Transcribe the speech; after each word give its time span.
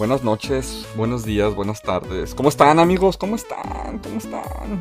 Buenas 0.00 0.24
noches, 0.24 0.86
buenos 0.96 1.26
días, 1.26 1.54
buenas 1.54 1.82
tardes. 1.82 2.34
¿Cómo 2.34 2.48
están 2.48 2.78
amigos? 2.78 3.18
¿Cómo 3.18 3.36
están? 3.36 3.98
¿Cómo 3.98 4.16
están? 4.16 4.80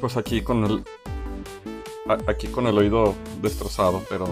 Pues 0.00 0.16
aquí 0.16 0.42
con 0.42 0.62
el... 0.62 0.84
Aquí 2.28 2.46
con 2.46 2.68
el 2.68 2.78
oído 2.78 3.16
destrozado, 3.40 4.00
pero... 4.08 4.28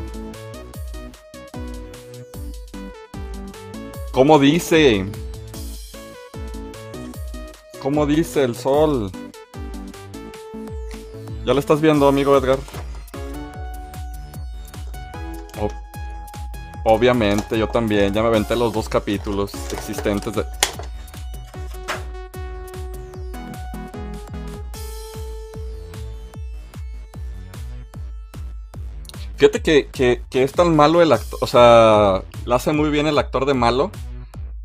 ¿Cómo 4.13 4.39
dice? 4.39 5.07
¿Cómo 7.83 8.07
dice 8.07 8.45
el 8.45 8.55
sol? 8.55 9.11
¿Ya 11.45 11.53
lo 11.53 11.59
estás 11.59 11.81
viendo, 11.81 12.07
amigo 12.07 12.37
Edgar? 12.37 12.61
Obviamente, 16.93 17.57
yo 17.57 17.69
también. 17.69 18.13
Ya 18.13 18.21
me 18.21 18.27
aventé 18.27 18.57
los 18.57 18.73
dos 18.73 18.89
capítulos 18.89 19.53
existentes 19.73 20.35
de... 20.35 20.45
Fíjate 29.37 29.63
que, 29.63 30.23
es 30.33 30.53
tan 30.53 30.75
malo 30.75 31.01
el 31.01 31.13
actor, 31.13 31.39
o 31.41 31.47
sea, 31.47 32.25
lo 32.45 32.55
hace 32.57 32.73
muy 32.73 32.91
bien 32.91 33.07
el 33.07 33.19
actor 33.19 33.47
de 33.47 33.55
malo 33.55 33.93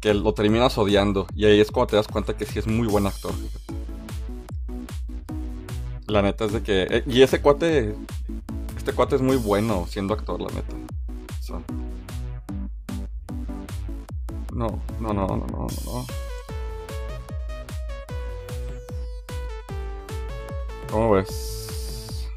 que 0.02 0.16
lo 0.16 0.34
terminas 0.34 0.80
odiando. 0.80 1.28
Y 1.36 1.46
ahí 1.46 1.60
es 1.60 1.70
cuando 1.70 1.92
te 1.92 1.96
das 1.98 2.08
cuenta 2.08 2.36
que 2.36 2.46
sí 2.46 2.58
es 2.58 2.66
muy 2.66 2.88
buen 2.88 3.06
actor. 3.06 3.34
La 6.08 6.24
neta 6.24 6.46
es 6.46 6.54
de 6.54 6.64
que... 6.64 6.88
Eh, 6.90 7.04
y 7.06 7.22
ese 7.22 7.40
cuate... 7.40 7.96
Este 8.76 8.94
cuate 8.94 9.16
es 9.16 9.22
muy 9.22 9.38
bueno 9.38 9.86
siendo 9.88 10.16
actor, 10.16 10.42
la 10.42 10.50
neta. 10.50 10.76
No, 14.56 14.82
no, 15.02 15.14
no, 15.14 15.28
no, 15.28 15.36
no, 15.36 15.68
no. 15.86 16.06
¿Cómo 20.90 21.12
ves? 21.12 22.30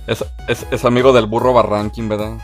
Es, 0.07 0.85
amigo 0.85 1.13
del 1.13 1.25
burro 1.25 1.51
Barranquín, 1.51 2.07
¿verdad? 2.07 2.37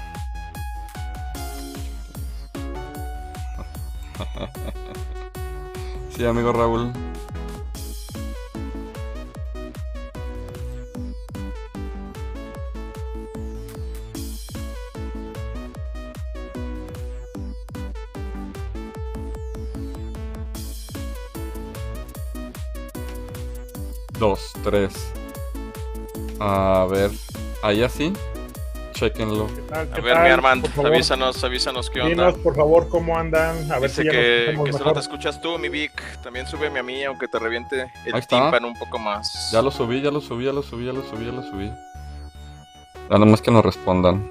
sí, 6.15 6.25
amigo 6.25 6.51
Raúl. 6.51 6.91
Dos, 24.17 24.53
tres. 24.63 24.93
A 26.39 26.87
ver. 26.89 27.11
Ahí 27.63 27.83
así. 27.83 28.13
Chequenlo. 28.93 29.47
a 29.71 29.83
ver, 29.83 30.19
mi 30.19 30.29
Armand, 30.29 30.67
avísanos, 30.77 31.43
avísanos 31.43 31.89
qué 31.89 32.01
onda. 32.01 32.09
Dinos, 32.09 32.37
por 32.39 32.55
favor, 32.55 32.89
cómo 32.89 33.17
andan. 33.17 33.71
A 33.71 33.79
ver 33.79 33.89
si 33.89 34.03
ya 34.03 34.11
que, 34.11 34.59
que 34.63 34.73
solo 34.73 34.93
te 34.93 34.99
escuchas 34.99 35.41
tú, 35.41 35.57
mi 35.57 35.69
Vic. 35.69 35.91
También 36.21 36.45
súbeme 36.45 36.79
a 36.79 36.83
mí, 36.83 37.03
aunque 37.03 37.27
te 37.27 37.39
reviente 37.39 37.91
el 38.05 38.27
tímpano 38.27 38.67
un 38.67 38.77
poco 38.77 38.99
más. 38.99 39.49
Ya 39.51 39.61
lo 39.61 39.71
subí, 39.71 40.01
ya 40.01 40.11
lo 40.11 40.21
subí, 40.21 40.45
ya 40.45 40.53
lo 40.53 40.61
subí, 40.61 40.85
ya 40.85 40.93
lo 40.93 41.03
subí, 41.03 41.25
ya 41.25 41.31
lo 41.31 41.43
subí. 41.43 41.71
Nada 43.09 43.25
más 43.25 43.41
que 43.41 43.51
nos 43.51 43.63
respondan. 43.63 44.29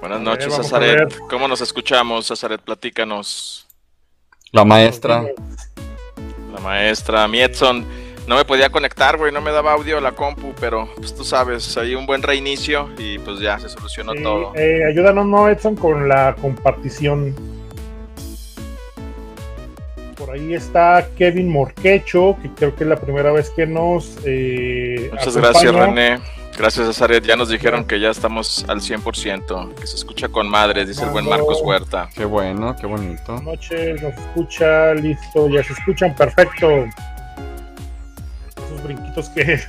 Buenas 0.00 0.20
noches, 0.20 0.58
Azaret. 0.58 1.18
¿Cómo 1.28 1.48
nos 1.48 1.60
escuchamos, 1.60 2.30
Azaret? 2.30 2.60
Platícanos. 2.60 3.66
La 4.52 4.64
maestra. 4.64 5.24
La 6.52 6.60
maestra, 6.60 7.28
mi 7.28 7.40
Edson 7.40 7.86
no 8.26 8.36
me 8.36 8.44
podía 8.44 8.70
conectar, 8.70 9.16
güey, 9.16 9.32
no 9.32 9.40
me 9.40 9.50
daba 9.50 9.72
audio 9.72 9.98
a 9.98 10.00
la 10.00 10.12
compu, 10.12 10.52
pero 10.60 10.88
pues 10.96 11.14
tú 11.14 11.24
sabes, 11.24 11.76
hay 11.76 11.94
un 11.94 12.06
buen 12.06 12.22
reinicio 12.22 12.88
y 12.98 13.18
pues 13.18 13.40
ya 13.40 13.58
se 13.58 13.68
solucionó 13.68 14.14
todo. 14.14 14.52
Eh, 14.54 14.84
ayúdanos, 14.84 15.26
¿no, 15.26 15.48
Edson, 15.48 15.76
con 15.76 16.08
la 16.08 16.36
compartición? 16.40 17.34
Por 20.16 20.30
ahí 20.30 20.54
está 20.54 21.08
Kevin 21.16 21.48
Morquecho, 21.48 22.36
que 22.40 22.50
creo 22.50 22.74
que 22.76 22.84
es 22.84 22.90
la 22.90 22.96
primera 22.96 23.32
vez 23.32 23.50
que 23.50 23.66
nos... 23.66 24.18
Eh, 24.24 25.08
Muchas 25.12 25.36
gracias, 25.36 25.74
René. 25.74 26.20
Gracias, 26.58 26.88
Azaret. 26.88 27.24
Ya 27.24 27.36
nos 27.36 27.48
dijeron 27.48 27.86
que 27.86 27.98
ya 27.98 28.10
estamos 28.10 28.66
al 28.68 28.80
100%, 28.80 29.74
que 29.74 29.86
se 29.86 29.96
escucha 29.96 30.28
con 30.28 30.46
madres, 30.48 30.88
dice 30.88 31.04
el 31.04 31.10
buen 31.10 31.26
Marcos 31.26 31.62
Huerta. 31.62 32.10
Qué 32.14 32.26
bueno, 32.26 32.76
qué 32.78 32.86
bonito. 32.86 33.22
Buenas 33.32 33.44
noches, 33.44 34.02
nos 34.02 34.12
escucha, 34.12 34.92
listo, 34.94 35.48
ya 35.48 35.64
se 35.64 35.72
escuchan, 35.72 36.14
perfecto 36.14 36.86
brinquitos 38.82 39.28
que, 39.34 39.60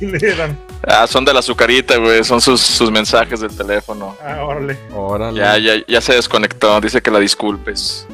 le 0.00 0.36
dan. 0.36 0.58
Ah, 0.86 1.06
son 1.06 1.24
de 1.24 1.32
la 1.32 1.40
azucarita, 1.40 1.96
güey. 1.96 2.24
Son 2.24 2.40
sus, 2.40 2.60
sus 2.60 2.90
mensajes 2.90 3.40
del 3.40 3.56
teléfono. 3.56 4.16
Ah, 4.22 4.44
órale. 4.44 4.78
Órale. 4.94 5.38
Ya, 5.38 5.58
ya, 5.58 5.74
ya 5.86 6.00
se 6.00 6.14
desconectó. 6.14 6.80
Dice 6.80 7.02
que 7.02 7.10
la 7.10 7.18
disculpes. 7.18 8.06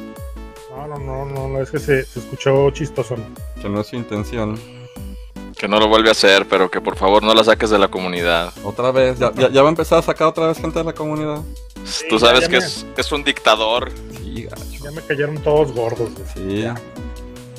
No, 0.69 0.87
no, 0.87 0.97
no, 0.97 1.25
no, 1.25 1.47
no 1.47 1.61
es 1.61 1.71
que 1.71 1.79
se, 1.79 2.03
se 2.05 2.19
escuchó 2.19 2.69
chistoso. 2.71 3.15
Que 3.61 3.69
no 3.69 3.81
es 3.81 3.87
su 3.87 3.95
intención. 3.95 4.59
Que 5.57 5.67
no 5.67 5.77
lo 5.79 5.89
vuelve 5.89 6.09
a 6.09 6.13
hacer, 6.13 6.47
pero 6.47 6.71
que 6.71 6.79
por 6.79 6.95
favor 6.95 7.21
no 7.21 7.33
la 7.33 7.43
saques 7.43 7.69
de 7.69 7.77
la 7.77 7.89
comunidad. 7.89 8.53
Otra 8.63 8.91
vez, 8.91 9.19
ya, 9.19 9.33
ya, 9.35 9.61
va 9.61 9.67
a 9.67 9.71
empezar 9.71 9.99
a 9.99 10.01
sacar 10.01 10.27
otra 10.27 10.47
vez 10.47 10.57
gente 10.57 10.79
de 10.79 10.85
la 10.85 10.93
comunidad. 10.93 11.41
Tú 12.09 12.17
sabes 12.17 12.47
que 12.47 12.57
es, 12.57 12.85
es, 12.95 13.11
un 13.11 13.25
dictador. 13.25 13.91
Sí, 14.17 14.43
gacho. 14.43 14.83
Ya 14.83 14.91
me 14.91 15.01
cayeron 15.01 15.37
todos 15.39 15.73
gordos. 15.73 16.09
Sí, 16.33 16.65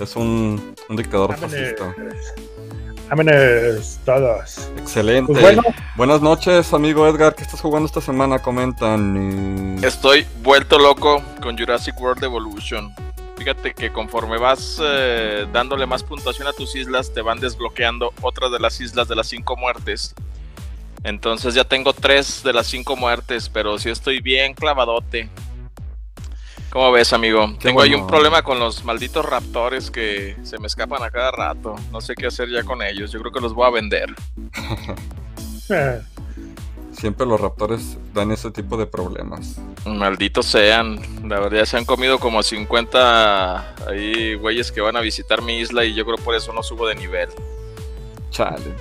es 0.00 0.16
un, 0.16 0.74
un 0.88 0.97
dictador 0.97 1.36
fascista. 1.36 1.94
Vámonos 3.10 3.98
todos. 4.04 4.71
Excelente. 4.78 5.32
Pues 5.32 5.59
Buenas 5.97 6.22
noches, 6.22 6.72
amigo 6.72 7.09
Edgar. 7.09 7.34
¿Qué 7.34 7.43
estás 7.43 7.60
jugando 7.60 7.87
esta 7.87 8.00
semana? 8.00 8.38
Comentan. 8.38 9.81
Estoy 9.82 10.25
vuelto 10.44 10.78
loco 10.78 11.21
con 11.42 11.59
Jurassic 11.59 12.01
World 12.01 12.22
Evolution. 12.22 12.95
Fíjate 13.36 13.74
que 13.74 13.91
conforme 13.91 14.39
vas 14.39 14.80
eh, 14.80 15.45
dándole 15.53 15.86
más 15.86 16.04
puntuación 16.04 16.47
a 16.47 16.53
tus 16.53 16.77
islas, 16.77 17.12
te 17.12 17.21
van 17.21 17.41
desbloqueando 17.41 18.12
otras 18.22 18.53
de 18.53 18.60
las 18.60 18.80
islas 18.80 19.09
de 19.09 19.16
las 19.16 19.27
cinco 19.27 19.56
muertes. 19.56 20.15
Entonces 21.03 21.54
ya 21.54 21.65
tengo 21.65 21.92
tres 21.92 22.45
de 22.45 22.53
las 22.53 22.68
cinco 22.68 22.95
muertes, 22.95 23.48
pero 23.48 23.77
sí 23.80 23.91
estoy 23.91 24.21
bien 24.21 24.54
clavadote. 24.54 25.28
¿Cómo 26.70 26.92
ves, 26.92 27.12
amigo? 27.12 27.52
Tengo 27.60 27.82
ahí 27.82 27.94
un 27.94 28.06
problema 28.06 28.42
con 28.42 28.60
los 28.60 28.84
malditos 28.84 29.24
raptores 29.24 29.90
que 29.90 30.36
se 30.44 30.56
me 30.58 30.68
escapan 30.68 31.02
a 31.02 31.10
cada 31.10 31.32
rato. 31.32 31.74
No 31.90 32.00
sé 32.00 32.14
qué 32.14 32.26
hacer 32.26 32.48
ya 32.48 32.62
con 32.62 32.80
ellos. 32.80 33.10
Yo 33.10 33.18
creo 33.20 33.32
que 33.32 33.40
los 33.40 33.54
voy 33.54 33.66
a 33.66 33.70
vender. 33.70 34.14
Siempre 36.92 37.26
los 37.26 37.40
raptores 37.40 37.98
dan 38.14 38.30
ese 38.30 38.52
tipo 38.52 38.76
de 38.76 38.86
problemas. 38.86 39.58
Malditos 39.84 40.46
sean. 40.46 41.00
La 41.28 41.40
verdad, 41.40 41.64
se 41.64 41.76
han 41.76 41.84
comido 41.84 42.20
como 42.20 42.42
50 42.42 43.88
ahí 43.88 44.34
güeyes 44.34 44.70
que 44.70 44.80
van 44.80 44.96
a 44.96 45.00
visitar 45.00 45.42
mi 45.42 45.58
isla 45.58 45.84
y 45.84 45.94
yo 45.94 46.04
creo 46.04 46.18
por 46.18 46.36
eso 46.36 46.52
no 46.52 46.62
subo 46.62 46.86
de 46.86 46.94
nivel. 46.94 47.30
Chale. 48.30 48.76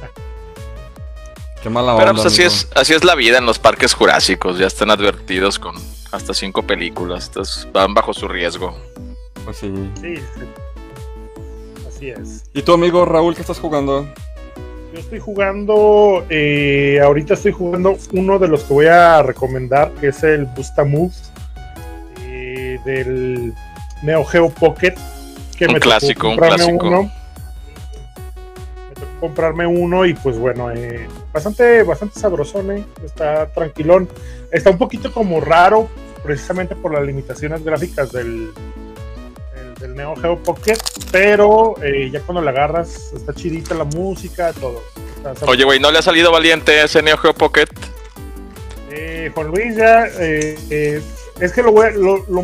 Qué 1.62 1.70
mala 1.70 1.94
onda. 1.94 2.04
Pero 2.04 2.16
pues 2.16 2.26
así 2.26 2.44
es, 2.44 2.68
así 2.76 2.94
es 2.94 3.04
la 3.04 3.16
vida 3.16 3.38
en 3.38 3.46
los 3.46 3.60
parques 3.60 3.94
jurásicos. 3.94 4.58
Ya 4.58 4.68
están 4.68 4.92
advertidos 4.92 5.60
con 5.60 5.76
hasta 6.12 6.34
cinco 6.34 6.64
películas. 6.64 7.28
Entonces 7.28 7.68
van 7.72 7.94
bajo 7.94 8.14
su 8.14 8.28
riesgo. 8.28 8.78
Pues 9.46 9.58
sí. 9.58 9.74
Sí, 10.02 10.16
Así 11.88 12.10
es. 12.10 12.46
¿Y 12.54 12.62
tu 12.62 12.74
amigo 12.74 13.06
Raúl 13.06 13.36
qué 13.36 13.42
estás 13.42 13.60
jugando? 13.60 14.08
Yo 14.94 15.00
estoy 15.00 15.20
jugando, 15.20 16.26
eh, 16.30 17.00
ahorita 17.04 17.36
estoy 17.36 17.52
jugando 17.52 17.96
uno 18.12 18.40
de 18.40 18.48
los 18.48 18.64
que 18.64 18.74
voy 18.74 18.88
a 18.88 19.22
recomendar, 19.22 19.92
que 20.00 20.08
es 20.08 20.24
el 20.24 20.46
Busta 20.46 20.84
Move 20.84 21.14
eh, 22.24 22.80
del 22.86 23.54
Neo 24.02 24.26
Geo 24.26 24.50
Pocket. 24.50 24.96
Que 25.58 25.68
un 25.68 25.76
clásico, 25.76 26.30
un 26.30 26.38
clásico. 26.38 26.88
Uno. 26.88 27.04
Me 27.04 28.96
tocó 28.96 29.20
comprarme 29.20 29.68
uno 29.68 30.06
y 30.08 30.16
pues 30.16 30.40
bueno, 30.40 30.72
eh, 30.72 31.08
bastante, 31.34 31.84
bastante 31.84 32.20
sabrosón, 32.20 32.72
eh. 32.72 32.86
está 33.04 33.48
tranquilón. 33.48 34.08
Está 34.52 34.70
un 34.70 34.78
poquito 34.78 35.12
como 35.12 35.42
raro, 35.42 35.90
precisamente 36.24 36.76
por 36.76 36.94
las 36.94 37.04
limitaciones 37.04 37.64
gráficas 37.64 38.12
del, 38.12 38.52
del, 39.80 39.96
Neo 39.96 40.16
Geo 40.16 40.38
Pocket, 40.44 40.78
pero 41.12 41.76
eh, 41.81 42.10
ya 42.12 42.22
cuando 42.22 42.42
la 42.42 42.52
agarras 42.52 43.14
está 43.14 43.34
chidita 43.34 43.74
la 43.76 43.86
música, 43.86 44.54
todo. 44.54 44.81
Oye, 45.48 45.64
güey, 45.64 45.80
¿no 45.80 45.92
le 45.92 46.00
ha 46.00 46.02
salido 46.02 46.31
valiente 46.31 46.84
ese 46.84 47.02
Neo 47.02 47.18
Geo 47.18 47.34
Pocket? 47.34 47.68
Eh, 48.92 49.32
Juan 49.34 49.48
Luis 49.48 49.75
ya, 49.75 50.08
eh, 50.20 50.58
eh, 50.70 51.02
es 51.40 51.52
que 51.52 51.62
lo, 51.62 51.72
voy 51.72 51.88
a, 51.88 51.92
lo, 51.92 52.25
lo, 52.28 52.44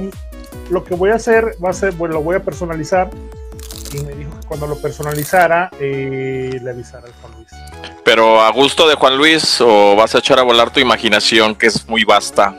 lo, 0.70 0.84
que 0.84 0.94
voy 0.94 1.10
a 1.10 1.16
hacer 1.16 1.56
va 1.64 1.72
a 1.72 1.74
ser, 1.74 1.94
bueno, 1.94 2.16
lo 2.16 2.22
voy 2.22 2.36
a 2.36 2.44
personalizar 2.44 3.10
y 3.96 4.04
me 4.04 4.14
dijo 4.14 4.40
que 4.40 4.48
cuando 4.48 4.68
lo 4.68 4.82
personalizara 4.82 5.70
eh, 5.80 6.60
le 6.62 6.70
avisara 6.70 7.08
al 7.08 7.14
Juan 7.14 7.34
Luis. 7.34 7.48
Pero 8.04 8.42
a 8.42 8.52
gusto 8.52 8.88
de 8.88 8.96
Juan 8.96 9.18
Luis 9.18 9.60
o 9.62 9.96
vas 9.96 10.16
a 10.16 10.20
echar 10.20 10.40
a 10.40 10.44
volar 10.44 10.72
tu 10.72 10.80
imaginación 10.80 11.56
que 11.56 11.68
es 11.68 11.88
muy 11.88 12.04
vasta. 12.04 12.56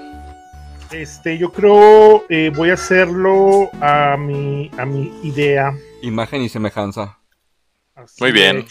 Este, 0.91 1.37
yo 1.37 1.53
creo 1.53 2.25
eh, 2.29 2.51
voy 2.55 2.71
a 2.71 2.75
hacerlo 2.75 3.71
a 3.81 4.17
mi, 4.17 4.71
a 4.79 4.87
mi 4.87 5.13
idea. 5.23 5.75
Imagen 6.03 6.43
y 6.43 6.49
semejanza. 6.49 7.19
Así 7.95 8.23
Muy 8.23 8.33
bien. 8.33 8.67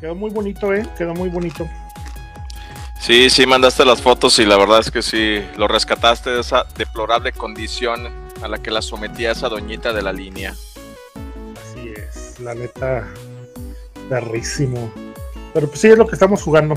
Quedó 0.00 0.14
muy 0.14 0.30
bonito, 0.30 0.72
eh. 0.72 0.86
Quedó 0.96 1.14
muy 1.14 1.28
bonito. 1.28 1.68
Sí, 2.98 3.30
sí, 3.30 3.46
mandaste 3.46 3.84
las 3.84 4.00
fotos 4.00 4.38
y 4.38 4.44
la 4.44 4.56
verdad 4.56 4.80
es 4.80 4.90
que 4.90 5.02
sí, 5.02 5.44
lo 5.56 5.66
rescataste 5.66 6.30
de 6.30 6.40
esa 6.40 6.64
deplorable 6.76 7.32
condición 7.32 8.08
a 8.42 8.48
la 8.48 8.58
que 8.58 8.70
la 8.70 8.82
sometía 8.82 9.32
esa 9.32 9.48
doñita 9.48 9.92
de 9.92 10.02
la 10.02 10.12
línea. 10.12 10.54
La 12.42 12.54
neta, 12.54 13.08
perrísimo. 14.08 14.92
Pero 15.54 15.68
pues 15.68 15.80
sí 15.80 15.88
es 15.88 15.98
lo 15.98 16.06
que 16.06 16.14
estamos 16.14 16.42
jugando. 16.42 16.74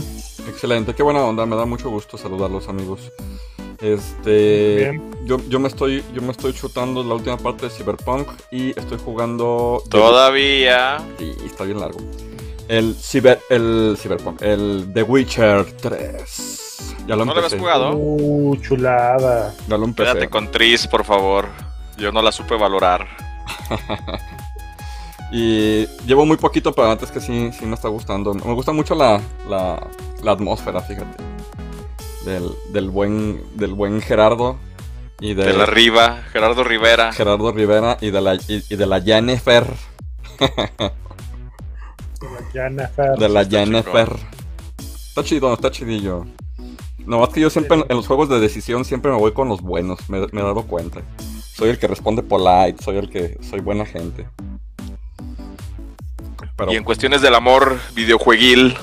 Excelente, 0.47 0.93
qué 0.93 1.01
buena 1.03 1.21
onda, 1.23 1.45
me 1.45 1.55
da 1.55 1.65
mucho 1.65 1.89
gusto 1.89 2.17
saludarlos 2.17 2.67
amigos. 2.67 3.11
Este, 3.81 4.75
Bien. 4.77 5.11
yo, 5.25 5.37
yo 5.49 5.59
me 5.59 5.67
estoy, 5.67 6.03
yo 6.13 6.21
me 6.21 6.31
estoy 6.31 6.53
chutando 6.53 7.03
la 7.03 7.13
última 7.15 7.37
parte 7.37 7.65
de 7.65 7.71
Cyberpunk 7.71 8.27
y 8.51 8.69
estoy 8.77 8.97
jugando. 9.03 9.81
Todavía. 9.89 10.99
Sí, 11.17 11.35
está 11.45 11.63
bien 11.63 11.79
largo. 11.79 11.99
El 12.67 12.95
Cyber, 12.95 13.39
el 13.49 13.97
Cyberpunk, 13.99 14.41
el 14.41 14.91
The 14.93 15.03
Witcher 15.03 15.65
3. 15.81 16.95
Ya 17.07 17.15
lo 17.15 17.25
¿No 17.25 17.33
lo 17.33 17.39
habías 17.39 17.53
empecé. 17.53 17.59
jugado? 17.59 17.91
Uh, 17.95 18.55
chulada. 18.57 19.53
Ya 19.67 19.77
lo 19.77 19.85
empecé. 19.85 20.11
Quédate 20.11 20.29
con 20.29 20.49
Tris, 20.51 20.87
por 20.87 21.03
favor. 21.03 21.47
Yo 21.97 22.11
no 22.11 22.21
la 22.21 22.31
supe 22.31 22.55
valorar. 22.55 23.07
Y 25.31 25.87
llevo 26.05 26.25
muy 26.25 26.37
poquito, 26.37 26.71
pero 26.71 26.91
antes 26.91 27.11
que 27.11 27.19
sí, 27.19 27.51
sí 27.57 27.65
me 27.65 27.75
está 27.75 27.89
gustando. 27.89 28.33
Me 28.33 28.53
gusta 28.53 28.71
mucho 28.71 28.95
la, 28.95 29.21
la, 29.49 29.85
la 30.23 30.31
atmósfera, 30.31 30.81
fíjate. 30.81 31.23
Del, 32.25 32.49
del 32.71 32.89
buen, 32.89 33.43
del 33.55 33.73
buen 33.73 34.01
Gerardo 34.01 34.57
y 35.19 35.33
de, 35.33 35.45
De 35.45 35.53
la 35.53 35.65
Riva, 35.65 36.23
Gerardo 36.31 36.63
Rivera. 36.63 37.11
Gerardo 37.13 37.51
Rivera 37.51 37.97
y 38.01 38.11
de 38.11 38.21
la, 38.21 38.35
y, 38.35 38.63
y 38.69 38.75
de 38.75 38.85
la 38.85 39.01
Jennifer. 39.01 39.65
De 40.39 42.27
la 42.29 42.51
Jennifer. 42.51 43.17
De 43.17 43.29
la 43.29 43.41
está 43.41 43.57
Jennifer. 43.59 44.09
Está 44.79 45.23
chido, 45.23 45.53
está 45.53 45.71
chidillo. 45.71 46.25
No, 47.05 47.23
es 47.23 47.29
que 47.29 47.41
yo 47.41 47.49
siempre 47.49 47.77
en, 47.77 47.85
en 47.87 47.97
los 47.97 48.07
juegos 48.07 48.29
de 48.29 48.39
decisión 48.39 48.83
siempre 48.85 49.11
me 49.11 49.17
voy 49.17 49.33
con 49.33 49.47
los 49.47 49.61
buenos, 49.61 50.09
me, 50.09 50.19
me 50.31 50.41
he 50.41 50.43
dado 50.43 50.63
cuenta. 50.63 51.01
Soy 51.55 51.69
el 51.69 51.77
que 51.77 51.87
responde 51.87 52.23
polite, 52.23 52.83
soy 52.83 52.97
el 52.97 53.09
que 53.09 53.37
soy 53.41 53.59
buena 53.61 53.85
gente. 53.85 54.27
Pero 56.55 56.71
Y 56.71 56.75
en 56.75 56.83
cuestiones 56.83 57.21
del 57.21 57.35
amor 57.35 57.77
videojueguil, 57.93 58.77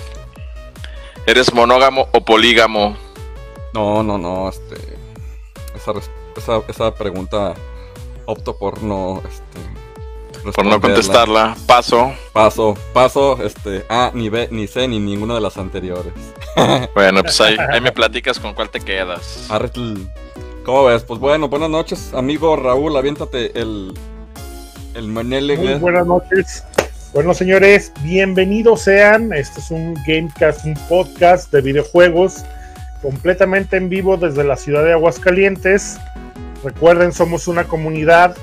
¿eres 1.27 1.53
monógamo 1.55 2.09
o 2.13 2.25
polígamo? 2.25 2.97
no, 3.75 4.03
no, 4.03 4.19
no, 4.19 4.49
este 4.51 4.77
esa, 5.75 5.93
res- 5.93 6.11
esa, 6.37 6.61
esa 6.69 6.95
pregunta 6.95 7.55
opto 8.27 8.57
por 8.59 8.83
no 8.83 9.23
este 9.27 10.53
Por 10.53 10.67
no 10.67 10.81
contestarla, 10.81 11.57
paso. 11.67 12.13
Paso, 12.35 12.77
paso, 12.93 13.43
este, 13.43 13.87
A, 13.89 14.11
ni 14.13 14.29
B, 14.29 14.49
ni 14.51 14.67
C, 14.67 14.87
ni 14.89 14.99
ninguna 15.01 15.35
de 15.35 15.41
las 15.41 15.57
anteriores. 15.57 16.13
Bueno, 16.95 17.23
pues 17.23 17.41
ahí, 17.41 17.57
ahí 17.71 17.81
me 17.81 17.93
platicas 17.93 18.39
con 18.39 18.53
cuál 18.53 18.69
te 18.69 18.81
quedas. 18.81 19.47
Arretl. 19.51 19.95
¿Cómo 20.65 20.85
ves? 20.85 21.03
Pues 21.05 21.19
bueno, 21.19 21.49
buenas 21.49 21.71
noches, 21.71 22.13
amigo 22.13 22.55
Raúl, 22.57 22.95
aviéntate 22.97 23.59
el 23.59 23.95
el 24.95 25.09
Manele. 25.09 25.57
Muy 25.57 25.75
buenas 25.75 26.07
noches. 26.07 26.65
Bueno, 27.13 27.35
señores, 27.35 27.93
bienvenidos 28.03 28.81
sean. 28.83 29.35
Este 29.35 29.61
es 29.61 29.71
un 29.71 29.93
Gamecast, 30.07 30.65
un 30.65 30.73
podcast 30.89 31.53
de 31.53 31.61
videojuegos 31.61 32.43
completamente 33.03 33.77
en 33.77 33.91
vivo 33.91 34.17
desde 34.17 34.43
la 34.45 34.57
ciudad 34.57 34.83
de 34.83 34.93
Aguascalientes. 34.93 35.99
Recuerden, 36.65 37.13
somos 37.13 37.49
una 37.49 37.65
comunidad 37.65 38.35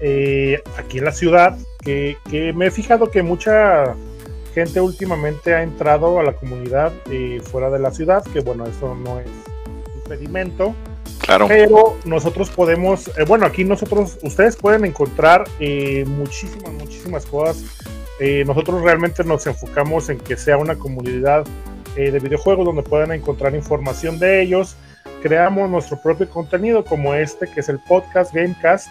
eh, 0.00 0.62
aquí 0.78 0.98
en 0.98 1.06
la 1.06 1.10
ciudad 1.10 1.58
que, 1.84 2.16
que 2.30 2.52
me 2.52 2.66
he 2.66 2.70
fijado 2.70 3.10
que 3.10 3.24
mucha 3.24 3.96
gente 4.54 4.80
últimamente 4.80 5.52
ha 5.52 5.64
entrado 5.64 6.20
a 6.20 6.22
la 6.22 6.34
comunidad 6.34 6.92
eh, 7.10 7.40
fuera 7.42 7.70
de 7.70 7.80
la 7.80 7.90
ciudad, 7.90 8.22
que 8.32 8.38
bueno, 8.38 8.66
eso 8.66 8.94
no 8.94 9.18
es 9.18 9.26
impedimento 9.96 10.76
Claro. 11.18 11.46
pero 11.48 11.96
nosotros 12.04 12.50
podemos, 12.50 13.08
eh, 13.16 13.24
bueno, 13.26 13.46
aquí 13.46 13.64
nosotros, 13.64 14.18
ustedes 14.22 14.56
pueden 14.56 14.84
encontrar 14.84 15.44
muchísimas, 16.06 16.72
muchísimas 16.72 17.26
cosas. 17.26 17.64
Eh, 18.24 18.44
nosotros 18.46 18.80
realmente 18.82 19.24
nos 19.24 19.48
enfocamos 19.48 20.08
en 20.08 20.16
que 20.16 20.36
sea 20.36 20.56
una 20.56 20.76
comunidad 20.76 21.44
eh, 21.96 22.12
de 22.12 22.20
videojuegos 22.20 22.64
donde 22.64 22.84
puedan 22.84 23.10
encontrar 23.10 23.52
información 23.52 24.20
de 24.20 24.42
ellos. 24.42 24.76
Creamos 25.22 25.68
nuestro 25.68 26.00
propio 26.00 26.30
contenido 26.30 26.84
como 26.84 27.14
este, 27.14 27.48
que 27.50 27.58
es 27.58 27.68
el 27.68 27.80
podcast 27.80 28.32
Gamecast. 28.32 28.86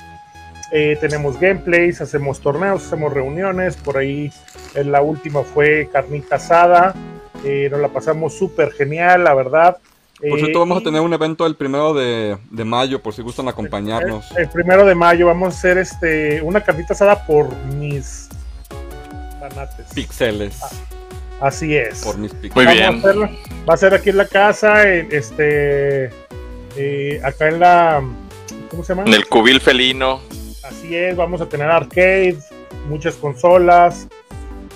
Eh, 0.74 0.98
tenemos 1.00 1.40
gameplays, 1.40 2.02
hacemos 2.02 2.42
torneos, 2.42 2.86
hacemos 2.86 3.14
reuniones. 3.14 3.78
Por 3.78 3.98
ahí 3.98 4.34
en 4.76 4.92
la 4.92 5.02
última 5.02 5.44
fue 5.44 5.88
carnita 5.90 6.36
asada. 6.36 6.94
Nos 7.72 7.80
la 7.80 7.88
pasamos 7.88 8.38
súper 8.38 8.74
genial, 8.74 9.24
la 9.24 9.34
verdad. 9.34 9.78
Por 10.20 10.40
cierto, 10.40 10.60
vamos 10.60 10.80
a 10.80 10.84
tener 10.84 11.00
un 11.00 11.14
evento 11.14 11.48
el 11.48 11.56
primero 11.56 11.94
de, 11.94 12.38
de 12.50 12.66
mayo, 12.66 13.02
por 13.02 13.14
si 13.14 13.22
gustan 13.22 13.48
acompañarnos. 13.48 14.30
El, 14.32 14.44
el 14.44 14.50
primero 14.50 14.86
de 14.86 14.94
mayo 14.94 15.26
vamos 15.26 15.56
a 15.56 15.58
hacer 15.58 15.78
este 15.78 16.42
una 16.42 16.62
carnita 16.62 16.94
asada 16.94 17.26
por 17.26 17.56
mis 17.78 18.30
fanates. 19.50 19.86
Pixeles. 19.94 20.60
Así 21.40 21.76
es. 21.76 22.04
Por 22.04 22.18
mis 22.18 22.32
pixeles. 22.34 22.56
Muy 22.56 22.66
Vamos 22.66 22.80
bien. 22.80 22.94
a 22.94 22.98
hacerla- 23.00 23.66
va 23.70 23.74
a 23.74 23.78
ser 23.78 23.94
aquí 23.94 24.10
en 24.12 24.18
la 24.18 24.28
casa, 24.28 24.88
en, 24.94 25.08
este, 25.12 26.10
eh, 26.78 27.20
acá 27.24 27.48
en 27.50 27.60
la, 27.60 28.04
¿cómo 28.70 28.84
se 28.84 28.94
llama? 28.94 29.08
En 29.08 29.14
el 29.14 29.28
cubil 29.28 29.60
felino. 29.60 30.22
Así 30.64 30.96
es, 30.96 31.16
vamos 31.16 31.42
a 31.42 31.50
tener 31.50 31.70
arcade, 31.70 32.38
muchas 32.88 33.16
consolas, 33.16 34.08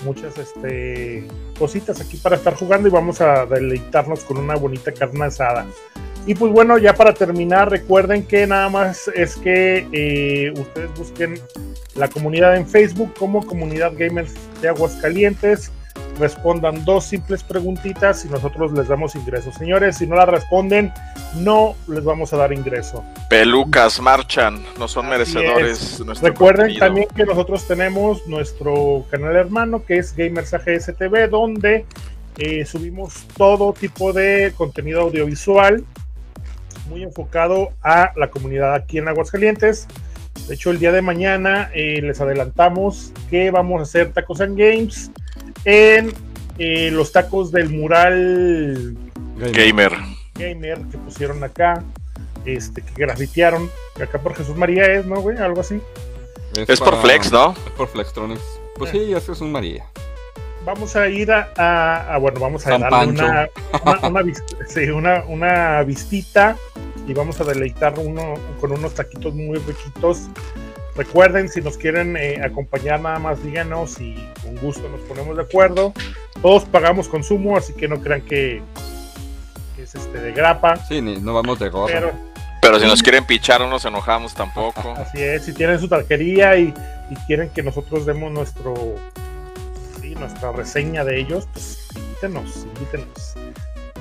muchas 0.04 0.36
este, 0.38 1.26
cositas 1.58 2.00
aquí 2.00 2.16
para 2.18 2.36
estar 2.36 2.54
jugando 2.54 2.88
y 2.88 2.90
vamos 2.90 3.20
a 3.20 3.46
deleitarnos 3.46 4.24
con 4.24 4.36
una 4.38 4.56
bonita 4.56 4.92
carne 4.92 5.24
asada. 5.26 5.64
Y 6.26 6.34
pues 6.34 6.52
bueno, 6.52 6.76
ya 6.78 6.92
para 6.94 7.14
terminar, 7.14 7.70
recuerden 7.70 8.26
que 8.26 8.46
nada 8.48 8.68
más 8.68 9.08
es 9.14 9.36
que 9.36 9.86
eh, 9.92 10.52
ustedes 10.58 10.90
busquen 10.98 11.40
la 11.94 12.08
comunidad 12.08 12.56
en 12.56 12.68
Facebook 12.68 13.14
como 13.16 13.46
Comunidad 13.46 13.92
Gamers 13.96 14.34
de 14.60 14.68
Aguascalientes. 14.68 15.70
Respondan 16.18 16.84
dos 16.84 17.04
simples 17.04 17.42
preguntitas 17.42 18.24
y 18.24 18.28
nosotros 18.28 18.72
les 18.72 18.88
damos 18.88 19.14
ingreso. 19.14 19.52
Señores, 19.52 19.98
si 19.98 20.06
no 20.06 20.16
la 20.16 20.24
responden, 20.26 20.92
no 21.36 21.74
les 21.88 22.04
vamos 22.04 22.32
a 22.32 22.38
dar 22.38 22.52
ingreso. 22.52 23.04
Pelucas 23.28 24.00
marchan, 24.00 24.64
no 24.78 24.88
son 24.88 25.06
Así 25.06 25.10
merecedores 25.10 26.02
Recuerden 26.22 26.66
contenido. 26.66 26.86
también 26.86 27.08
que 27.14 27.24
nosotros 27.24 27.66
tenemos 27.66 28.26
nuestro 28.26 29.04
canal 29.10 29.36
hermano 29.36 29.84
que 29.84 29.98
es 29.98 30.16
Gamers 30.16 30.54
AGS 30.54 30.96
TV, 30.98 31.28
donde 31.28 31.84
eh, 32.38 32.64
subimos 32.64 33.26
todo 33.36 33.72
tipo 33.74 34.12
de 34.12 34.54
contenido 34.56 35.02
audiovisual 35.02 35.84
muy 36.88 37.02
enfocado 37.02 37.70
a 37.82 38.12
la 38.16 38.30
comunidad 38.30 38.74
aquí 38.74 38.98
en 38.98 39.08
Aguascalientes. 39.08 39.86
De 40.48 40.54
hecho, 40.54 40.70
el 40.70 40.78
día 40.78 40.92
de 40.92 41.02
mañana 41.02 41.70
eh, 41.74 42.00
les 42.02 42.20
adelantamos 42.20 43.12
que 43.30 43.50
vamos 43.50 43.80
a 43.80 43.82
hacer 43.82 44.12
tacos 44.12 44.40
and 44.40 44.56
games 44.58 45.10
en 45.64 46.12
eh, 46.58 46.90
los 46.92 47.10
tacos 47.12 47.50
del 47.50 47.68
mural 47.70 48.96
Gamer. 49.36 49.92
gamer 50.34 50.78
que 50.90 50.98
pusieron 50.98 51.42
acá, 51.42 51.82
este, 52.44 52.80
que 52.82 52.92
grafitearon 52.96 53.68
acá 54.00 54.18
por 54.20 54.34
Jesús 54.34 54.56
María 54.56 54.84
es, 54.92 55.04
¿no, 55.04 55.20
güey? 55.20 55.36
Algo 55.38 55.60
así. 55.60 55.80
Es 56.54 56.78
por 56.78 56.90
para- 56.90 57.02
Flex, 57.02 57.32
¿no? 57.32 57.50
Es 57.66 57.72
por 57.72 57.88
Flextronics. 57.88 58.42
Pues 58.76 58.94
Eh. 58.94 58.98
sí, 59.06 59.12
ese 59.14 59.32
es 59.32 59.40
un 59.40 59.50
María. 59.52 59.84
Vamos 60.64 60.96
a 60.96 61.08
ir 61.08 61.30
a, 61.32 61.50
a- 61.56 62.14
a- 62.14 62.18
bueno, 62.18 62.40
vamos 62.40 62.66
a 62.66 62.70
San 62.70 62.80
darle 62.80 63.08
una, 63.08 63.48
una, 63.84 64.08
una 64.20 64.34
sí, 64.68 64.80
una- 64.90 65.24
una 65.26 65.82
vistita 65.82 66.56
y 67.06 67.14
vamos 67.14 67.40
a 67.40 67.44
deleitar 67.44 67.98
uno 67.98 68.34
con 68.60 68.72
unos 68.72 68.94
taquitos 68.94 69.34
muy 69.34 69.58
riquitos. 69.58 70.28
Recuerden, 70.96 71.48
si 71.48 71.60
nos 71.60 71.76
quieren 71.76 72.16
eh, 72.16 72.40
acompañar, 72.42 73.00
nada 73.00 73.18
más 73.18 73.42
díganos 73.42 74.00
y 74.00 74.14
con 74.42 74.56
gusto 74.56 74.88
nos 74.88 75.00
ponemos 75.02 75.36
de 75.36 75.42
acuerdo. 75.42 75.92
Todos 76.40 76.64
pagamos 76.64 77.08
consumo, 77.08 77.56
así 77.56 77.74
que 77.74 77.86
no 77.86 78.00
crean 78.00 78.22
que, 78.22 78.62
que 79.76 79.82
es 79.82 79.94
este 79.94 80.18
de 80.18 80.32
grapa. 80.32 80.76
Sí, 80.76 81.02
ni, 81.02 81.18
no 81.18 81.34
vamos 81.34 81.58
de 81.58 81.68
gorra. 81.68 81.92
Pero 81.92 82.12
Pero 82.62 82.80
si 82.80 82.86
nos 82.86 83.02
quieren 83.02 83.24
pichar 83.24 83.60
no 83.60 83.68
nos 83.68 83.84
enojamos 83.84 84.34
tampoco. 84.34 84.94
Así 84.96 85.22
es, 85.22 85.44
si 85.44 85.52
tienen 85.52 85.78
su 85.78 85.88
taquería 85.88 86.56
y, 86.56 86.72
y 87.10 87.14
quieren 87.26 87.50
que 87.50 87.62
nosotros 87.62 88.06
demos 88.06 88.32
nuestro 88.32 88.74
sí, 90.00 90.14
nuestra 90.14 90.52
reseña 90.52 91.04
de 91.04 91.20
ellos, 91.20 91.46
pues 91.52 91.88
invítenos, 91.94 92.66
invítenos. 92.74 93.34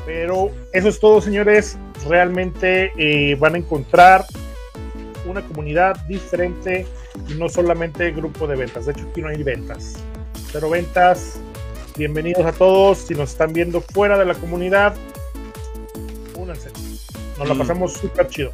Pero 0.06 0.52
eso 0.72 0.90
es 0.90 1.00
todo, 1.00 1.22
señores. 1.22 1.78
Realmente 2.08 2.92
eh, 2.98 3.36
van 3.36 3.56
a 3.56 3.58
encontrar 3.58 4.26
una 5.26 5.42
comunidad 5.42 5.96
diferente 6.06 6.86
y 7.28 7.34
no 7.34 7.50
solamente 7.50 8.12
grupo 8.12 8.46
de 8.46 8.56
ventas. 8.56 8.86
De 8.86 8.92
hecho, 8.92 9.08
aquí 9.10 9.22
no 9.22 9.30
hay 9.30 9.42
ventas. 9.42 9.96
Cero 10.52 10.70
ventas. 10.70 11.40
Bienvenidos 11.98 12.46
a 12.46 12.52
todos. 12.52 13.00
Si 13.00 13.16
nos 13.16 13.32
están 13.32 13.54
viendo 13.54 13.82
fuera 13.82 14.18
de 14.18 14.26
la 14.26 14.36
comunidad, 14.36 14.96
únanse. 16.38 16.70
Nos 17.40 17.48
la 17.48 17.54
Mm. 17.56 17.58
pasamos 17.60 17.94
súper 17.94 18.28
chido. 18.28 18.52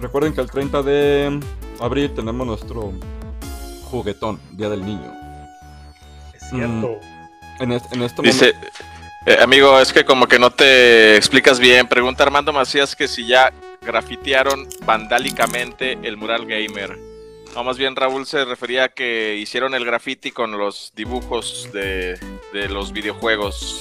Recuerden 0.00 0.32
que 0.32 0.40
el 0.40 0.50
30 0.50 0.82
de 0.82 1.40
abril 1.80 2.10
tenemos 2.14 2.46
nuestro 2.46 2.92
juguetón, 3.84 4.40
Día 4.52 4.68
del 4.70 4.84
Niño. 4.84 5.12
Es 6.34 6.48
cierto. 6.48 6.98
En, 7.60 7.72
este- 7.72 7.94
en 7.94 8.02
este 8.02 8.22
Dice, 8.22 8.52
eh, 9.26 9.38
amigo, 9.40 9.78
es 9.78 9.92
que 9.92 10.04
como 10.04 10.26
que 10.26 10.38
no 10.38 10.50
te 10.50 11.16
explicas 11.16 11.58
bien. 11.60 11.86
Pregunta 11.88 12.22
Armando 12.24 12.52
Macías 12.52 12.96
que 12.96 13.08
si 13.08 13.26
ya 13.26 13.52
grafitearon 13.82 14.68
vandálicamente 14.84 15.98
el 16.02 16.16
mural 16.16 16.46
gamer. 16.46 16.98
No, 17.54 17.64
más 17.64 17.76
bien 17.76 17.94
Raúl 17.96 18.24
se 18.26 18.44
refería 18.46 18.84
a 18.84 18.88
que 18.88 19.36
hicieron 19.36 19.74
el 19.74 19.84
graffiti 19.84 20.30
con 20.30 20.56
los 20.56 20.92
dibujos 20.96 21.68
de, 21.72 22.18
de 22.54 22.68
los 22.70 22.92
videojuegos. 22.92 23.80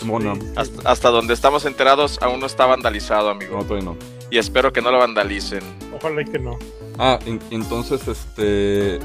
Hasta, 0.58 0.90
hasta 0.90 1.10
donde 1.10 1.34
estamos 1.34 1.64
enterados 1.66 2.20
aún 2.22 2.42
no 2.42 2.48
está 2.48 2.66
vandalizado, 2.66 3.30
amigo. 3.30 3.58
No, 3.58 3.64
todavía 3.64 3.86
no. 3.92 3.98
Y 4.30 4.38
espero 4.40 4.74
que 4.74 4.82
no 4.82 4.92
lo 4.92 4.98
vandalicen. 5.00 5.62
Ojalá 5.96 6.22
y 6.22 6.26
que 6.26 6.40
no. 6.40 6.60
Ah, 7.00 7.18
en- 7.26 7.40
entonces, 7.50 8.06
este. 8.10 9.00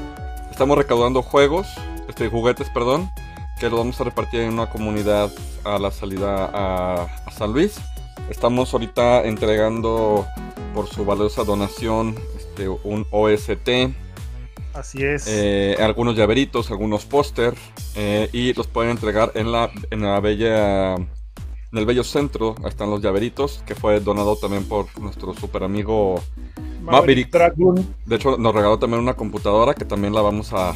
Estamos 0.51 0.77
recaudando 0.77 1.21
juegos, 1.21 1.67
este, 2.09 2.27
juguetes, 2.29 2.69
perdón, 2.71 3.09
que 3.59 3.69
los 3.69 3.79
vamos 3.79 3.99
a 4.01 4.03
repartir 4.03 4.41
en 4.41 4.53
una 4.53 4.69
comunidad 4.69 5.31
a 5.63 5.79
la 5.79 5.91
salida 5.91 6.45
a, 6.53 7.03
a 7.25 7.31
San 7.31 7.53
Luis. 7.53 7.75
Estamos 8.29 8.73
ahorita 8.73 9.23
entregando 9.25 10.25
por 10.73 10.87
su 10.87 11.05
valiosa 11.05 11.43
donación 11.43 12.15
este, 12.37 12.67
un 12.69 13.07
OST, 13.11 13.69
Así 14.73 15.03
es. 15.03 15.25
eh, 15.25 15.75
algunos 15.79 16.15
llaveritos, 16.15 16.69
algunos 16.71 17.05
póster 17.05 17.55
eh, 17.95 18.29
y 18.31 18.53
los 18.53 18.67
pueden 18.67 18.91
entregar 18.91 19.31
en 19.35 19.51
la, 19.51 19.71
en 19.91 20.01
la 20.01 20.19
bella. 20.19 20.95
En 20.95 21.79
el 21.79 21.85
bello 21.85 22.03
centro 22.03 22.55
ahí 22.63 22.69
están 22.69 22.89
los 22.89 23.01
llaveritos, 23.01 23.61
que 23.65 23.75
fue 23.75 23.99
donado 23.99 24.37
también 24.37 24.67
por 24.67 24.87
nuestro 24.99 25.33
super 25.33 25.63
amigo 25.63 26.23
Maverick. 26.79 27.31
Dragon. 27.31 27.95
de 28.05 28.15
hecho, 28.15 28.37
nos 28.37 28.55
regaló 28.55 28.79
también 28.79 29.01
una 29.01 29.15
computadora 29.15 29.73
que 29.73 29.85
también 29.85 30.13
la 30.13 30.21
vamos 30.21 30.53
a, 30.53 30.73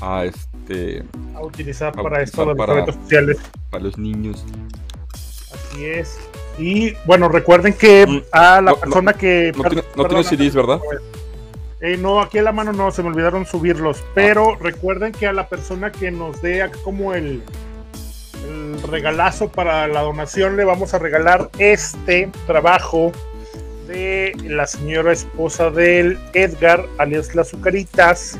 a 0.00 0.24
este 0.68 1.02
a 1.34 1.42
utilizar 1.42 1.92
para 1.92 2.22
esto 2.22 2.44
los 2.44 2.56
para- 2.56 2.86
sociales. 2.86 3.38
para 3.70 3.84
los 3.84 3.98
niños. 3.98 4.44
Así 5.52 5.84
es. 5.84 6.18
Y 6.58 6.94
bueno, 7.04 7.28
recuerden 7.28 7.72
que 7.72 8.06
Mm, 8.06 8.22
a 8.32 8.60
la 8.60 8.70
no, 8.72 8.76
persona 8.76 9.12
que. 9.12 9.52
No 9.56 9.64
tiene, 9.64 9.84
no 9.96 10.04
tiene 10.06 10.24
CDs, 10.24 10.54
¿verdad? 10.54 10.80
Eh, 11.80 11.96
no, 11.98 12.20
aquí 12.20 12.38
a 12.38 12.42
la 12.42 12.52
mano 12.52 12.72
no, 12.72 12.90
se 12.90 13.02
me 13.02 13.08
olvidaron 13.08 13.44
subirlos. 13.44 14.02
Pero 14.14 14.56
recuerden 14.56 15.12
que 15.12 15.26
a 15.26 15.32
la 15.32 15.48
persona 15.48 15.92
que 15.92 16.10
nos 16.10 16.40
dé 16.40 16.70
como 16.82 17.12
el, 17.14 17.42
el 18.48 18.82
regalazo 18.90 19.48
para 19.50 19.86
la 19.88 20.00
donación 20.02 20.56
le 20.56 20.64
vamos 20.64 20.94
a 20.94 20.98
regalar 20.98 21.50
este 21.58 22.30
trabajo 22.46 23.12
de 23.88 24.32
la 24.44 24.66
señora 24.66 25.12
esposa 25.12 25.70
del 25.70 26.18
Edgar, 26.32 26.86
alias 26.98 27.34
Las 27.34 27.48
Azucaritas. 27.48 28.38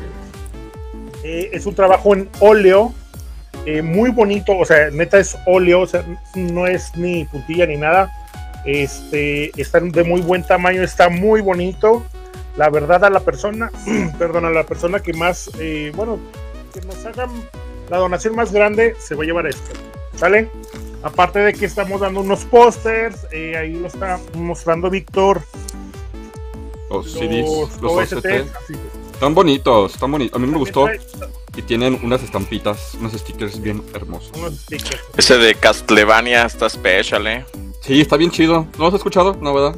Eh, 1.25 1.51
es 1.53 1.67
un 1.67 1.75
trabajo 1.75 2.15
en 2.15 2.29
óleo, 2.39 2.93
eh, 3.67 3.81
muy 3.81 4.11
bonito, 4.11 4.57
o 4.57 4.65
sea, 4.65 4.91
neta 4.91 5.19
es 5.19 5.39
óleo, 5.47 5.81
o 5.81 5.87
sea, 5.87 6.05
no 6.35 6.67
es 6.67 6.95
ni 6.97 7.25
puntilla 7.25 7.67
ni 7.67 7.79
nada. 7.79 8.13
Este, 8.67 9.51
está 9.61 9.81
de 9.81 10.05
muy 10.05 10.21
buen 10.21 10.43
tamaño, 10.43 10.83
está 10.83 11.09
muy 11.09 11.41
bonito. 11.41 12.03
La 12.57 12.69
verdad 12.69 13.05
a 13.05 13.11
la 13.11 13.21
persona, 13.21 13.71
perdón, 14.19 14.45
a 14.45 14.51
la 14.51 14.65
persona 14.65 15.01
que 15.01 15.15
más, 15.15 15.51
eh, 15.59 15.93
bueno, 15.97 16.19
que 16.73 16.81
nos 16.83 17.05
hagan 17.07 17.31
la 17.89 17.99
donación 17.99 18.35
más 18.37 18.53
grande, 18.53 18.95
se 18.99 19.15
va 19.15 19.23
a 19.23 19.27
llevar 19.27 19.47
esto, 19.47 19.73
¿sale? 20.15 20.51
Aparte 21.03 21.39
de 21.39 21.53
que 21.53 21.65
estamos 21.65 22.01
dando 22.01 22.21
unos 22.21 22.45
pósters, 22.45 23.27
eh, 23.31 23.57
ahí 23.57 23.75
lo 23.75 23.87
está 23.87 24.19
mostrando 24.35 24.91
Víctor. 24.91 25.43
Los 26.91 27.13
CDs, 27.13 27.81
los 27.81 27.93
OST, 27.93 28.15
OST. 28.15 28.27
así. 28.27 28.75
Están 29.15 29.35
bonitos, 29.35 29.95
están 29.95 30.13
bonitos. 30.13 30.37
A 30.37 30.45
mí 30.45 30.51
me 30.51 30.59
gustó 30.59 30.87
y 31.57 31.63
tienen 31.63 31.99
unas 32.03 32.23
estampitas, 32.23 32.95
unos 32.95 33.13
stickers 33.13 33.61
bien 33.61 33.83
hermosos. 33.95 34.33
Ese 35.17 35.39
de 35.39 35.55
Castlevania 35.55 36.45
está 36.45 36.69
special, 36.69 37.27
¿eh? 37.27 37.47
Sí, 37.81 38.01
está 38.01 38.17
bien 38.17 38.31
chido. 38.31 38.67
¿No 38.73 38.79
lo 38.79 38.87
has 38.89 38.95
escuchado? 38.95 39.35
No, 39.41 39.55
¿verdad? 39.55 39.77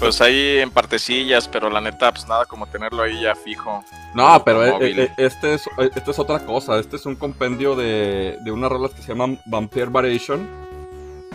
Pues 0.00 0.20
ahí 0.20 0.58
en 0.58 0.70
partecillas, 0.70 1.46
pero 1.46 1.70
la 1.70 1.80
neta, 1.80 2.10
pues 2.10 2.26
nada 2.26 2.46
como 2.46 2.66
tenerlo 2.66 3.02
ahí 3.02 3.22
ya 3.22 3.36
fijo. 3.36 3.84
No, 4.14 4.42
pero 4.44 4.64
eh, 4.64 4.72
Móvil. 4.72 4.98
eh, 5.00 5.12
este, 5.18 5.54
es, 5.54 5.66
eh, 5.78 5.90
este 5.94 6.10
es 6.10 6.18
otra 6.18 6.44
cosa. 6.44 6.78
Este 6.80 6.96
es 6.96 7.06
un 7.06 7.14
compendio 7.14 7.76
de, 7.76 8.38
de 8.44 8.50
unas 8.50 8.70
rolas 8.70 8.92
que 8.92 9.02
se 9.02 9.08
llaman 9.08 9.40
Vampire 9.46 9.86
Variation. 9.86 10.48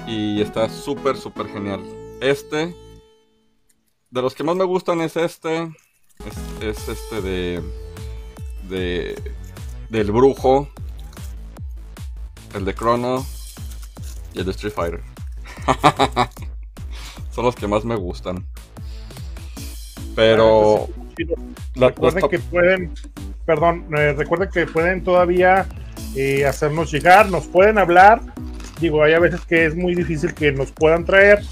Y 0.08 0.42
está 0.42 0.68
súper, 0.68 1.16
súper 1.16 1.48
genial. 1.48 1.82
Este, 2.20 2.76
de 4.10 4.22
los 4.22 4.34
que 4.34 4.44
más 4.44 4.56
me 4.56 4.66
gustan 4.66 5.00
es 5.02 5.16
este. 5.16 5.70
Es, 6.26 6.78
es 6.78 6.90
este 6.90 7.22
de, 7.22 7.64
de. 8.70 9.34
Del 9.90 10.12
Brujo. 10.12 10.70
El 12.54 12.66
de 12.66 12.74
Chrono. 12.74 13.26
Y 14.34 14.40
el 14.40 14.46
de 14.46 14.52
Street 14.52 14.74
Fighter. 14.74 15.02
Son 17.32 17.46
los 17.46 17.56
que 17.56 17.68
más 17.68 17.86
me 17.86 17.96
gustan. 17.96 18.46
Pero. 20.16 20.88
la- 21.76 21.90
Recuerden 21.90 22.30
que 22.30 22.40
pueden, 22.40 22.94
perdón, 23.46 23.86
eh, 23.98 24.14
recuerden 24.14 24.50
que 24.50 24.66
pueden 24.66 25.04
todavía 25.04 25.68
eh, 26.16 26.46
hacernos 26.46 26.92
llegar, 26.92 27.30
nos 27.30 27.46
pueden 27.48 27.78
hablar. 27.78 28.22
Digo, 28.80 29.04
hay 29.04 29.14
a 29.14 29.20
veces 29.20 29.42
que 29.42 29.66
es 29.66 29.76
muy 29.76 29.96
difícil 29.96 30.34
que 30.34 30.52
nos 30.52 30.72
puedan 30.72 31.06
traer, 31.06 31.44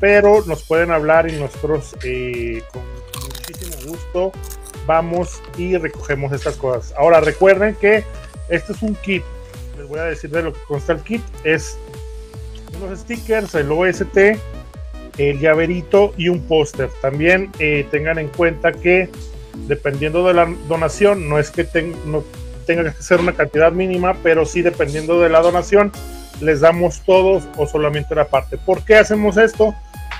pero 0.00 0.44
nos 0.46 0.64
pueden 0.64 0.90
hablar 0.90 1.28
y 1.30 1.32
nosotros 1.36 1.94
eh, 2.04 2.62
con 2.72 2.82
muchísimo 3.48 3.90
gusto 3.90 4.32
vamos 4.86 5.42
y 5.56 5.76
recogemos 5.76 6.32
estas 6.32 6.56
cosas. 6.56 6.94
Ahora 6.96 7.20
recuerden 7.20 7.74
que 7.74 8.04
este 8.48 8.72
es 8.72 8.82
un 8.82 8.94
kit. 8.96 9.22
Les 9.76 9.88
voy 9.88 9.98
a 9.98 10.04
decir 10.04 10.30
de 10.30 10.42
lo 10.42 10.52
que 10.52 10.60
consta 10.66 10.92
el 10.92 11.00
kit. 11.00 11.22
Es 11.42 11.78
unos 12.80 12.98
stickers, 13.00 13.54
el 13.54 13.70
OST, 13.70 14.16
el 15.18 15.40
llaverito 15.40 16.12
y 16.16 16.28
un 16.28 16.42
póster. 16.42 16.90
También 17.00 17.50
eh, 17.58 17.86
tengan 17.90 18.18
en 18.18 18.28
cuenta 18.28 18.72
que 18.72 19.08
dependiendo 19.66 20.26
de 20.26 20.34
la 20.34 20.52
donación, 20.68 21.28
no 21.28 21.38
es 21.38 21.50
que 21.50 21.64
tenga 21.64 22.92
que 22.92 23.02
ser 23.02 23.20
una 23.20 23.34
cantidad 23.34 23.72
mínima, 23.72 24.16
pero 24.22 24.44
sí 24.44 24.62
dependiendo 24.62 25.20
de 25.20 25.28
la 25.28 25.40
donación, 25.40 25.92
les 26.40 26.60
damos 26.60 27.00
todos 27.02 27.44
o 27.56 27.66
solamente 27.66 28.12
una 28.12 28.24
parte. 28.24 28.58
¿Por 28.58 28.84
qué 28.84 28.96
hacemos 28.96 29.36
esto? 29.36 29.74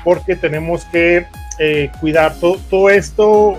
Porque 0.05 0.37
tenemos 0.37 0.85
que 0.87 1.27
eh, 1.59 1.91
cuidar 2.01 2.35
to- 2.41 2.59
todo 2.71 2.91
esto 2.91 3.59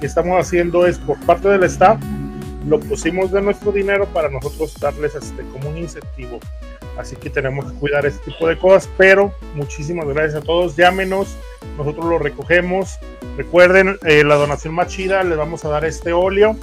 que 0.00 0.06
estamos 0.06 0.38
haciendo 0.40 0.86
es 0.86 0.98
por 0.98 1.18
parte 1.20 1.48
del 1.48 1.64
staff, 1.64 2.00
lo 2.66 2.78
pusimos 2.80 3.32
de 3.32 3.42
nuestro 3.42 3.72
dinero 3.72 4.06
para 4.06 4.28
nosotros 4.28 4.78
darles 4.80 5.14
este, 5.14 5.42
como 5.52 5.70
un 5.70 5.78
incentivo. 5.78 6.38
Así 6.98 7.16
que 7.16 7.30
tenemos 7.30 7.72
que 7.72 7.78
cuidar 7.78 8.04
este 8.04 8.30
tipo 8.30 8.46
de 8.46 8.58
cosas, 8.58 8.88
pero 8.98 9.32
muchísimas 9.54 10.06
gracias 10.06 10.42
a 10.42 10.44
todos. 10.44 10.76
Llámenos, 10.76 11.36
nosotros 11.78 12.04
lo 12.04 12.18
recogemos. 12.18 12.98
Recuerden, 13.36 13.98
eh, 14.04 14.22
la 14.24 14.34
donación 14.34 14.74
más 14.74 14.88
chida, 14.88 15.22
les 15.24 15.38
vamos 15.38 15.64
a 15.64 15.70
dar 15.70 15.84
este 15.86 16.12
óleo. 16.12 16.54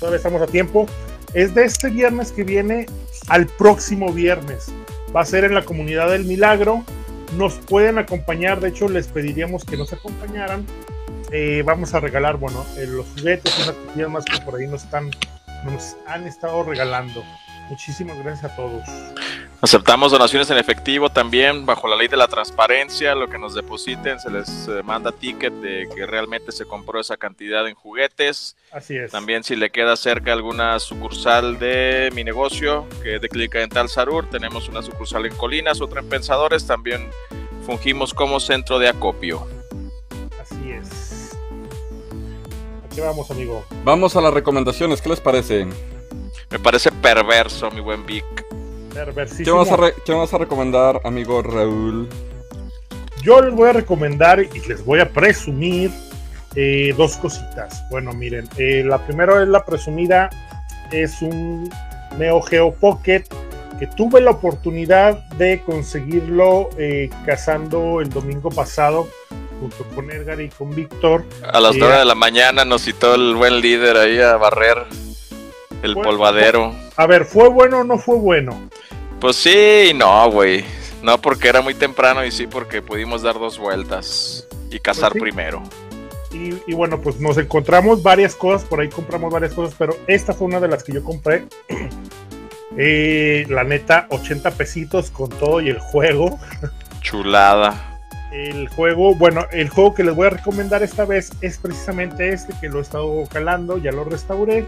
Todavía 0.00 0.16
estamos 0.16 0.42
a 0.42 0.46
tiempo. 0.46 0.86
Es 1.34 1.54
de 1.54 1.64
este 1.64 1.88
viernes 1.88 2.32
que 2.32 2.42
viene 2.42 2.86
al 3.28 3.46
próximo 3.46 4.12
viernes. 4.12 4.72
Va 5.14 5.20
a 5.20 5.24
ser 5.24 5.44
en 5.44 5.54
la 5.54 5.64
comunidad 5.64 6.10
del 6.10 6.24
Milagro. 6.24 6.82
Nos 7.36 7.54
pueden 7.54 7.98
acompañar, 7.98 8.60
de 8.60 8.68
hecho 8.68 8.88
les 8.88 9.06
pediríamos 9.08 9.64
que 9.64 9.76
nos 9.76 9.92
acompañaran. 9.92 10.64
Eh, 11.30 11.62
vamos 11.64 11.92
a 11.94 12.00
regalar, 12.00 12.38
bueno, 12.38 12.64
eh, 12.78 12.86
los 12.86 13.06
juguetes 13.08 13.54
y 13.58 13.98
unas 13.98 14.10
más 14.10 14.24
que 14.24 14.40
por 14.40 14.58
ahí 14.58 14.66
nos, 14.66 14.84
están, 14.84 15.10
nos 15.64 15.96
han 16.06 16.26
estado 16.26 16.62
regalando. 16.62 17.22
Muchísimas 17.68 18.18
gracias 18.18 18.52
a 18.52 18.56
todos. 18.56 18.82
Aceptamos 19.60 20.12
donaciones 20.12 20.48
en 20.50 20.58
efectivo 20.58 21.10
también, 21.10 21.66
bajo 21.66 21.88
la 21.88 21.96
ley 21.96 22.06
de 22.06 22.16
la 22.16 22.28
transparencia. 22.28 23.16
Lo 23.16 23.28
que 23.28 23.38
nos 23.38 23.54
depositen 23.54 24.20
se 24.20 24.30
les 24.30 24.68
eh, 24.68 24.82
manda 24.84 25.10
ticket 25.10 25.52
de 25.54 25.88
que 25.92 26.06
realmente 26.06 26.52
se 26.52 26.64
compró 26.64 27.00
esa 27.00 27.16
cantidad 27.16 27.66
en 27.66 27.74
juguetes. 27.74 28.56
Así 28.70 28.96
es. 28.96 29.10
También 29.10 29.42
si 29.42 29.56
le 29.56 29.70
queda 29.70 29.96
cerca 29.96 30.32
alguna 30.32 30.78
sucursal 30.78 31.58
de 31.58 32.10
mi 32.14 32.22
negocio, 32.22 32.86
que 33.02 33.16
es 33.16 33.20
de 33.20 33.28
Clínica 33.28 33.58
Dental 33.58 33.88
Sarur, 33.88 34.30
tenemos 34.30 34.68
una 34.68 34.80
sucursal 34.80 35.26
en 35.26 35.34
Colinas, 35.34 35.80
otra 35.80 36.02
en 36.02 36.08
Pensadores, 36.08 36.64
también 36.64 37.10
fungimos 37.66 38.14
como 38.14 38.38
centro 38.38 38.78
de 38.78 38.88
acopio. 38.88 39.44
Así 40.40 40.70
es. 40.70 41.36
Aquí 42.86 43.00
vamos, 43.00 43.28
amigo. 43.32 43.64
Vamos 43.82 44.14
a 44.14 44.20
las 44.20 44.32
recomendaciones, 44.32 45.00
¿qué 45.00 45.08
les 45.08 45.20
parece? 45.20 45.66
Me 46.50 46.58
parece 46.58 46.90
perverso, 46.90 47.70
mi 47.70 47.80
buen 47.80 48.04
Vic. 48.06 48.24
¿Qué 48.34 48.94
Perversísimo. 48.94 49.56
vas, 49.58 49.70
a 49.70 49.76
re- 49.76 49.94
qué 50.04 50.12
vas 50.12 50.32
a 50.32 50.38
recomendar, 50.38 51.00
amigo 51.04 51.42
Raúl? 51.42 52.08
Yo 53.22 53.40
les 53.42 53.54
voy 53.54 53.68
a 53.68 53.72
recomendar 53.72 54.40
y 54.40 54.60
les 54.66 54.84
voy 54.84 55.00
a 55.00 55.08
presumir 55.10 55.90
eh, 56.54 56.94
dos 56.96 57.16
cositas. 57.16 57.82
Bueno, 57.90 58.12
miren, 58.12 58.48
eh, 58.56 58.82
la 58.86 58.98
primera 59.04 59.42
es 59.42 59.48
la 59.48 59.64
presumida, 59.64 60.30
es 60.90 61.20
un 61.20 61.70
Neo 62.16 62.40
Geo 62.42 62.72
Pocket 62.72 63.24
que 63.78 63.86
tuve 63.86 64.20
la 64.20 64.30
oportunidad 64.32 65.22
de 65.34 65.60
conseguirlo 65.64 66.70
eh, 66.78 67.10
cazando 67.26 68.00
el 68.00 68.08
domingo 68.08 68.50
pasado 68.50 69.06
junto 69.60 69.84
con 69.94 70.10
Edgar 70.10 70.40
y 70.40 70.48
con 70.48 70.74
Víctor. 70.74 71.24
A 71.52 71.60
las 71.60 71.74
Sí, 71.74 71.78
9 71.80 71.94
ah. 71.94 71.98
de 72.00 72.04
la 72.06 72.14
mañana 72.14 72.64
nos 72.64 72.82
citó 72.82 73.14
el 73.14 73.34
buen 73.36 73.60
líder 73.60 73.96
ahí 73.96 74.18
a 74.20 74.36
barrer 74.36 74.86
el 75.82 75.94
polvadero. 75.94 76.74
A 76.96 77.06
ver, 77.06 77.24
¿fue 77.24 77.48
bueno 77.48 77.80
o 77.80 77.84
no 77.84 77.98
fue 77.98 78.16
bueno? 78.16 78.68
Pues 79.20 79.36
sí 79.36 79.92
no, 79.94 80.30
güey. 80.30 80.64
No 81.02 81.20
porque 81.20 81.48
era 81.48 81.60
muy 81.60 81.74
temprano 81.74 82.24
y 82.24 82.30
sí 82.30 82.46
porque 82.46 82.82
pudimos 82.82 83.22
dar 83.22 83.34
dos 83.38 83.58
vueltas 83.58 84.46
y 84.70 84.78
cazar 84.80 85.12
Pues 85.12 85.20
sí. 85.20 85.20
primero. 85.20 85.62
Y, 86.32 86.54
y 86.70 86.74
bueno, 86.74 87.00
pues 87.00 87.20
nos 87.20 87.38
encontramos 87.38 88.02
varias 88.02 88.34
cosas, 88.34 88.68
por 88.68 88.80
ahí 88.80 88.88
compramos 88.88 89.32
varias 89.32 89.52
cosas, 89.54 89.74
pero 89.78 89.96
esta 90.06 90.34
fue 90.34 90.46
una 90.46 90.60
de 90.60 90.68
las 90.68 90.82
que 90.84 90.92
yo 90.92 91.02
compré. 91.04 91.46
Eh, 92.80 93.44
la 93.48 93.64
neta, 93.64 94.06
80 94.10 94.52
pesitos 94.52 95.10
con 95.10 95.30
todo 95.30 95.60
y 95.60 95.68
el 95.68 95.80
juego. 95.80 96.38
Chulada. 97.00 97.98
El 98.30 98.68
juego, 98.68 99.14
bueno, 99.16 99.46
el 99.50 99.68
juego 99.68 99.94
que 99.94 100.04
les 100.04 100.14
voy 100.14 100.26
a 100.28 100.30
recomendar 100.30 100.82
esta 100.84 101.04
vez 101.04 101.32
es 101.40 101.58
precisamente 101.58 102.28
este 102.28 102.52
que 102.60 102.68
lo 102.68 102.78
he 102.78 102.82
estado 102.82 103.24
calando, 103.32 103.78
ya 103.78 103.90
lo 103.90 104.04
restauré. 104.04 104.64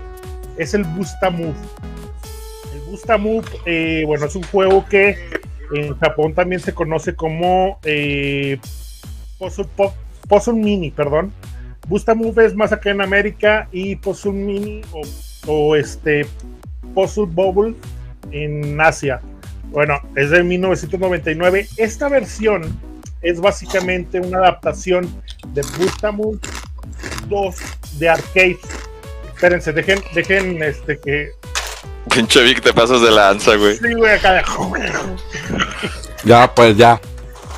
Es 0.60 0.74
el 0.74 0.84
Busta 0.84 1.30
Move. 1.30 1.54
El 2.74 2.80
Busta 2.90 3.16
Move, 3.16 3.46
eh, 3.64 4.04
bueno, 4.06 4.26
es 4.26 4.36
un 4.36 4.42
juego 4.42 4.84
que 4.86 5.16
en 5.74 5.98
Japón 5.98 6.34
también 6.34 6.60
se 6.60 6.74
conoce 6.74 7.14
como 7.14 7.78
eh, 7.82 8.60
Mini, 10.52 10.90
perdón. 10.90 11.32
Busta 11.88 12.14
Move 12.14 12.44
es 12.44 12.54
más 12.54 12.72
acá 12.72 12.90
en 12.90 13.00
América 13.00 13.68
y 13.72 13.96
Puzzle 13.96 14.32
Mini 14.32 14.82
o, 15.46 15.74
este 15.76 16.26
Puzzle 16.94 17.24
Bubble 17.24 17.74
en 18.30 18.78
Asia. 18.78 19.22
Bueno, 19.70 19.94
es 20.14 20.28
de 20.28 20.44
1999. 20.44 21.68
Esta 21.78 22.10
versión 22.10 22.78
es 23.22 23.40
básicamente 23.40 24.20
una 24.20 24.38
adaptación 24.38 25.08
de 25.54 25.62
Bustamu 25.78 26.38
2 27.30 27.56
de 27.98 28.08
arcade. 28.10 28.58
Espérense, 29.40 29.72
dejen, 29.72 30.02
dejen 30.14 30.62
este 30.62 30.98
que. 31.00 31.30
Pinche 32.14 32.42
Vic, 32.42 32.60
te 32.60 32.74
pasas 32.74 33.00
de 33.00 33.10
lanza, 33.10 33.56
güey. 33.56 33.74
Sí, 33.78 33.94
güey, 33.94 34.12
acá 34.12 34.34
de- 34.34 34.42
Ya, 36.24 36.54
pues 36.54 36.76
ya. 36.76 37.00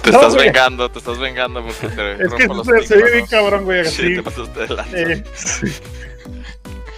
Te 0.02 0.12
No, 0.12 0.18
estás 0.18 0.34
güey. 0.34 0.46
vengando, 0.46 0.88
te 0.88 1.00
estás 1.00 1.18
vengando 1.18 1.64
porque 1.64 1.88
te 1.88 2.12
Es 2.24 2.34
que 2.34 2.46
rompo 2.46 2.62
los 2.62 2.82
se, 2.86 2.86
se 2.86 3.02
ve 3.02 3.10
bien 3.14 3.26
cabrón, 3.26 3.64
güey. 3.64 3.84
Sí, 3.86 4.02
así. 4.02 4.14
te 4.14 4.22
pasaste 4.22 4.60
de 4.60 4.68
lanza. 4.68 4.96
Eh, 4.96 5.24
sí. 5.34 5.66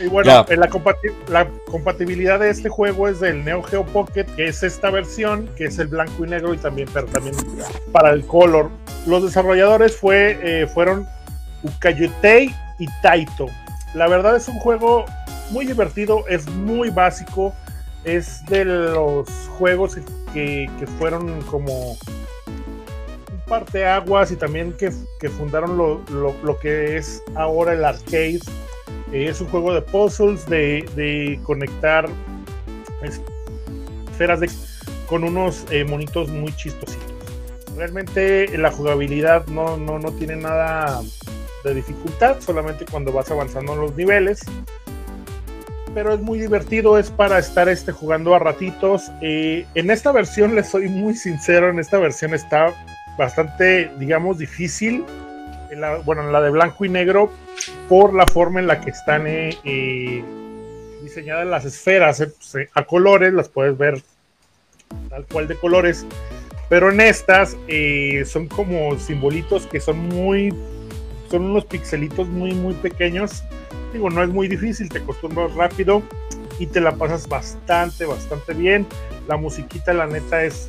Y 0.00 0.06
bueno, 0.08 0.44
eh, 0.50 0.56
la, 0.58 0.68
compati- 0.68 1.14
la 1.28 1.48
compatibilidad 1.70 2.38
de 2.40 2.50
este 2.50 2.68
juego 2.68 3.08
es 3.08 3.20
del 3.20 3.42
Neo 3.42 3.62
Geo 3.62 3.86
Pocket, 3.86 4.24
que 4.36 4.48
es 4.48 4.62
esta 4.62 4.90
versión, 4.90 5.48
que 5.56 5.64
es 5.66 5.78
el 5.78 5.86
blanco 5.86 6.26
y 6.26 6.28
negro 6.28 6.52
y 6.52 6.58
también, 6.58 6.88
pero 6.92 7.06
también 7.06 7.34
para 7.90 8.10
el 8.10 8.26
color. 8.26 8.70
Los 9.06 9.22
desarrolladores 9.22 9.96
fue, 9.96 10.38
eh, 10.42 10.66
fueron 10.66 11.06
Ukayutei 11.62 12.54
y 12.78 12.86
Taito. 13.00 13.46
La 13.94 14.08
verdad 14.08 14.36
es 14.36 14.48
un 14.48 14.58
juego 14.58 15.04
muy 15.50 15.64
divertido, 15.66 16.24
es 16.28 16.48
muy 16.50 16.90
básico, 16.90 17.54
es 18.04 18.44
de 18.46 18.64
los 18.64 19.28
juegos 19.58 19.96
que, 20.32 20.68
que 20.78 20.86
fueron 20.98 21.40
como 21.42 21.92
un 21.92 21.98
parteaguas 23.46 24.30
y 24.32 24.36
también 24.36 24.72
que, 24.72 24.90
que 25.20 25.28
fundaron 25.28 25.76
lo, 25.76 26.00
lo- 26.10 26.34
lo 26.42 26.58
que 26.58 26.96
es 26.96 27.22
ahora 27.36 27.72
el 27.74 27.84
arcade. 27.84 28.40
Eh, 29.12 29.26
es 29.28 29.40
un 29.40 29.48
juego 29.48 29.72
de 29.72 29.82
puzzles, 29.82 30.46
de, 30.46 30.88
de 30.96 31.38
conectar 31.44 32.08
es- 33.02 33.20
esferas 34.10 34.40
de, 34.40 34.50
con 35.08 35.22
unos 35.24 35.64
eh, 35.70 35.84
monitos 35.84 36.28
muy 36.30 36.54
chistositos. 36.56 37.04
Realmente 37.76 38.56
la 38.58 38.70
jugabilidad 38.70 39.46
no, 39.46 39.76
no, 39.76 39.98
no 39.98 40.12
tiene 40.12 40.36
nada 40.36 41.00
de 41.64 41.74
dificultad, 41.74 42.36
solamente 42.40 42.84
cuando 42.90 43.12
vas 43.12 43.30
avanzando 43.30 43.72
en 43.72 43.80
los 43.80 43.96
niveles. 43.96 44.40
Pero 45.94 46.12
es 46.12 46.20
muy 46.20 46.38
divertido, 46.40 46.98
es 46.98 47.10
para 47.10 47.38
estar 47.38 47.68
este, 47.68 47.92
jugando 47.92 48.34
a 48.34 48.38
ratitos. 48.38 49.10
Eh, 49.22 49.64
en 49.74 49.90
esta 49.90 50.12
versión, 50.12 50.54
les 50.54 50.68
soy 50.68 50.88
muy 50.88 51.14
sincero, 51.14 51.70
en 51.70 51.78
esta 51.78 51.98
versión 51.98 52.34
está 52.34 52.72
bastante, 53.16 53.90
digamos, 53.98 54.38
difícil. 54.38 55.04
En 55.70 55.80
la- 55.80 55.96
bueno, 55.98 56.22
en 56.22 56.32
la 56.32 56.40
de 56.40 56.50
blanco 56.50 56.84
y 56.84 56.88
negro, 56.88 57.30
por 57.88 58.12
la 58.14 58.26
forma 58.26 58.60
en 58.60 58.66
la 58.66 58.80
que 58.80 58.90
están 58.90 59.26
eh, 59.26 59.56
eh, 59.64 60.24
diseñadas 61.02 61.46
las 61.46 61.64
esferas 61.64 62.20
eh, 62.20 62.26
pues, 62.26 62.54
eh, 62.56 62.68
a 62.74 62.82
colores, 62.84 63.32
las 63.32 63.48
puedes 63.48 63.76
ver 63.78 64.02
tal 65.10 65.24
cual 65.26 65.46
de 65.48 65.54
colores. 65.56 66.04
Pero 66.68 66.90
en 66.90 67.00
estas 67.00 67.56
eh, 67.68 68.24
son 68.26 68.48
como 68.48 68.98
simbolitos 68.98 69.66
que 69.66 69.80
son 69.80 69.98
muy, 70.08 70.52
son 71.34 71.46
unos 71.46 71.64
pixelitos 71.64 72.28
muy, 72.28 72.52
muy 72.54 72.74
pequeños. 72.74 73.42
Digo, 73.92 74.08
no 74.08 74.22
es 74.22 74.28
muy 74.28 74.46
difícil, 74.46 74.88
te 74.88 74.98
acostumbras 74.98 75.52
rápido 75.54 76.00
y 76.60 76.66
te 76.66 76.80
la 76.80 76.92
pasas 76.94 77.28
bastante, 77.28 78.04
bastante 78.04 78.54
bien. 78.54 78.86
La 79.26 79.36
musiquita, 79.36 79.92
la 79.92 80.06
neta, 80.06 80.44
es 80.44 80.68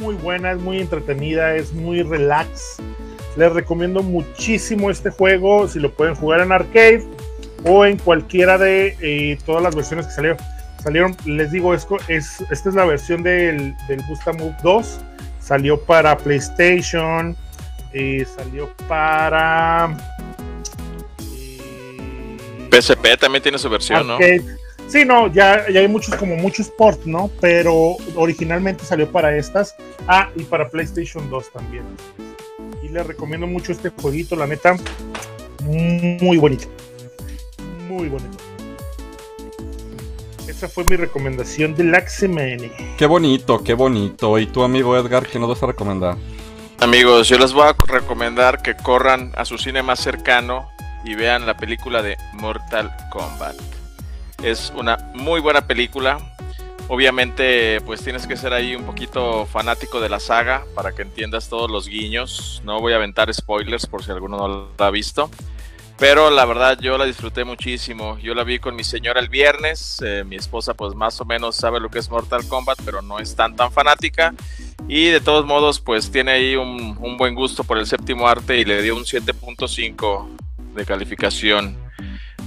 muy 0.00 0.16
buena, 0.16 0.50
es 0.52 0.58
muy 0.58 0.80
entretenida, 0.80 1.54
es 1.54 1.72
muy 1.72 2.02
relax. 2.02 2.78
Les 3.36 3.52
recomiendo 3.52 4.02
muchísimo 4.02 4.90
este 4.90 5.10
juego 5.10 5.68
si 5.68 5.78
lo 5.78 5.92
pueden 5.94 6.16
jugar 6.16 6.40
en 6.40 6.50
arcade 6.50 7.04
o 7.64 7.84
en 7.86 7.96
cualquiera 7.98 8.58
de 8.58 8.96
eh, 9.00 9.38
todas 9.46 9.62
las 9.62 9.76
versiones 9.76 10.06
que 10.06 10.12
salieron. 10.12 10.38
Salieron, 10.82 11.16
les 11.26 11.52
digo, 11.52 11.74
es, 11.74 11.86
es- 12.08 12.44
esta 12.50 12.68
es 12.70 12.74
la 12.74 12.84
versión 12.84 13.22
del, 13.22 13.76
del 13.86 14.02
Busta 14.08 14.32
Move 14.32 14.56
2. 14.64 15.00
Salió 15.38 15.80
para 15.80 16.16
PlayStation, 16.18 17.36
eh, 17.92 18.24
salió 18.24 18.70
para. 18.88 19.96
eh, 21.20 22.68
PSP 22.70 23.18
también 23.18 23.42
tiene 23.42 23.58
su 23.58 23.68
versión, 23.68 24.06
¿no? 24.06 24.14
arcade. 24.14 24.44
Sí, 24.88 25.04
no, 25.06 25.32
ya, 25.32 25.70
ya 25.70 25.80
hay 25.80 25.88
muchos, 25.88 26.14
como 26.16 26.36
muchos 26.36 26.68
port, 26.68 27.04
¿no? 27.04 27.30
Pero 27.40 27.96
originalmente 28.14 28.84
salió 28.84 29.10
para 29.10 29.34
estas. 29.36 29.74
Ah, 30.06 30.28
y 30.36 30.42
para 30.42 30.68
PlayStation 30.68 31.30
2 31.30 31.52
también. 31.52 31.84
Y 32.82 32.88
les 32.88 33.06
recomiendo 33.06 33.46
mucho 33.46 33.72
este 33.72 33.88
jueguito, 33.88 34.36
la 34.36 34.46
neta. 34.46 34.76
Muy 35.64 36.36
bonito. 36.36 36.66
Muy 37.88 38.08
bonito. 38.08 38.36
Esa 40.46 40.68
fue 40.68 40.84
mi 40.84 40.96
recomendación 40.96 41.74
de 41.74 41.84
la 41.84 42.06
semana. 42.08 42.68
Qué 42.98 43.06
bonito, 43.06 43.62
qué 43.62 43.74
bonito. 43.74 44.38
¿Y 44.38 44.46
tu 44.46 44.62
amigo 44.62 44.96
Edgar, 44.96 45.26
qué 45.26 45.38
nos 45.38 45.48
vas 45.48 45.62
a 45.62 45.66
recomendar? 45.66 46.16
Amigos, 46.82 47.28
yo 47.28 47.38
les 47.38 47.52
voy 47.52 47.62
a 47.62 47.76
recomendar 47.86 48.60
que 48.60 48.74
corran 48.74 49.30
a 49.36 49.44
su 49.44 49.56
cine 49.56 49.84
más 49.84 50.00
cercano 50.00 50.68
y 51.04 51.14
vean 51.14 51.46
la 51.46 51.56
película 51.56 52.02
de 52.02 52.16
Mortal 52.32 52.92
Kombat. 53.08 53.54
Es 54.42 54.72
una 54.74 54.96
muy 55.14 55.40
buena 55.40 55.64
película. 55.68 56.18
Obviamente, 56.88 57.80
pues 57.82 58.02
tienes 58.02 58.26
que 58.26 58.36
ser 58.36 58.52
ahí 58.52 58.74
un 58.74 58.82
poquito 58.82 59.46
fanático 59.46 60.00
de 60.00 60.08
la 60.08 60.18
saga 60.18 60.64
para 60.74 60.90
que 60.90 61.02
entiendas 61.02 61.48
todos 61.48 61.70
los 61.70 61.86
guiños. 61.86 62.60
No 62.64 62.80
voy 62.80 62.94
a 62.94 62.96
aventar 62.96 63.32
spoilers 63.32 63.86
por 63.86 64.02
si 64.02 64.10
alguno 64.10 64.36
no 64.36 64.68
la 64.76 64.86
ha 64.86 64.90
visto. 64.90 65.30
Pero 66.02 66.30
la 66.30 66.44
verdad 66.46 66.80
yo 66.80 66.98
la 66.98 67.04
disfruté 67.04 67.44
muchísimo. 67.44 68.18
Yo 68.18 68.34
la 68.34 68.42
vi 68.42 68.58
con 68.58 68.74
mi 68.74 68.82
señora 68.82 69.20
el 69.20 69.28
viernes. 69.28 70.02
eh, 70.04 70.24
mi 70.26 70.34
esposa 70.34 70.74
pues 70.74 70.96
más 70.96 71.20
o 71.20 71.24
menos 71.24 71.54
sabe 71.54 71.78
lo 71.78 71.90
que 71.90 72.00
es 72.00 72.10
Mortal 72.10 72.44
Kombat, 72.48 72.80
pero 72.84 73.02
no 73.02 73.20
es 73.20 73.36
tan 73.36 73.54
tan 73.54 73.70
fanática. 73.70 74.34
Y 74.88 75.10
de 75.10 75.20
todos 75.20 75.46
modos 75.46 75.78
pues 75.78 76.10
tiene 76.10 76.32
ahí 76.32 76.56
un, 76.56 76.98
un 77.00 77.16
buen 77.16 77.36
gusto 77.36 77.62
por 77.62 77.78
el 77.78 77.86
séptimo 77.86 78.26
arte 78.26 78.56
y 78.58 78.64
le 78.64 78.82
dio 78.82 78.96
un 78.96 79.04
7.5 79.04 80.28
de 80.74 80.84
calificación. 80.84 81.78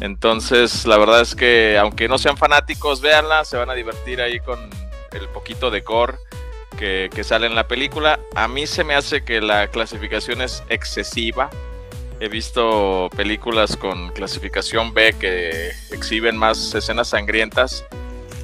Entonces 0.02 0.86
la 0.86 0.98
verdad 0.98 1.22
es 1.22 1.34
que 1.34 1.78
aunque 1.78 2.10
no 2.10 2.18
sean 2.18 2.36
fanáticos, 2.36 3.00
véanla, 3.00 3.46
se 3.46 3.56
van 3.56 3.70
a 3.70 3.74
divertir 3.74 4.20
ahí 4.20 4.41
con 4.41 4.70
el 5.13 5.30
poquito 5.30 5.72
de 5.72 5.80
gore 5.80 6.18
que, 6.78 7.10
que 7.15 7.24
sale 7.24 7.48
en 7.48 7.56
la 7.56 7.70
película. 7.70 8.20
A 8.36 8.50
mí 8.50 8.68
se 8.68 8.84
me 8.84 8.96
hace 8.96 9.24
que 9.24 9.39
la 9.39 9.68
clasificación 9.68 10.41
es 10.41 10.62
excesiva. 10.68 11.50
He 12.19 12.30
visto 12.30 13.10
películas 13.15 13.75
con 13.75 14.10
clasificación 14.10 14.93
B 14.93 15.13
que 15.19 15.71
exhiben 15.91 16.38
más 16.38 16.73
escenas 16.73 17.10
sangrientas, 17.10 17.84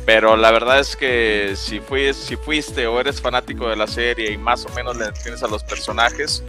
pero 0.06 0.36
la 0.36 0.52
verdad 0.52 0.80
es 0.80 0.96
que 0.96 1.54
si, 1.56 1.80
fui, 1.80 2.14
si 2.14 2.36
fuiste 2.36 2.86
o 2.88 3.00
eres 3.00 3.22
fanático 3.22 3.70
de 3.70 3.78
la 3.78 3.88
serie 3.88 4.32
y 4.32 4.38
más 4.38 4.66
o 4.66 4.70
menos 4.70 4.98
le 4.98 5.06
entiendes 5.06 5.42
a 5.44 5.48
los 5.48 5.64
personajes, 5.64 6.44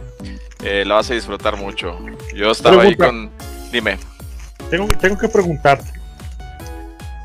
eh, 0.63 0.83
la 0.85 0.95
vas 0.95 1.11
a 1.11 1.13
disfrutar 1.13 1.55
mucho. 1.55 1.97
Yo 2.35 2.51
estaba 2.51 2.83
ahí 2.83 2.95
con... 2.95 3.31
Dime. 3.71 3.97
Tengo, 4.69 4.87
tengo 4.99 5.17
que 5.17 5.29
preguntarte. 5.29 5.91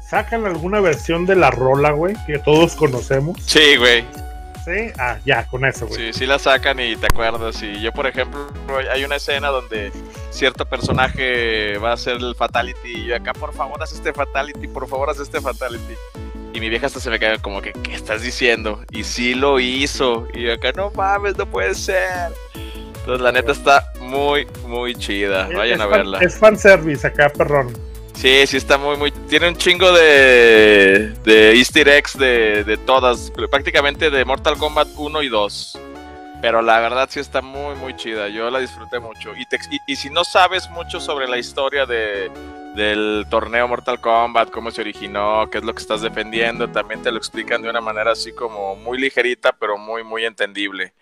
¿Sacan 0.09 0.47
alguna 0.47 0.81
versión 0.81 1.27
de 1.27 1.35
la 1.35 1.51
rola, 1.51 1.91
güey? 1.91 2.15
Que 2.27 2.39
todos 2.39 2.75
conocemos. 2.75 3.37
Sí, 3.45 3.77
güey. 3.77 4.05
Sí, 4.69 4.93
ah, 4.99 5.19
ya, 5.25 5.47
con 5.47 5.65
eso, 5.65 5.87
güey. 5.87 6.13
Sí, 6.13 6.19
sí 6.21 6.27
la 6.27 6.39
sacan 6.39 6.79
y 6.79 6.95
te 6.97 7.07
acuerdas. 7.07 7.63
Y 7.63 7.81
yo, 7.81 7.91
por 7.93 8.07
ejemplo, 8.07 8.47
hay 8.93 9.03
una 9.05 9.17
escena 9.17 9.49
donde 9.49 9.91
cierto 10.31 10.67
personaje 10.67 11.79
va 11.79 11.91
a 11.91 11.95
hacer 11.95 12.17
el 12.17 12.35
fatality 12.35 12.89
y 12.93 13.05
yo 13.07 13.17
acá, 13.17 13.33
por 13.33 13.55
favor, 13.55 13.83
haz 13.83 13.93
este 13.93 14.13
fatality, 14.13 14.69
por 14.69 14.87
favor, 14.89 15.09
haz 15.11 15.21
este 15.21 15.41
fatality. 15.41 15.95
Y 16.53 16.61
mi 16.61 16.69
vieja 16.69 16.87
hasta 16.87 17.01
se 17.01 17.09
me 17.11 17.19
cae 17.19 17.39
como 17.39 17.63
que, 17.63 17.73
¿qué 17.73 17.95
estás 17.95 18.23
diciendo? 18.23 18.83
Y 18.91 19.05
sí 19.05 19.35
lo 19.35 19.61
hizo. 19.61 20.27
Y 20.35 20.43
yo 20.43 20.53
acá, 20.55 20.73
no 20.73 20.91
mames, 20.91 21.37
no 21.39 21.47
puede 21.47 21.75
ser. 21.75 22.33
Entonces, 23.01 23.21
la 23.23 23.33
neta 23.33 23.53
está 23.53 23.91
muy, 24.01 24.47
muy 24.67 24.95
chida. 24.95 25.49
Vayan 25.55 25.77
es 25.79 25.87
a 25.87 25.89
fan- 25.89 25.91
verla. 25.99 26.19
Es 26.21 26.37
fanservice 26.39 27.07
acá, 27.07 27.31
perrón. 27.31 27.73
Sí, 28.19 28.49
sí 28.49 28.57
está 28.57 28.79
muy, 28.79 28.97
muy... 28.97 29.13
Tiene 29.13 29.47
un 29.47 29.57
chingo 29.57 29.93
de, 29.93 31.15
de 31.23 31.53
easter 31.53 31.87
eggs 31.87 32.19
de, 32.19 32.65
de 32.65 32.77
todas, 32.77 33.31
prácticamente 33.49 34.11
de 34.11 34.25
Mortal 34.25 34.59
Kombat 34.59 34.89
1 34.97 35.23
y 35.23 35.29
2. 35.29 35.79
Pero 36.43 36.61
la 36.61 36.81
verdad 36.81 37.09
sí 37.09 37.21
está 37.21 37.43
muy, 37.43 37.77
muy 37.77 37.95
chida. 37.95 38.27
Yo 38.29 38.51
la 38.51 38.59
disfruté 38.59 38.99
mucho. 38.99 39.31
Y, 39.37 39.47
te 39.47 39.57
y, 39.71 39.93
y 39.93 39.95
si 39.95 40.11
no 40.11 40.25
sabes 40.25 40.69
mucho 40.71 40.99
sobre 40.99 41.29
la 41.29 41.39
historia 41.39 41.87
de, 41.87 42.29
del 42.75 43.25
torneo 43.31 43.69
Mortal 43.69 44.01
Kombat, 44.01 44.51
cómo 44.51 44.73
se 44.73 44.81
originó, 44.81 45.49
qué 45.49 45.59
es 45.59 45.65
lo 45.65 45.73
que 45.73 45.81
estás 45.81 46.03
defendiendo, 46.03 46.69
también 46.69 47.01
te 47.03 47.13
lo 47.13 47.19
explican 47.19 47.63
de 47.63 47.71
una 47.71 47.81
manera 47.81 48.11
así 48.11 48.33
como 48.33 48.75
muy 48.75 48.99
ligerita, 48.99 49.53
pero 49.53 49.79
muy, 49.79 50.03
muy 50.03 50.25
entendible. 50.25 50.93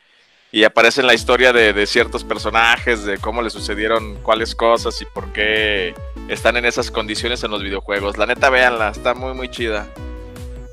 Y 0.56 0.64
aparece 0.64 1.02
la 1.02 1.12
historia 1.12 1.52
de, 1.52 1.74
de 1.74 1.84
ciertos 1.84 2.24
personajes, 2.24 3.04
de 3.04 3.18
cómo 3.18 3.42
le 3.42 3.50
sucedieron 3.50 4.14
cuáles 4.22 4.54
cosas 4.54 5.02
y 5.02 5.04
por 5.04 5.30
qué 5.34 5.92
están 6.28 6.56
en 6.56 6.64
esas 6.64 6.90
condiciones 6.90 7.44
en 7.44 7.50
los 7.50 7.62
videojuegos. 7.62 8.16
La 8.16 8.24
neta, 8.24 8.48
véanla, 8.48 8.88
está 8.88 9.12
muy, 9.12 9.34
muy 9.34 9.50
chida. 9.50 9.86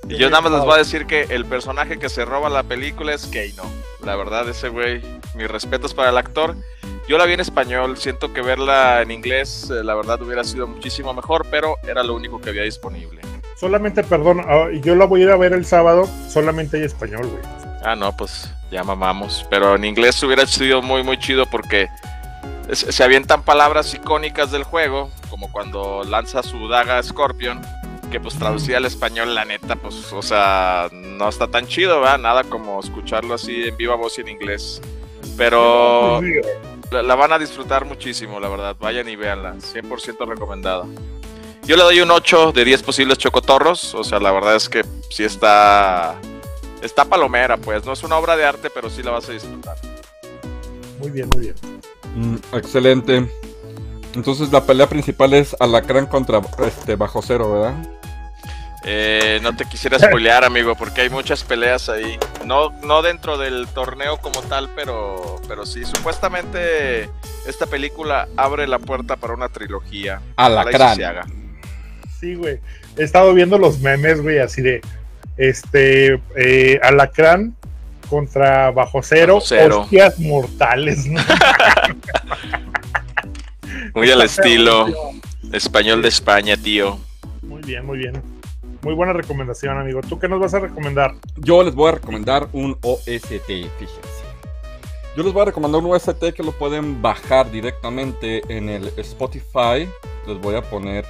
Y 0.08 0.16
yo 0.16 0.30
nada 0.30 0.40
más 0.40 0.54
les 0.54 0.62
voy 0.62 0.76
a 0.76 0.78
decir 0.78 1.06
que 1.06 1.24
el 1.24 1.44
personaje 1.44 2.00
que 2.00 2.08
se 2.08 2.24
roba 2.24 2.50
la 2.50 2.64
película 2.64 3.14
es 3.14 3.26
Keino. 3.26 3.64
La 4.06 4.16
verdad, 4.16 4.48
ese 4.48 4.70
güey, 4.70 5.02
mis 5.36 5.50
respetos 5.50 5.94
para 5.94 6.12
el 6.12 6.18
actor. 6.18 6.56
Yo 7.10 7.18
la 7.18 7.26
vi 7.26 7.34
en 7.34 7.42
español, 7.42 7.98
siento 7.98 8.32
que 8.32 8.42
verla 8.42 9.02
en 9.02 9.12
inglés, 9.12 9.70
eh, 9.70 9.84
la 9.84 9.96
verdad, 9.96 10.22
hubiera 10.22 10.46
sido 10.46 10.66
muchísimo 10.66 11.14
mejor, 11.14 11.46
pero 11.52 11.76
era 11.86 12.04
lo 12.04 12.16
único 12.16 12.40
que 12.40 12.52
había 12.52 12.64
disponible. 12.64 13.20
Solamente, 13.58 14.02
perdón, 14.02 14.46
ah, 14.48 14.70
yo 14.82 14.96
la 14.96 15.04
voy 15.04 15.20
a 15.20 15.24
ir 15.26 15.30
a 15.32 15.36
ver 15.36 15.52
el 15.52 15.66
sábado, 15.66 16.08
solamente 16.30 16.78
hay 16.78 16.84
español, 16.84 17.28
güey. 17.28 17.63
Ah, 17.84 17.96
no, 17.96 18.16
pues 18.16 18.50
ya 18.72 18.84
mamamos. 18.84 19.46
Pero 19.50 19.76
en 19.76 19.86
inglés 19.86 20.22
hubiera 20.24 20.46
sido 20.48 20.82
muy, 20.82 21.04
muy 21.04 21.18
chido 21.20 21.46
porque 21.46 21.88
es- 22.70 22.80
se 22.80 23.04
avientan 23.04 23.44
palabras 23.44 23.94
icónicas 23.94 24.52
del 24.52 24.64
juego, 24.64 25.12
como 25.30 25.52
cuando 25.52 26.04
lanza 26.04 26.44
su 26.44 26.68
daga 26.68 27.02
Scorpion, 27.04 27.62
que 28.12 28.20
pues 28.20 28.36
traducida 28.38 28.78
al 28.78 28.86
español, 28.86 29.34
la 29.36 29.44
neta, 29.44 29.76
pues, 29.76 30.14
o 30.14 30.22
sea, 30.22 30.88
no 30.92 31.28
está 31.28 31.48
tan 31.48 31.68
chido, 31.68 32.00
¿verdad? 32.00 32.20
Nada 32.20 32.44
como 32.44 32.80
escucharlo 32.80 33.34
así 33.34 33.64
en 33.68 33.76
viva 33.76 33.96
voz 33.96 34.18
y 34.18 34.22
en 34.22 34.30
inglés. 34.30 34.82
Pero 35.38 36.22
la, 36.92 37.16
van 37.16 37.34
a 37.34 37.40
disfrutar 37.40 37.86
muchísimo, 37.86 38.40
la 38.40 38.48
verdad. 38.50 38.76
Vayan 38.80 39.10
y 39.10 39.16
véanla, 39.16 39.56
100% 39.56 40.26
recomendada. 40.28 40.86
Yo 41.64 41.76
le 41.78 41.84
doy 41.84 42.02
un 42.02 42.12
8 42.12 42.52
de 42.52 42.66
10 42.66 42.84
posibles 42.84 43.18
chocotorros, 43.18 43.96
o 43.96 44.04
sea, 44.04 44.20
la 44.20 44.32
verdad 44.32 44.56
es 44.56 44.70
que 44.70 44.86
sí 45.10 45.24
está... 45.24 46.16
Está 46.84 47.06
palomera, 47.06 47.56
pues. 47.56 47.86
No 47.86 47.94
es 47.94 48.04
una 48.04 48.18
obra 48.18 48.36
de 48.36 48.46
arte, 48.46 48.70
pero 48.70 48.90
sí 48.90 49.02
la 49.02 49.12
vas 49.12 49.30
a 49.30 49.32
disfrutar. 49.32 49.78
Muy 51.00 51.12
bien, 51.12 51.30
muy 51.34 51.46
bien. 51.46 51.56
Mm, 52.16 52.36
excelente. 52.56 53.30
Entonces 54.14 54.52
la 54.52 54.64
pelea 54.64 54.88
principal 54.88 55.34
es 55.34 55.56
Alacrán 55.60 56.06
contra 56.06 56.42
este 56.68 56.96
Bajo 56.96 57.22
Cero, 57.22 57.54
¿verdad? 57.54 57.74
Eh, 58.86 59.40
no 59.42 59.56
te 59.56 59.66
quisiera 59.66 59.98
spoilear, 59.98 60.44
amigo, 60.44 60.76
porque 60.76 61.02
hay 61.02 61.10
muchas 61.10 61.44
peleas 61.44 61.88
ahí. 61.88 62.20
No, 62.46 62.70
no 62.82 63.02
dentro 63.02 63.38
del 63.38 63.68
torneo 63.70 64.18
como 64.18 64.42
tal, 64.42 64.70
pero, 64.76 65.42
pero 65.48 65.66
sí. 65.66 65.86
Supuestamente 65.86 67.10
esta 67.48 67.66
película 67.66 68.28
abre 68.36 68.68
la 68.68 68.80
puerta 68.80 69.16
para 69.16 69.34
una 69.34 69.48
trilogía. 69.48 70.22
Alacrán. 70.36 70.98
se 70.98 71.06
haga. 71.06 71.26
Sí, 72.20 72.36
güey. 72.36 72.60
He 72.98 73.04
estado 73.04 73.34
viendo 73.34 73.58
los 73.58 73.80
memes, 73.80 74.22
güey, 74.22 74.40
así 74.40 74.62
de 74.62 74.82
este 75.38 76.22
eh, 76.36 76.80
Alacrán 76.82 77.56
contra 78.10 78.72
Bajo 78.72 79.02
Cero, 79.02 79.36
Bajo 79.36 79.46
Cero. 79.48 79.82
hostias 79.82 80.20
mortales, 80.20 81.06
¿no? 81.06 81.22
Muy 83.96 84.10
al 84.12 84.22
estilo 84.22 84.88
español 85.52 86.02
de 86.02 86.08
España, 86.10 86.58
tío. 86.58 86.98
Muy 87.42 87.62
bien, 87.62 87.86
muy 87.86 88.00
bien. 88.00 88.22
Muy 88.82 88.94
buena 88.96 89.14
recomendación, 89.14 89.78
amigo. 89.78 90.02
¿Tú 90.02 90.20
qué 90.20 90.28
nos 90.28 90.40
vas 90.40 90.54
a 90.54 90.60
recomendar? 90.60 91.14
Yo 91.38 91.64
les 91.64 91.74
voy 91.74 91.90
a 91.90 91.92
recomendar 91.94 92.50
un 92.52 92.78
OST, 92.82 93.46
fíjense. 93.46 94.24
Yo 95.16 95.24
les 95.24 95.32
voy 95.32 95.44
a 95.44 95.46
recomendar 95.46 95.82
un 95.82 95.92
OST 95.92 96.34
que 96.36 96.44
lo 96.44 96.52
pueden 96.52 97.02
bajar 97.02 97.50
directamente 97.52 98.42
en 98.50 98.68
el 98.68 98.92
Spotify. 98.98 99.88
Les 100.28 100.38
voy 100.42 100.56
a 100.56 100.62
poner 100.64 101.06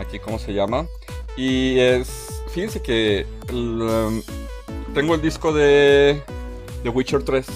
aquí 0.00 0.18
cómo 0.18 0.38
se 0.38 0.52
llama. 0.52 0.86
Y 1.36 1.78
es, 1.78 2.27
fíjense 2.48 2.82
que 2.82 3.26
um, 3.52 4.20
tengo 4.94 5.14
el 5.14 5.22
disco 5.22 5.52
de 5.52 6.22
The 6.82 6.88
Witcher 6.88 7.22
3. 7.22 7.46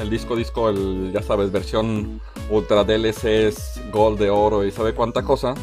El 0.00 0.10
disco, 0.10 0.36
disco, 0.36 0.68
el, 0.68 1.10
ya 1.12 1.22
sabes, 1.22 1.50
versión 1.50 2.20
Ultra 2.50 2.84
DLCs, 2.84 3.80
Gold 3.92 4.18
de 4.18 4.28
oro 4.30 4.64
y 4.64 4.70
sabe 4.70 4.94
cuánta 4.94 5.22
cosa. 5.22 5.54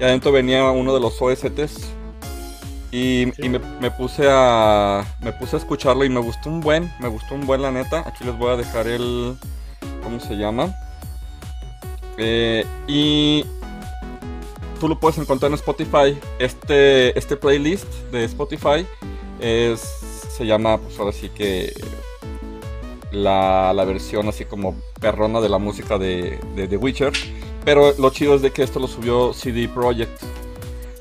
Y 0.00 0.04
adentro 0.04 0.32
venía 0.32 0.64
uno 0.70 0.94
de 0.94 1.00
los 1.00 1.20
OSTs. 1.20 1.90
Y, 2.92 3.32
Sí. 3.34 3.42
y 3.44 3.48
me, 3.48 3.58
me 3.80 3.90
puse 3.90 4.26
a 4.28 5.02
me 5.20 5.32
puse 5.32 5.56
a 5.56 5.58
escucharlo 5.58 6.04
y 6.04 6.10
me 6.10 6.20
gustó 6.20 6.50
un 6.50 6.60
buen, 6.60 6.92
me 7.00 7.08
gustó 7.08 7.34
un 7.34 7.46
buen 7.46 7.62
la 7.62 7.70
neta. 7.70 8.04
Aquí 8.06 8.22
les 8.24 8.36
voy 8.36 8.50
a 8.50 8.56
dejar 8.56 8.86
el 8.86 9.34
¿cómo 10.02 10.20
se 10.20 10.36
llama? 10.36 10.74
Eh, 12.18 12.66
y 12.86 13.44
tú 14.82 14.88
lo 14.88 14.98
puedes 14.98 15.16
encontrar 15.16 15.48
en 15.48 15.54
Spotify. 15.54 16.18
Este 16.40 17.16
este 17.16 17.36
playlist 17.36 17.86
de 18.10 18.24
Spotify 18.24 18.84
es 19.38 19.80
se 20.36 20.44
llama 20.44 20.76
pues 20.78 20.98
ahora 20.98 21.12
sí 21.12 21.28
que 21.28 21.72
la, 23.12 23.72
la 23.74 23.84
versión 23.84 24.28
así 24.28 24.44
como 24.44 24.74
perrona 25.00 25.40
de 25.40 25.48
la 25.48 25.58
música 25.58 25.98
de, 25.98 26.40
de 26.56 26.66
The 26.66 26.76
Witcher. 26.78 27.12
Pero 27.64 27.92
lo 27.96 28.10
chido 28.10 28.34
es 28.34 28.42
de 28.42 28.50
que 28.50 28.64
esto 28.64 28.80
lo 28.80 28.88
subió 28.88 29.32
CD 29.32 29.68
Projekt. 29.68 30.20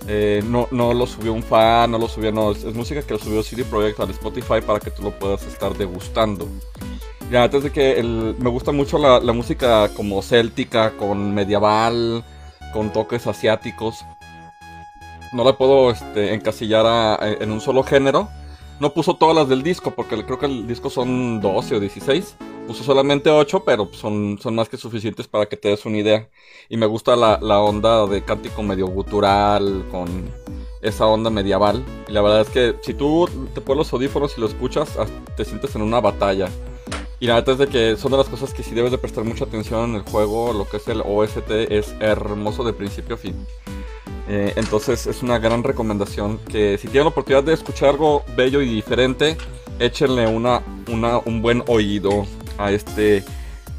Eh, 0.08 0.44
no, 0.46 0.67
no 0.70 0.94
lo 0.94 1.08
subió 1.08 1.34
un 1.34 1.41
fan, 1.41 1.89
no 1.89 1.98
lo 1.98 2.08
subió, 2.08 2.32
no, 2.32 2.52
es, 2.52 2.63
música 2.76 3.02
que 3.02 3.13
lo 3.13 3.20
subió 3.20 3.41
CD 3.41 3.63
Projekt 3.63 4.00
al 4.00 4.12
Spotify 4.12 4.62
para 4.63 4.80
que 4.80 4.91
tú 4.91 5.02
lo 5.02 5.10
puedas 5.10 5.41
estar 5.48 5.76
degustando. 5.76 6.48
Ya, 7.32 7.46
antes 7.46 7.63
de 7.63 7.72
que 7.72 8.04
me 8.04 8.50
gusta 8.52 8.72
mucho 8.72 9.00
la, 9.00 9.20
la 9.20 9.34
música 9.34 9.89
como 9.96 10.22
céltica, 10.22 10.91
con 10.98 11.34
medieval, 11.34 12.24
con 12.71 12.91
toques 12.91 13.27
asiáticos. 13.27 14.05
No 15.34 15.43
la 15.43 15.57
puedo 15.57 15.91
este, 15.91 16.34
encasillar 16.34 17.19
en 17.41 17.51
un 17.51 17.62
solo 17.62 17.84
género. 17.84 18.29
No 18.81 18.93
puso 18.93 19.15
todas 19.15 19.36
las 19.36 19.47
del 19.47 19.62
disco, 19.62 19.91
porque 19.91 20.25
creo 20.25 20.39
que 20.39 20.47
el 20.47 20.67
disco 20.67 20.89
son 20.89 21.39
12 21.39 21.75
o 21.75 21.79
16. 21.79 22.36
Puso 22.67 22.84
solamente 22.84 23.29
8, 23.29 23.63
pero 23.63 23.88
son, 23.93 24.39
más 24.55 24.69
que 24.69 24.77
suficientes 24.77 25.27
para 25.27 25.45
que 25.45 25.55
te 25.55 25.69
des 25.69 25.86
una 25.86 25.99
idea. 25.99 26.27
Y 26.67 26.77
me 26.77 26.88
gusta 26.88 27.15
la, 27.15 27.60
onda 27.60 28.07
de 28.07 28.23
cántico 28.23 28.63
medio 28.63 28.88
gutural, 28.88 29.86
con 29.91 30.31
esa 30.81 31.05
onda 31.05 31.29
medieval. 31.29 31.86
Y 32.07 32.12
la 32.12 32.21
verdad 32.23 32.41
es 32.41 32.49
que 32.49 32.75
si 32.81 32.95
tú 32.95 33.29
te 33.53 33.62
pones 33.62 33.77
los 33.77 33.93
audífonos 33.93 34.36
y 34.36 34.41
lo 34.41 34.47
escuchas, 34.47 34.97
te 35.38 35.45
sientes 35.45 35.75
en 35.75 35.84
una 35.84 36.01
batalla. 36.01 36.49
Y 37.21 37.27
la 37.27 37.36
verdad 37.36 37.51
es 37.53 37.57
de 37.60 37.67
que 37.67 37.97
son 37.97 38.12
de 38.12 38.17
las 38.17 38.27
cosas 38.27 38.51
que 38.51 38.63
sí 38.63 38.73
debes 38.73 38.89
de 38.89 38.97
prestar 38.97 39.23
mucha 39.23 39.43
atención 39.43 39.91
en 39.91 39.95
el 39.97 40.01
juego. 40.01 40.53
Lo 40.53 40.67
que 40.67 40.77
es 40.77 40.88
el 40.88 41.03
OST 41.05 41.51
es 41.69 41.93
hermoso 41.99 42.63
de 42.63 42.73
principio 42.73 43.13
a 43.13 43.17
fin. 43.19 43.45
Eh, 44.27 44.53
entonces 44.55 45.05
es 45.05 45.21
una 45.21 45.38
gran 45.38 45.63
recomendación 45.63 46.39
que 46.39 46.79
si 46.79 46.88
tienen 46.88 47.03
la 47.03 47.10
oportunidad 47.10 47.43
de 47.43 47.53
escuchar 47.53 47.89
algo 47.89 48.23
bello 48.36 48.60
y 48.63 48.69
diferente, 48.69 49.38
échenle 49.77 50.25
una, 50.25 50.63
una, 50.91 51.19
un 51.19 51.43
buen 51.43 51.63
oído 51.67 52.25
a 52.57 52.71
este, 52.71 53.23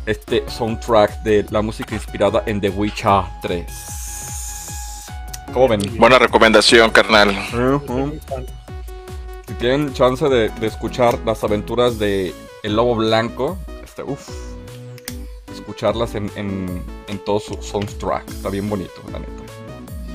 este 0.06 0.48
soundtrack 0.48 1.24
de 1.24 1.44
la 1.50 1.62
música 1.62 1.96
inspirada 1.96 2.44
en 2.46 2.60
The 2.60 2.68
Witcher 2.68 3.24
3. 3.42 3.66
¿Cómo 5.52 5.66
ven? 5.66 5.80
Buena 5.98 6.20
recomendación, 6.20 6.92
carnal. 6.92 7.34
Si 9.48 9.54
tienen 9.54 9.92
chance 9.94 10.28
de, 10.28 10.48
de 10.48 10.66
escuchar 10.68 11.18
las 11.26 11.42
aventuras 11.42 11.98
de 11.98 12.32
El 12.62 12.76
Lobo 12.76 12.94
Blanco, 12.96 13.58
este, 13.82 14.02
uff, 14.02 14.28
escucharlas 15.52 16.14
en, 16.14 16.30
en, 16.36 16.82
en 17.08 17.18
todo 17.24 17.40
su 17.40 17.60
soundtrack, 17.60 18.28
está 18.30 18.48
bien 18.50 18.68
bonito, 18.68 18.92
la 19.10 19.18
neta. 19.18 19.32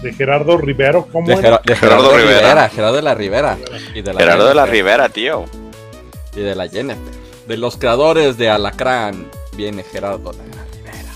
De 0.01 0.13
Gerardo 0.13 0.57
Rivero, 0.57 1.07
¿cómo 1.11 1.27
De, 1.27 1.33
era? 1.33 1.41
Gera- 1.41 1.61
de 1.65 1.75
Gerardo 1.75 2.03
Gerardo, 2.09 2.17
Rivera. 2.17 2.39
Rivera. 2.39 2.69
Gerardo 2.69 2.95
de 2.95 3.01
la 3.01 3.15
Rivera. 3.15 3.57
Y 3.95 4.01
de 4.01 4.13
la 4.13 4.19
Gerardo 4.19 4.47
de 4.47 4.55
la. 4.55 4.65
Rivera, 4.67 5.09
tío. 5.09 5.45
Y 6.35 6.39
de 6.41 6.55
la 6.55 6.67
Jennifer. 6.69 7.13
De 7.47 7.57
los 7.57 7.77
creadores 7.77 8.37
de 8.37 8.49
Alacrán 8.49 9.27
viene 9.53 9.83
Gerardo 9.83 10.31
de 10.33 10.37
la 10.49 10.65
Rivera. 10.71 11.11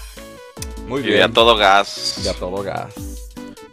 Muy 0.87 1.01
Y 1.01 1.11
a 1.13 1.15
bien. 1.17 1.33
todo 1.33 1.55
gas. 1.55 2.21
Y 2.25 2.27
a 2.27 2.33
todo 2.33 2.63
gas. 2.63 2.93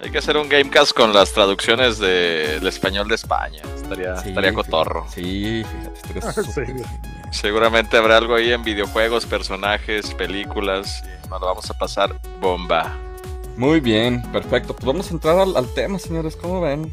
Hay 0.01 0.11
que 0.11 0.18
hacer 0.18 0.37
un 0.37 0.49
Gamecast 0.49 0.92
con 0.92 1.12
las 1.14 1.33
traducciones 1.33 1.99
del 1.99 2.64
español 2.66 3.09
de 3.09 3.14
España. 3.14 3.62
Estaría, 3.77 4.16
Sí, 4.18 4.29
estaría 4.29 4.53
cotorro. 4.53 5.07
Sí, 5.12 5.64
fíjate, 5.64 6.18
estaría 6.18 6.42
Sí. 6.77 6.83
Seguramente 7.31 7.97
habrá 7.97 8.17
algo 8.17 8.35
ahí 8.35 8.53
en 8.53 8.62
videojuegos, 8.62 9.27
personajes, 9.27 10.14
películas. 10.14 11.03
Y 11.05 11.29
nos 11.29 11.41
lo 11.41 11.47
vamos 11.47 11.71
a 11.71 11.75
pasar 11.79 12.21
bomba. 12.41 12.97
Muy 13.57 13.81
bien, 13.81 14.23
perfecto. 14.33 14.75
Pues 14.75 14.87
vamos 14.87 15.11
a 15.11 15.14
entrar 15.14 15.38
al, 15.38 15.57
al 15.57 15.73
tema, 15.75 15.99
señores. 15.99 16.37
¿Cómo 16.37 16.61
ven? 16.61 16.93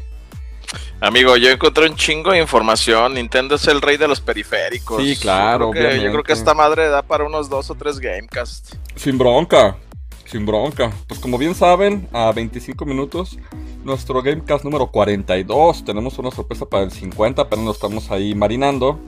Amigo, 1.00 1.36
yo 1.36 1.50
encontré 1.50 1.88
un 1.88 1.94
chingo 1.94 2.32
de 2.32 2.40
información. 2.40 3.14
Nintendo 3.14 3.56
es 3.56 3.66
el 3.66 3.80
rey 3.82 3.96
de 3.96 4.08
los 4.08 4.20
periféricos. 4.20 5.02
Sí, 5.02 5.16
claro, 5.16 5.66
Yo 5.66 5.70
creo 5.72 5.90
que, 5.90 6.02
yo 6.02 6.10
creo 6.10 6.24
que 6.24 6.32
esta 6.32 6.54
madre 6.54 6.88
da 6.88 7.02
para 7.02 7.24
unos 7.24 7.48
dos 7.48 7.70
o 7.70 7.74
tres 7.74 7.98
Gamecast. 7.98 8.74
Sin 8.96 9.18
bronca, 9.18 9.76
sin 10.24 10.46
bronca. 10.46 10.90
Pues 11.06 11.20
como 11.20 11.38
bien 11.38 11.54
saben, 11.54 12.08
a 12.12 12.32
25 12.32 12.84
minutos, 12.86 13.38
nuestro 13.84 14.22
Gamecast 14.22 14.64
número 14.64 14.86
42. 14.90 15.84
Tenemos 15.84 16.18
una 16.18 16.30
sorpresa 16.30 16.66
para 16.66 16.84
el 16.84 16.90
50, 16.90 17.42
apenas 17.42 17.64
lo 17.66 17.72
estamos 17.72 18.10
ahí 18.10 18.34
marinando. 18.34 18.98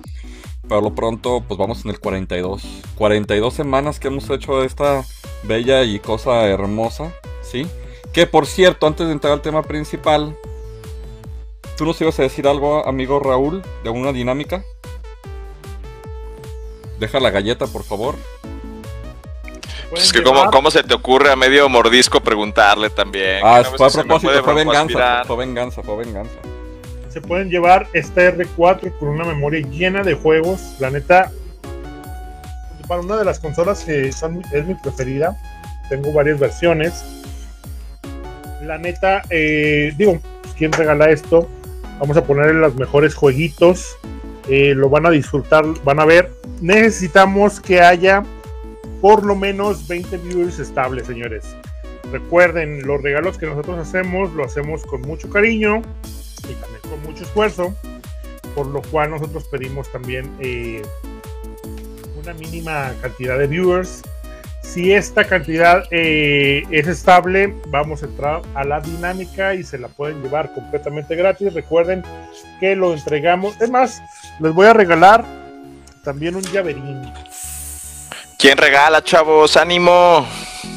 Pero 0.68 0.80
lo 0.82 0.94
pronto, 0.94 1.42
pues 1.46 1.58
vamos 1.58 1.84
en 1.84 1.90
el 1.90 1.98
42. 1.98 2.62
42 2.96 3.54
semanas 3.54 3.98
que 3.98 4.08
hemos 4.08 4.28
hecho 4.28 4.62
esta 4.62 5.04
bella 5.44 5.82
y 5.84 5.98
cosa 5.98 6.46
hermosa, 6.46 7.12
¿sí? 7.42 7.66
Que 8.12 8.26
por 8.26 8.46
cierto, 8.46 8.86
antes 8.86 9.06
de 9.06 9.12
entrar 9.12 9.32
al 9.32 9.42
tema 9.42 9.62
principal, 9.62 10.36
¿tú 11.76 11.84
nos 11.86 12.00
ibas 12.00 12.18
a 12.18 12.22
decir 12.22 12.46
algo, 12.46 12.86
amigo 12.86 13.18
Raúl, 13.18 13.62
de 13.82 13.90
una 13.90 14.12
dinámica? 14.12 14.62
Deja 16.98 17.20
la 17.20 17.30
galleta, 17.30 17.66
por 17.66 17.84
favor. 17.84 18.16
Es 19.96 20.12
que, 20.12 20.22
¿cómo, 20.22 20.50
¿cómo 20.50 20.70
se 20.70 20.82
te 20.82 20.92
ocurre 20.92 21.32
a 21.32 21.36
medio 21.36 21.68
mordisco 21.68 22.20
preguntarle 22.20 22.90
también? 22.90 23.40
Ah, 23.42 23.62
fue 23.64 23.86
a 23.86 23.90
propósito, 23.90 24.44
fue 24.44 24.54
venganza, 24.54 25.24
fue 25.24 25.36
venganza, 25.36 25.82
fue 25.82 25.96
venganza. 25.96 26.38
Se 27.18 27.26
pueden 27.26 27.50
llevar 27.50 27.88
esta 27.94 28.30
R4 28.30 28.96
con 28.96 29.08
una 29.08 29.24
memoria 29.24 29.66
llena 29.68 30.04
de 30.04 30.14
juegos. 30.14 30.76
La 30.78 30.88
neta, 30.88 31.32
para 32.86 33.00
una 33.00 33.16
de 33.16 33.24
las 33.24 33.40
consolas 33.40 33.82
que 33.82 34.12
son, 34.12 34.40
es 34.52 34.64
mi 34.64 34.74
preferida. 34.74 35.36
Tengo 35.88 36.12
varias 36.12 36.38
versiones. 36.38 37.26
La 38.62 38.78
neta, 38.78 39.22
eh, 39.30 39.92
digo, 39.98 40.20
¿quién 40.56 40.70
regala 40.70 41.10
esto? 41.10 41.48
Vamos 41.98 42.16
a 42.16 42.22
ponerle 42.22 42.52
los 42.52 42.76
mejores 42.76 43.16
jueguitos. 43.16 43.96
eh, 44.48 44.74
lo 44.76 44.88
van 44.88 45.04
a 45.04 45.10
disfrutar, 45.10 45.64
van 45.82 45.98
a 45.98 46.04
ver. 46.04 46.30
Necesitamos 46.60 47.58
que 47.58 47.80
haya 47.80 48.22
por 49.00 49.26
lo 49.26 49.34
menos 49.34 49.88
20 49.88 50.18
viewers 50.18 50.60
estables, 50.60 51.08
señores. 51.08 51.44
Recuerden, 52.12 52.86
los 52.86 53.02
regalos 53.02 53.38
que 53.38 53.46
nosotros 53.46 53.76
hacemos, 53.76 54.32
lo 54.34 54.44
hacemos 54.44 54.86
con 54.86 55.00
mucho 55.00 55.28
cariño 55.28 55.82
y 56.48 56.54
también 56.54 56.80
con 56.82 57.02
mucho 57.02 57.24
esfuerzo, 57.24 57.74
por 58.54 58.66
lo 58.66 58.82
cual 58.82 59.10
nosotros 59.10 59.44
pedimos 59.44 59.90
también 59.90 60.30
eh, 60.40 60.82
una 62.20 62.34
mínima 62.34 62.92
cantidad 63.00 63.38
de 63.38 63.46
viewers. 63.46 64.02
Si 64.62 64.92
esta 64.92 65.24
cantidad 65.24 65.84
eh, 65.90 66.62
es 66.70 66.86
estable, 66.86 67.54
vamos 67.68 68.02
a 68.02 68.06
entrar 68.06 68.42
a 68.54 68.64
la 68.64 68.80
dinámica 68.80 69.54
y 69.54 69.62
se 69.62 69.78
la 69.78 69.88
pueden 69.88 70.22
llevar 70.22 70.52
completamente 70.52 71.16
gratis. 71.16 71.54
Recuerden 71.54 72.02
que 72.60 72.76
lo 72.76 72.92
entregamos. 72.92 73.58
Es 73.62 73.70
más, 73.70 74.02
les 74.40 74.52
voy 74.52 74.66
a 74.66 74.74
regalar 74.74 75.24
también 76.04 76.36
un 76.36 76.42
llaverín. 76.42 77.00
¿Quién 78.38 78.58
regala, 78.58 79.02
chavos? 79.02 79.56
¡Ánimo! 79.56 80.26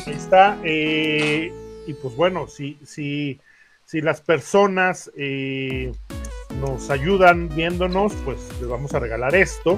Ahí 0.07 0.13
está. 0.13 0.57
eh, 0.63 1.51
y 1.85 1.93
pues 1.95 2.15
bueno, 2.15 2.47
si, 2.47 2.79
si, 2.85 3.39
si 3.91 3.99
las 3.99 4.21
personas 4.21 5.11
eh, 5.17 5.91
nos 6.61 6.89
ayudan 6.89 7.49
viéndonos, 7.49 8.13
pues 8.23 8.37
les 8.61 8.69
vamos 8.69 8.93
a 8.93 8.99
regalar 8.99 9.35
esto. 9.35 9.77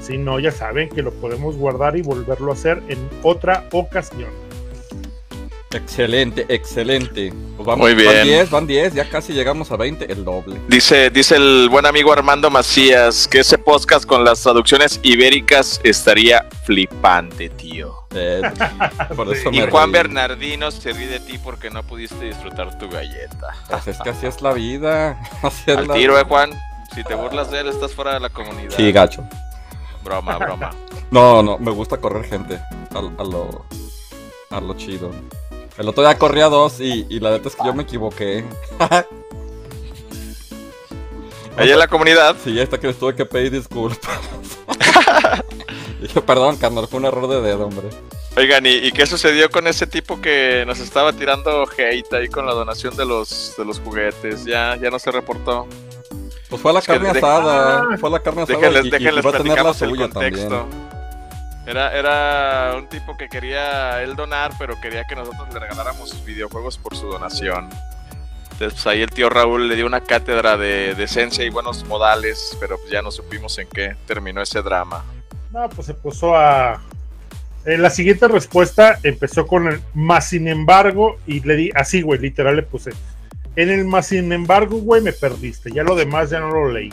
Si 0.00 0.16
no, 0.16 0.40
ya 0.40 0.50
saben 0.50 0.88
que 0.88 1.02
lo 1.02 1.12
podemos 1.12 1.58
guardar 1.58 1.98
y 1.98 2.00
volverlo 2.00 2.50
a 2.50 2.54
hacer 2.54 2.82
en 2.88 2.98
otra 3.22 3.68
ocasión. 3.72 4.30
Excelente, 5.74 6.46
excelente. 6.48 7.32
Pues 7.56 7.66
vamos, 7.66 7.90
Muy 7.90 7.94
Van 8.04 8.14
bien. 8.14 8.24
10, 8.24 8.50
van 8.50 8.66
10, 8.66 8.94
ya 8.94 9.08
casi 9.08 9.32
llegamos 9.32 9.70
a 9.70 9.76
20, 9.76 10.10
el 10.12 10.24
doble. 10.24 10.60
Dice, 10.68 11.10
dice 11.10 11.36
el 11.36 11.68
buen 11.70 11.86
amigo 11.86 12.12
Armando 12.12 12.50
Macías 12.50 13.26
que 13.28 13.40
ese 13.40 13.58
podcast 13.58 14.04
con 14.04 14.24
las 14.24 14.42
traducciones 14.42 15.00
ibéricas 15.02 15.80
estaría 15.84 16.46
flipante, 16.64 17.48
tío. 17.50 17.94
Eh, 18.14 18.42
por 19.16 19.32
eso 19.34 19.50
Sí. 19.50 19.58
Y 19.58 19.70
Juan 19.70 19.84
reí. 19.92 20.02
Bernardino 20.02 20.70
se 20.70 20.92
ríe 20.92 21.06
de 21.08 21.20
ti 21.20 21.38
porque 21.38 21.70
no 21.70 21.82
pudiste 21.82 22.24
disfrutar 22.26 22.78
tu 22.78 22.88
galleta. 22.90 23.54
Pues 23.68 23.88
es 23.88 23.98
que 24.00 24.10
así 24.10 24.26
es 24.26 24.42
la 24.42 24.52
vida. 24.52 25.18
Así 25.42 25.70
es 25.70 25.76
Al 25.78 25.88
la 25.88 25.94
tiro, 25.94 26.12
vida. 26.14 26.22
eh, 26.22 26.26
Juan. 26.28 26.50
Si 26.94 27.02
te 27.04 27.14
burlas 27.14 27.50
de 27.50 27.60
él, 27.60 27.68
estás 27.68 27.92
fuera 27.94 28.12
de 28.14 28.20
la 28.20 28.28
comunidad. 28.28 28.74
Sí, 28.76 28.92
gacho. 28.92 29.24
Broma, 30.04 30.36
broma. 30.38 30.70
No, 31.10 31.42
no, 31.42 31.58
me 31.58 31.70
gusta 31.70 31.98
correr 31.98 32.24
gente. 32.24 32.56
A, 32.94 32.98
a 32.98 33.24
lo. 33.24 33.66
A 34.50 34.60
lo 34.62 34.74
chido. 34.78 35.10
El 35.78 35.88
otro 35.88 36.02
día 36.02 36.16
corrí 36.18 36.40
a 36.42 36.48
dos 36.48 36.80
y, 36.80 37.06
y 37.08 37.18
la 37.20 37.30
neta 37.30 37.48
es 37.48 37.56
que 37.56 37.64
yo 37.64 37.72
me 37.74 37.82
equivoqué. 37.84 38.44
Ahí 41.56 41.70
en 41.70 41.78
la 41.78 41.86
comunidad. 41.88 42.36
Sí, 42.42 42.58
hasta 42.60 42.78
que 42.78 42.86
les 42.88 42.98
tuve 42.98 43.14
que 43.14 43.24
pedir 43.26 43.50
disculpas. 43.52 44.18
Dije, 46.00 46.20
perdón, 46.22 46.56
carnal, 46.56 46.88
fue 46.88 46.98
un 47.00 47.06
error 47.06 47.28
de 47.28 47.40
dedo, 47.40 47.66
hombre. 47.66 47.88
Oigan, 48.36 48.64
¿y, 48.66 48.70
y 48.70 48.92
qué 48.92 49.06
sucedió 49.06 49.50
con 49.50 49.66
ese 49.66 49.86
tipo 49.86 50.20
que 50.20 50.64
nos 50.66 50.80
estaba 50.80 51.12
tirando 51.12 51.64
hate 51.76 52.12
ahí 52.14 52.28
con 52.28 52.46
la 52.46 52.52
donación 52.54 52.96
de 52.96 53.04
los, 53.04 53.54
de 53.58 53.64
los 53.64 53.78
juguetes? 53.80 54.44
Ya, 54.44 54.76
ya 54.76 54.90
no 54.90 54.98
se 54.98 55.10
reportó. 55.10 55.66
Pues 56.48 56.60
fue 56.60 56.70
a 56.70 56.74
la 56.74 56.80
Es 56.80 56.86
carne 56.86 57.12
de- 57.12 57.18
asada. 57.18 57.88
Ah, 57.92 57.96
Fue 57.98 58.08
a 58.08 58.12
la 58.12 58.20
carne 58.20 58.42
asada. 58.42 58.58
Déjenles, 58.58 58.84
y- 58.84 58.88
y, 58.88 58.90
déjenles 58.90 59.26
va 59.26 59.30
a 59.30 59.32
tener 59.38 59.62
la 59.62 59.68
el 59.70 59.74
suya 59.76 60.08
contexto. 60.08 60.48
también. 60.48 60.91
Era, 61.66 61.96
era 61.96 62.74
un 62.76 62.88
tipo 62.88 63.16
que 63.16 63.28
quería 63.28 64.02
él 64.02 64.16
donar, 64.16 64.52
pero 64.58 64.80
quería 64.80 65.04
que 65.04 65.14
nosotros 65.14 65.52
le 65.52 65.60
regaláramos 65.60 66.24
videojuegos 66.24 66.76
por 66.78 66.96
su 66.96 67.06
donación. 67.06 67.68
Entonces, 68.52 68.74
pues, 68.74 68.86
ahí 68.86 69.02
el 69.02 69.10
tío 69.10 69.28
Raúl 69.28 69.68
le 69.68 69.76
dio 69.76 69.86
una 69.86 70.02
cátedra 70.02 70.56
de 70.56 70.94
decencia 70.94 71.44
y 71.44 71.50
buenos 71.50 71.84
modales, 71.84 72.56
pero 72.60 72.76
pues, 72.78 72.90
ya 72.90 73.02
no 73.02 73.10
supimos 73.10 73.58
en 73.58 73.68
qué 73.68 73.96
terminó 74.06 74.42
ese 74.42 74.62
drama. 74.62 75.04
No, 75.52 75.68
pues 75.68 75.86
se 75.86 75.94
puso 75.94 76.36
a. 76.36 76.82
En 77.64 77.80
la 77.80 77.90
siguiente 77.90 78.26
respuesta 78.26 78.98
empezó 79.02 79.46
con 79.46 79.68
el 79.68 79.80
más 79.94 80.28
sin 80.28 80.48
embargo 80.48 81.18
y 81.26 81.40
le 81.40 81.54
di 81.54 81.70
así, 81.74 82.02
güey, 82.02 82.18
literal 82.18 82.56
le 82.56 82.62
puse. 82.62 82.90
En 83.54 83.70
el 83.70 83.84
más 83.84 84.08
sin 84.08 84.32
embargo, 84.32 84.78
güey, 84.78 85.02
me 85.02 85.12
perdiste. 85.12 85.70
Ya 85.70 85.82
lo 85.84 85.94
demás 85.94 86.30
ya 86.30 86.40
no 86.40 86.50
lo 86.50 86.72
leí. 86.72 86.92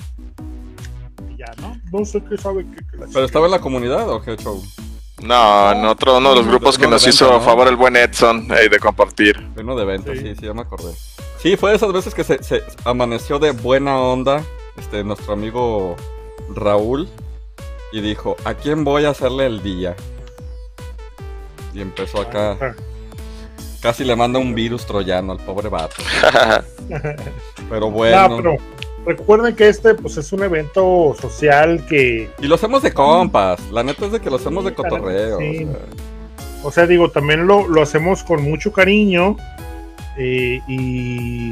Ya, 1.37 1.51
¿no? 1.59 1.78
No 1.91 2.05
sé 2.05 2.21
qué 2.29 2.37
sabe 2.37 2.65
qué. 2.65 2.77
qué 2.91 2.97
la 2.97 3.07
¿Pero 3.11 3.25
estaba 3.25 3.45
en 3.45 3.51
la 3.51 3.59
comunidad 3.59 4.09
o 4.09 4.21
qué 4.21 4.35
show? 4.37 4.61
No, 5.21 5.71
en 5.71 5.85
otro 5.85 6.17
uno 6.17 6.29
de 6.29 6.35
los 6.37 6.47
grupos 6.47 6.77
que 6.77 6.87
nos 6.87 7.03
venta, 7.03 7.09
hizo 7.09 7.29
¿no? 7.31 7.41
favor 7.41 7.67
el 7.67 7.75
buen 7.75 7.95
Edson 7.97 8.47
eh, 8.51 8.69
de 8.69 8.79
compartir. 8.79 9.35
Uno 9.57 9.75
de 9.75 9.85
ventas, 9.85 10.17
Sí. 10.17 10.23
sí. 10.23 10.35
sí, 10.35 10.45
ya 10.45 10.53
me 10.53 10.61
acordé. 10.61 10.93
Sí, 11.41 11.57
fue 11.57 11.71
de 11.71 11.75
esas 11.77 11.91
veces 11.91 12.13
que 12.13 12.23
se, 12.23 12.41
se 12.43 12.63
amaneció 12.85 13.37
de 13.39 13.51
buena 13.51 13.97
onda 13.97 14.43
este, 14.77 15.03
nuestro 15.03 15.33
amigo 15.33 15.95
Raúl 16.55 17.09
y 17.91 18.01
dijo, 18.01 18.35
¿a 18.45 18.53
quién 18.53 18.83
voy 18.85 19.05
a 19.05 19.09
hacerle 19.09 19.45
el 19.47 19.61
día? 19.61 19.95
Y 21.73 21.81
empezó 21.81 22.21
acá, 22.21 22.75
casi 23.81 24.03
le 24.03 24.15
manda 24.15 24.39
un 24.39 24.55
virus 24.55 24.85
troyano 24.85 25.33
al 25.33 25.39
pobre 25.39 25.69
vato. 25.69 25.95
Pero 27.69 27.91
bueno. 27.91 28.29
No, 28.29 28.37
pero 28.37 28.55
recuerden 29.15 29.55
que 29.55 29.67
este 29.69 29.93
pues 29.95 30.17
es 30.17 30.31
un 30.33 30.43
evento 30.43 31.15
social 31.19 31.85
que, 31.87 32.29
Y 32.41 32.47
lo 32.47 32.55
hacemos 32.55 32.81
de 32.83 32.93
compas, 32.93 33.59
la 33.71 33.83
neta 33.83 34.05
es 34.05 34.11
de 34.11 34.19
que 34.19 34.29
lo 34.29 34.37
hacemos 34.37 34.63
de 34.63 34.71
Sí, 34.71 34.75
cotorreo. 34.75 35.37
sí. 35.39 35.65
o 35.65 35.71
sea. 35.71 35.79
o 36.63 36.71
sea, 36.71 36.87
digo, 36.87 37.09
también 37.11 37.47
lo, 37.47 37.67
lo 37.67 37.81
hacemos 37.81 38.23
con 38.23 38.41
mucho 38.43 38.71
cariño 38.71 39.35
eh, 40.17 40.61
y 40.67 41.51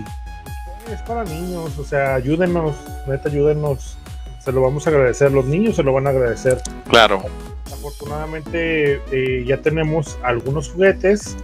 es 0.91 1.01
para 1.05 1.23
niños, 1.23 1.77
o 1.77 1.83
sea, 1.83 2.15
ayúdenos, 2.15 2.75
neta, 3.07 3.29
ayúdenos, 3.29 3.97
se 4.39 4.51
lo 4.51 4.61
vamos 4.61 4.87
a 4.87 4.89
agradecer, 4.89 5.31
los 5.31 5.45
niños 5.45 5.75
se 5.75 5.83
lo 5.83 5.93
van 5.93 6.07
a 6.07 6.11
agradecer. 6.11 6.61
Claro. 6.89 7.23
Afortunadamente 7.71 9.01
eh, 9.11 9.43
ya 9.45 9.57
tenemos 9.61 10.17
algunos 10.23 10.69
juguetes, 10.69 11.35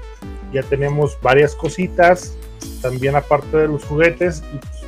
ya 0.54 0.63
tenemos 0.63 1.17
varias 1.21 1.56
cositas, 1.56 2.34
también 2.82 3.15
aparte 3.15 3.58
de 3.58 3.67
los 3.67 3.84
juguetes. 3.86 4.43
y, 4.54 4.58
pues, 4.58 4.83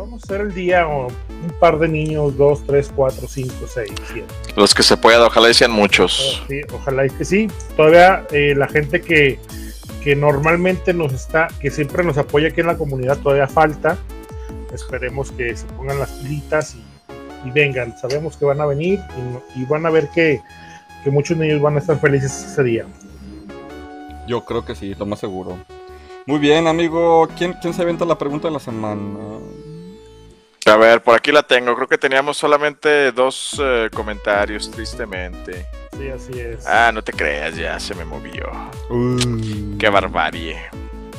vamos 0.00 0.22
a 0.22 0.24
hacer 0.24 0.40
el 0.46 0.54
día 0.54 0.88
o 0.88 1.08
un 1.08 1.50
par 1.60 1.78
de 1.78 1.86
niños, 1.86 2.36
dos, 2.36 2.64
tres, 2.66 2.90
cuatro, 2.94 3.28
cinco, 3.28 3.66
seis, 3.68 3.92
siete. 4.10 4.32
Los 4.56 4.74
que 4.74 4.82
se 4.82 4.96
puedan, 4.96 5.22
ojalá 5.22 5.50
y 5.50 5.54
sean 5.54 5.72
muchos. 5.72 6.42
Sí, 6.48 6.62
ojalá 6.72 7.06
y 7.06 7.10
que 7.10 7.24
sí. 7.24 7.48
Todavía 7.76 8.26
eh, 8.30 8.54
la 8.56 8.66
gente 8.66 9.02
que, 9.02 9.38
que 10.02 10.16
normalmente 10.16 10.94
nos 10.94 11.12
está, 11.12 11.48
que 11.60 11.70
siempre 11.70 12.02
nos 12.02 12.16
apoya 12.16 12.48
aquí 12.48 12.62
en 12.62 12.68
la 12.68 12.78
comunidad, 12.78 13.18
todavía 13.18 13.46
falta. 13.46 13.98
Esperemos 14.72 15.32
que 15.32 15.54
se 15.54 15.66
pongan 15.66 15.98
las 15.98 16.10
pilitas 16.10 16.76
y, 16.76 17.48
y 17.48 17.50
vengan. 17.50 17.96
Sabemos 17.98 18.38
que 18.38 18.46
van 18.46 18.60
a 18.62 18.66
venir 18.66 19.00
y 19.54 19.64
van 19.66 19.84
a 19.84 19.90
ver 19.90 20.08
que, 20.14 20.40
que 21.04 21.10
muchos 21.10 21.36
niños 21.36 21.60
van 21.60 21.76
a 21.76 21.80
estar 21.80 22.00
felices 22.00 22.46
ese 22.50 22.62
día. 22.62 22.86
Yo 24.26 24.44
creo 24.46 24.64
que 24.64 24.74
sí, 24.74 24.94
lo 24.94 25.04
más 25.04 25.18
seguro. 25.18 25.58
Muy 26.24 26.38
bien, 26.38 26.66
amigo. 26.66 27.28
¿Quién, 27.36 27.54
quién 27.60 27.74
se 27.74 27.82
avienta 27.82 28.06
la 28.06 28.16
pregunta 28.16 28.48
de 28.48 28.54
la 28.54 28.60
semana? 28.60 29.02
A 30.66 30.76
ver, 30.76 31.02
por 31.02 31.14
aquí 31.16 31.32
la 31.32 31.42
tengo. 31.42 31.74
Creo 31.74 31.88
que 31.88 31.98
teníamos 31.98 32.36
solamente 32.36 33.12
dos 33.12 33.60
eh, 33.62 33.88
comentarios, 33.94 34.70
tristemente. 34.70 35.66
Sí, 35.98 36.08
así 36.08 36.38
es. 36.40 36.66
Ah, 36.66 36.90
no 36.92 37.02
te 37.02 37.12
creas, 37.12 37.56
ya 37.56 37.80
se 37.80 37.94
me 37.94 38.04
movió. 38.04 38.46
Qué 39.78 39.88
barbarie. 39.88 40.58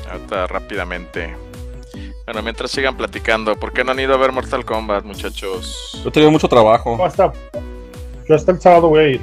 Ahorita 0.09 0.47
rápidamente. 0.47 1.35
Bueno, 2.25 2.41
mientras 2.43 2.71
sigan 2.71 2.95
platicando, 2.95 3.55
¿por 3.55 3.73
qué 3.73 3.83
no 3.83 3.91
han 3.91 3.99
ido 3.99 4.13
a 4.13 4.17
ver 4.17 4.31
Mortal 4.31 4.63
Kombat, 4.63 5.03
muchachos? 5.03 5.99
Yo 6.03 6.09
he 6.09 6.11
tenido 6.11 6.31
mucho 6.31 6.47
trabajo. 6.47 6.97
Yo 6.97 7.05
hasta, 7.05 7.33
yo 8.29 8.35
hasta 8.35 8.51
el 8.51 8.61
sábado 8.61 8.89
voy 8.89 8.99
a 9.03 9.07
ir. 9.09 9.21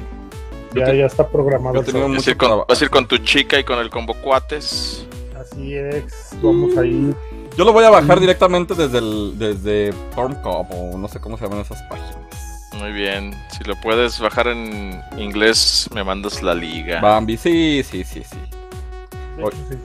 Ya, 0.75 0.85
te- 0.85 0.97
ya 0.97 1.05
está 1.05 1.27
programado. 1.27 1.81
yo 1.83 2.05
el. 2.05 2.11
¿Vas 2.15 2.27
a, 2.27 2.29
ir 2.29 2.37
con, 2.37 2.63
vas 2.67 2.79
a 2.81 2.83
ir 2.83 2.89
con 2.91 3.07
tu 3.07 3.17
chica 3.19 3.57
y 3.57 3.63
con 3.63 3.79
el 3.79 3.89
combo 3.89 4.13
cuates? 4.15 5.05
Así 5.39 5.75
es. 5.75 6.31
Vamos 6.41 6.77
a 6.77 6.85
ir. 6.85 7.15
Yo 7.59 7.65
lo 7.65 7.73
voy 7.73 7.83
a 7.83 7.89
bajar 7.89 8.21
directamente 8.21 8.73
desde 8.73 8.99
el, 8.99 9.37
desde 9.37 9.91
Pornhub 10.15 10.65
o 10.71 10.97
no 10.97 11.09
sé 11.09 11.19
cómo 11.19 11.37
se 11.37 11.43
llaman 11.43 11.59
esas 11.59 11.81
páginas. 11.89 12.15
Muy 12.77 12.93
bien. 12.93 13.35
Si 13.51 13.65
lo 13.65 13.75
puedes 13.81 14.17
bajar 14.17 14.47
en 14.47 15.01
inglés, 15.17 15.89
me 15.93 16.01
mandas 16.01 16.41
la 16.41 16.53
liga. 16.53 17.01
Bambi, 17.01 17.35
sí, 17.35 17.83
sí, 17.83 18.05
sí, 18.05 18.23
sí. 18.23 18.37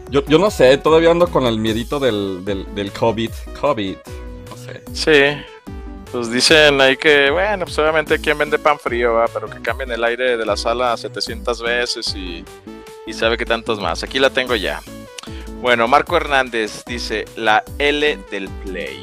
Yo, 0.09 0.25
yo 0.25 0.39
no 0.39 0.53
sé, 0.53 0.79
todavía 0.79 1.11
ando 1.11 1.27
con 1.27 1.47
el 1.47 1.59
miedito 1.59 1.99
del, 1.99 2.45
del, 2.45 2.73
del 2.77 2.93
COVID. 2.93 3.33
COVID. 3.61 3.97
No 4.51 4.57
sé. 4.57 4.83
Sí. 4.93 5.43
Pues 6.13 6.31
dicen 6.31 6.81
ahí 6.81 6.97
que, 6.97 7.29
bueno, 7.33 7.65
pues 7.65 7.77
obviamente 7.81 8.21
quien 8.21 8.39
vende 8.39 8.57
pan 8.57 8.79
frío, 8.79 9.15
¿va? 9.15 9.27
pero 9.27 9.51
que 9.51 9.61
cambien 9.61 9.91
el 9.91 10.05
aire 10.05 10.37
de 10.37 10.47
la 10.47 10.57
sala 10.57 10.97
700 10.97 11.61
veces 11.61 12.15
y, 12.15 12.45
y 13.05 13.13
sabe 13.13 13.37
que 13.37 13.45
tantos 13.45 13.81
más. 13.81 14.05
Aquí 14.05 14.21
la 14.21 14.31
tengo 14.31 14.55
ya. 14.55 14.81
Bueno, 15.65 15.89
Marco 15.89 16.19
Hernández 16.19 16.85
dice 16.85 17.25
la 17.37 17.65
L 17.79 18.19
del 18.31 18.51
Play. 18.67 19.03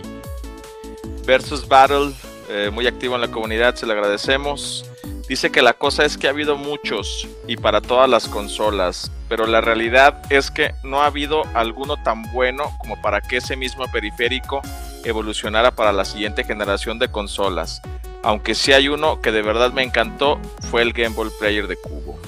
Versus 1.25 1.67
Battle, 1.67 2.11
eh, 2.49 2.69
muy 2.71 2.85
activo 2.85 3.15
en 3.15 3.21
la 3.21 3.31
comunidad, 3.31 3.73
se 3.73 3.87
le 3.87 3.93
agradecemos. 3.93 4.85
Dice 5.27 5.51
que 5.51 5.63
la 5.63 5.73
cosa 5.73 6.05
es 6.05 6.19
que 6.19 6.27
ha 6.27 6.29
habido 6.29 6.57
muchos 6.57 7.27
y 7.47 7.57
para 7.57 7.81
todas 7.81 8.07
las 8.07 8.27
consolas, 8.27 9.11
pero 9.27 9.47
la 9.47 9.61
realidad 9.61 10.21
es 10.29 10.51
que 10.51 10.75
no 10.83 11.01
ha 11.01 11.07
habido 11.07 11.45
alguno 11.55 11.97
tan 12.03 12.31
bueno 12.31 12.65
como 12.77 13.01
para 13.01 13.21
que 13.21 13.37
ese 13.37 13.55
mismo 13.55 13.91
periférico 13.91 14.61
evolucionara 15.03 15.71
para 15.71 15.91
la 15.91 16.05
siguiente 16.05 16.43
generación 16.43 16.99
de 16.99 17.07
consolas. 17.07 17.81
Aunque 18.21 18.53
sí 18.53 18.71
hay 18.71 18.87
uno 18.87 19.19
que 19.19 19.31
de 19.31 19.41
verdad 19.41 19.73
me 19.73 19.81
encantó, 19.81 20.39
fue 20.69 20.83
el 20.83 20.93
Game 20.93 21.15
Boy 21.15 21.31
Player 21.39 21.65
de 21.65 21.77
Cubo. 21.77 22.19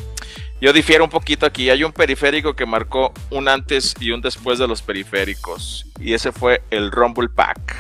Yo 0.64 0.72
difiero 0.72 1.04
un 1.04 1.10
poquito 1.10 1.46
aquí, 1.46 1.70
hay 1.70 1.84
un 1.84 1.92
periférico 1.92 2.56
que 2.56 2.66
marcó 2.66 3.12
un 3.30 3.50
antes 3.50 3.94
y 4.00 4.12
un 4.12 4.22
después 4.22 4.60
de 4.60 4.66
los 4.66 4.82
periféricos, 4.82 5.86
y 6.00 6.14
ese 6.14 6.32
fue 6.32 6.64
el 6.70 6.90
Rumble 6.90 7.28
Pack. 7.28 7.76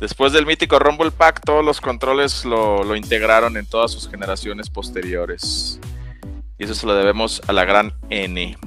Después 0.00 0.32
del 0.32 0.44
mítico 0.44 0.80
Rumble 0.80 1.12
Pack, 1.12 1.40
todos 1.44 1.64
los 1.64 1.80
controles 1.80 2.44
lo, 2.44 2.82
lo 2.82 2.96
integraron 2.96 3.56
en 3.56 3.64
todas 3.64 3.92
sus 3.92 4.10
generaciones 4.10 4.68
posteriores. 4.70 5.78
Y 6.58 6.64
eso 6.64 6.74
se 6.74 6.84
lo 6.84 6.96
debemos 6.96 7.42
a 7.46 7.52
la 7.52 7.64
gran 7.64 7.94
N. 8.08 8.58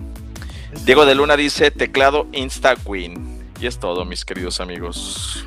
Diego 0.86 1.06
de 1.06 1.14
Luna 1.14 1.36
dice 1.36 1.70
teclado 1.70 2.28
InstaWin. 2.32 3.52
Y 3.60 3.68
es 3.68 3.78
todo, 3.78 4.06
mis 4.06 4.24
queridos 4.24 4.62
amigos. 4.62 5.46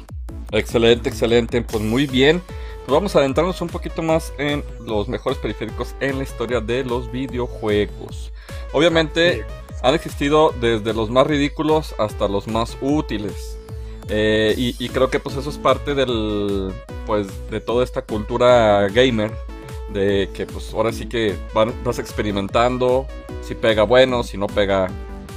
Excelente, 0.52 1.08
excelente. 1.08 1.62
Pues 1.62 1.82
muy 1.82 2.06
bien. 2.06 2.42
Pues 2.86 2.94
vamos 2.94 3.16
a 3.16 3.18
adentrarnos 3.18 3.60
un 3.60 3.68
poquito 3.68 4.00
más 4.00 4.32
en 4.38 4.62
los 4.80 5.08
mejores 5.08 5.38
periféricos 5.38 5.96
en 5.98 6.18
la 6.18 6.22
historia 6.24 6.60
de 6.60 6.84
los 6.84 7.10
videojuegos. 7.10 8.32
Obviamente 8.72 9.44
han 9.82 9.94
existido 9.94 10.54
desde 10.60 10.94
los 10.94 11.10
más 11.10 11.26
ridículos 11.26 11.96
hasta 11.98 12.28
los 12.28 12.46
más 12.46 12.76
útiles. 12.80 13.58
Eh, 14.08 14.54
y, 14.56 14.76
y 14.78 14.88
creo 14.90 15.10
que 15.10 15.18
pues 15.18 15.34
eso 15.34 15.50
es 15.50 15.58
parte 15.58 15.96
del 15.96 16.72
pues 17.06 17.26
de 17.50 17.58
toda 17.60 17.82
esta 17.82 18.02
cultura 18.02 18.86
gamer 18.88 19.32
de 19.92 20.30
que 20.32 20.46
pues 20.46 20.72
ahora 20.72 20.92
sí 20.92 21.06
que 21.08 21.34
van- 21.52 21.74
vas 21.84 21.98
experimentando 21.98 23.04
si 23.42 23.56
pega 23.56 23.82
bueno 23.82 24.22
si 24.22 24.38
no 24.38 24.46
pega 24.46 24.86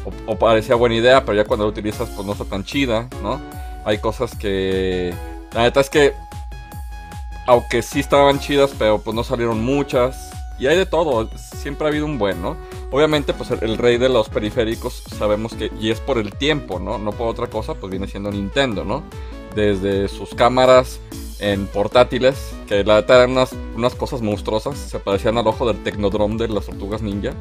o, 0.05 0.31
o 0.33 0.37
parecía 0.37 0.75
buena 0.75 0.93
idea 0.95 1.25
pero 1.25 1.35
ya 1.35 1.45
cuando 1.45 1.65
lo 1.65 1.71
utilizas 1.71 2.09
pues 2.09 2.27
no 2.27 2.33
está 2.33 2.45
tan 2.45 2.63
chida 2.63 3.09
no 3.23 3.41
hay 3.85 3.97
cosas 3.97 4.35
que 4.35 5.15
la 5.55 5.63
neta 5.63 5.79
es 5.79 5.89
que 5.89 6.13
aunque 7.49 7.81
sí 7.81 7.99
estaban 7.99 8.39
chidas 8.39 8.71
pero 8.77 8.99
pues 8.99 9.15
no 9.15 9.23
salieron 9.23 9.63
muchas 9.63 10.31
y 10.57 10.67
hay 10.67 10.77
de 10.77 10.85
todo 10.85 11.29
siempre 11.35 11.85
ha 11.85 11.89
habido 11.89 12.05
un 12.05 12.17
buen 12.17 12.41
no 12.41 12.55
Obviamente, 12.91 13.33
pues 13.33 13.51
el, 13.51 13.59
el 13.61 13.77
rey 13.77 13.97
de 13.97 14.09
los 14.09 14.29
periféricos 14.29 15.03
sabemos 15.17 15.53
que, 15.53 15.71
y 15.79 15.91
es 15.91 15.99
por 15.99 16.17
el 16.17 16.33
tiempo, 16.33 16.79
¿no? 16.79 16.97
No 16.97 17.11
por 17.11 17.27
otra 17.27 17.47
cosa, 17.47 17.75
pues 17.75 17.91
viene 17.91 18.07
siendo 18.07 18.31
Nintendo, 18.31 18.83
¿no? 18.83 19.03
Desde 19.55 20.07
sus 20.07 20.33
cámaras 20.33 20.99
en 21.39 21.67
portátiles, 21.67 22.51
que 22.67 22.83
la 22.83 22.95
neta 22.95 23.17
eran 23.17 23.31
unas, 23.31 23.53
unas 23.75 23.93
cosas 23.93 24.21
monstruosas, 24.21 24.77
se 24.77 24.99
parecían 24.99 25.37
al 25.37 25.47
ojo 25.47 25.67
del 25.67 25.83
Technodrome 25.83 26.37
de 26.37 26.47
las 26.47 26.65
tortugas 26.65 27.01
ninja. 27.01 27.33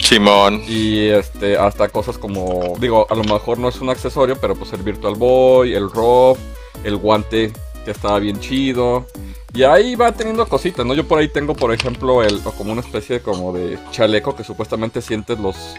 Simón. 0.00 0.62
Y 0.68 1.06
este, 1.06 1.56
hasta 1.56 1.88
cosas 1.88 2.18
como, 2.18 2.74
digo, 2.78 3.06
a 3.08 3.14
lo 3.14 3.24
mejor 3.24 3.58
no 3.58 3.70
es 3.70 3.80
un 3.80 3.88
accesorio, 3.88 4.36
pero 4.40 4.54
pues 4.54 4.74
el 4.74 4.82
Virtual 4.82 5.14
Boy, 5.14 5.74
el 5.74 5.90
ROV, 5.90 6.36
el 6.84 6.96
guante 6.96 7.50
que 7.84 7.90
estaba 7.90 8.18
bien 8.18 8.38
chido. 8.40 9.06
Y 9.54 9.64
ahí 9.64 9.94
va 9.96 10.12
teniendo 10.12 10.46
cositas, 10.46 10.84
¿no? 10.86 10.94
Yo 10.94 11.06
por 11.06 11.18
ahí 11.18 11.28
tengo, 11.28 11.54
por 11.54 11.72
ejemplo, 11.74 12.22
el, 12.22 12.40
o 12.44 12.52
como 12.52 12.72
una 12.72 12.80
especie 12.80 13.20
como 13.20 13.52
de 13.52 13.78
chaleco 13.90 14.34
que 14.34 14.44
supuestamente 14.44 15.02
sientes 15.02 15.38
los, 15.38 15.74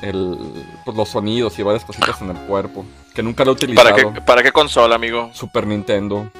el, 0.00 0.38
pues, 0.84 0.96
los 0.96 1.10
sonidos 1.10 1.58
y 1.58 1.62
varias 1.62 1.84
cositas 1.84 2.20
en 2.22 2.30
el 2.30 2.38
cuerpo. 2.46 2.86
Que 3.14 3.22
nunca 3.22 3.44
lo 3.44 3.50
he 3.50 3.54
utilizado. 3.54 3.90
¿Para 3.94 4.12
qué, 4.14 4.20
¿Para 4.22 4.42
qué 4.42 4.50
consola, 4.52 4.94
amigo? 4.94 5.30
Super 5.34 5.66
Nintendo. 5.66 6.30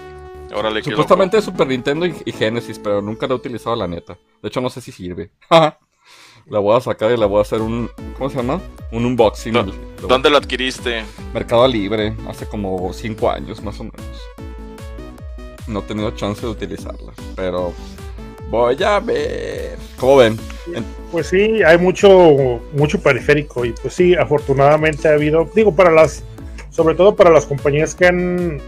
Órale, 0.55 0.83
Supuestamente 0.83 1.41
Super 1.43 1.67
Nintendo 1.67 2.05
y, 2.07 2.15
y 2.27 2.33
Genesis, 2.33 2.79
pero 2.79 3.01
nunca 3.03 3.27
lo 3.27 3.35
he 3.35 3.37
utilizado 3.37 3.77
la 3.77 3.87
neta. 3.87 4.17
De 4.43 4.49
hecho, 4.49 4.61
no 4.63 4.71
sé 4.71 4.81
si 4.81 4.93
sirve. 4.93 5.31
la 5.51 6.59
voy 6.59 6.77
a 6.77 6.81
sacar 6.81 7.11
y 7.13 7.17
la 7.19 7.27
voy 7.27 7.39
a 7.39 7.43
hacer 7.43 7.61
un. 7.61 7.91
¿Cómo 8.17 8.31
se 8.31 8.37
llama? 8.37 8.61
Un 8.93 9.05
unboxing. 9.05 9.53
¿Dó- 9.53 9.63
Lo- 9.63 9.73
loco. 9.73 10.09
¿Dónde 10.09 10.31
lo 10.31 10.39
adquiriste? 10.39 11.05
Mercado 11.35 11.67
Libre, 11.69 12.15
hace 12.29 12.47
como 12.47 12.93
5 12.93 13.31
años 13.31 13.63
más 13.63 13.79
o 13.81 13.85
menos. 13.85 14.01
No 15.67 15.81
he 15.81 15.83
tenido 15.83 16.11
chance 16.13 16.41
de 16.43 16.49
utilizarla, 16.49 17.13
pero 17.37 17.73
voy 18.51 18.83
a 18.83 18.99
ver. 19.01 19.77
¿Cómo 19.99 20.17
ven? 20.17 20.37
En- 20.75 20.85
Pues 21.11 21.29
sí, 21.29 21.63
hay 21.63 21.79
mucho, 21.79 22.61
mucho 22.75 23.01
periférico 23.01 23.65
y 23.65 23.73
pues 23.73 23.95
sí, 23.95 24.15
afortunadamente 24.15 25.09
ha 25.09 25.13
habido, 25.13 25.49
digo, 25.55 25.75
para 25.75 25.91
las, 25.91 26.25
sobre 26.71 26.95
todo 26.95 27.15
para 27.15 27.31
las 27.31 27.47
compañías 27.47 27.95
que 27.95 28.07
han, 28.07 28.61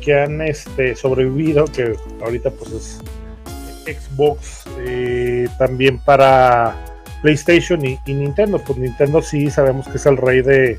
que 0.00 0.14
han 0.14 0.40
este, 0.42 0.94
sobrevivido, 0.94 1.64
que 1.66 1.96
ahorita 2.22 2.50
pues 2.50 2.72
es 2.72 3.96
Xbox, 3.98 4.64
eh, 4.80 5.48
también 5.58 5.98
para 5.98 6.76
PlayStation 7.22 7.84
y, 7.84 7.98
y 8.06 8.14
Nintendo, 8.14 8.58
pues 8.58 8.78
Nintendo 8.78 9.20
sí 9.22 9.50
sabemos 9.50 9.88
que 9.88 9.96
es 9.96 10.06
el 10.06 10.16
rey 10.16 10.42
de, 10.42 10.78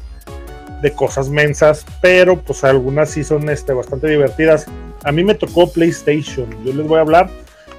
de 0.82 0.91
cosas 0.93 1.29
mensas, 1.29 1.86
pero 2.01 2.39
pues 2.39 2.63
algunas 2.63 3.09
sí 3.09 3.23
son 3.23 3.49
este, 3.49 3.73
bastante 3.73 4.07
divertidas. 4.07 4.65
A 5.03 5.11
mí 5.11 5.23
me 5.23 5.36
tocó 5.36 5.71
PlayStation, 5.71 6.47
yo 6.63 6.73
les 6.73 6.88
voy 6.88 6.97
a 6.97 7.01
hablar 7.01 7.29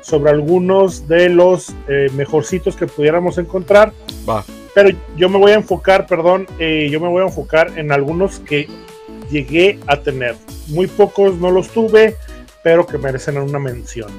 sobre 0.01 0.31
algunos 0.31 1.09
de 1.09 1.29
los 1.29 1.75
eh, 1.89 2.09
mejorcitos 2.15 2.77
que 2.77 2.87
pudiéramos 2.87 3.39
encontrar. 3.39 3.93
Va. 4.29 4.45
Pero 4.75 4.97
yo 5.17 5.29
me 5.29 5.39
voy 5.39 5.53
a 5.53 5.57
enfocar, 5.57 6.07
perdón, 6.07 6.47
eh, 6.59 6.89
yo 6.91 7.01
me 7.01 7.09
voy 7.09 7.23
a 7.23 7.27
enfocar 7.27 7.79
en 7.79 7.93
algunos 7.93 8.41
que 8.41 8.69
llegué 9.31 9.79
a 9.87 9.99
tener. 9.99 10.35
Muy 10.69 10.87
pocos 10.87 11.37
no 11.37 11.51
los 11.51 11.69
tuve, 11.69 12.17
pero 12.63 12.87
que 12.87 12.99
merecen 12.99 13.39
una 13.39 13.59
mención. 13.59 14.11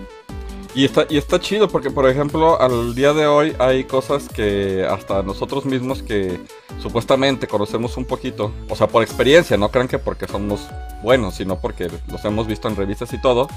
Y 0.75 0.85
está, 0.85 1.05
y 1.07 1.17
está 1.17 1.39
chido 1.39 1.67
porque, 1.67 1.91
por 1.91 2.09
ejemplo, 2.09 2.59
al 2.59 2.95
día 2.95 3.13
de 3.13 3.27
hoy 3.27 3.55
hay 3.59 3.83
cosas 3.83 4.27
que 4.27 4.83
hasta 4.89 5.21
nosotros 5.21 5.65
mismos 5.65 6.01
que 6.01 6.39
supuestamente 6.81 7.47
conocemos 7.47 7.95
un 7.95 8.05
poquito, 8.05 8.51
o 8.69 8.75
sea, 8.75 8.87
por 8.87 9.03
experiencia, 9.03 9.55
no 9.55 9.69
crean 9.69 9.87
que 9.87 9.99
porque 9.99 10.27
somos 10.27 10.67
buenos, 11.03 11.35
sino 11.35 11.59
porque 11.59 11.91
los 12.07 12.25
hemos 12.25 12.47
visto 12.47 12.67
en 12.67 12.75
revistas 12.75 13.13
y 13.13 13.21
todo, 13.21 13.47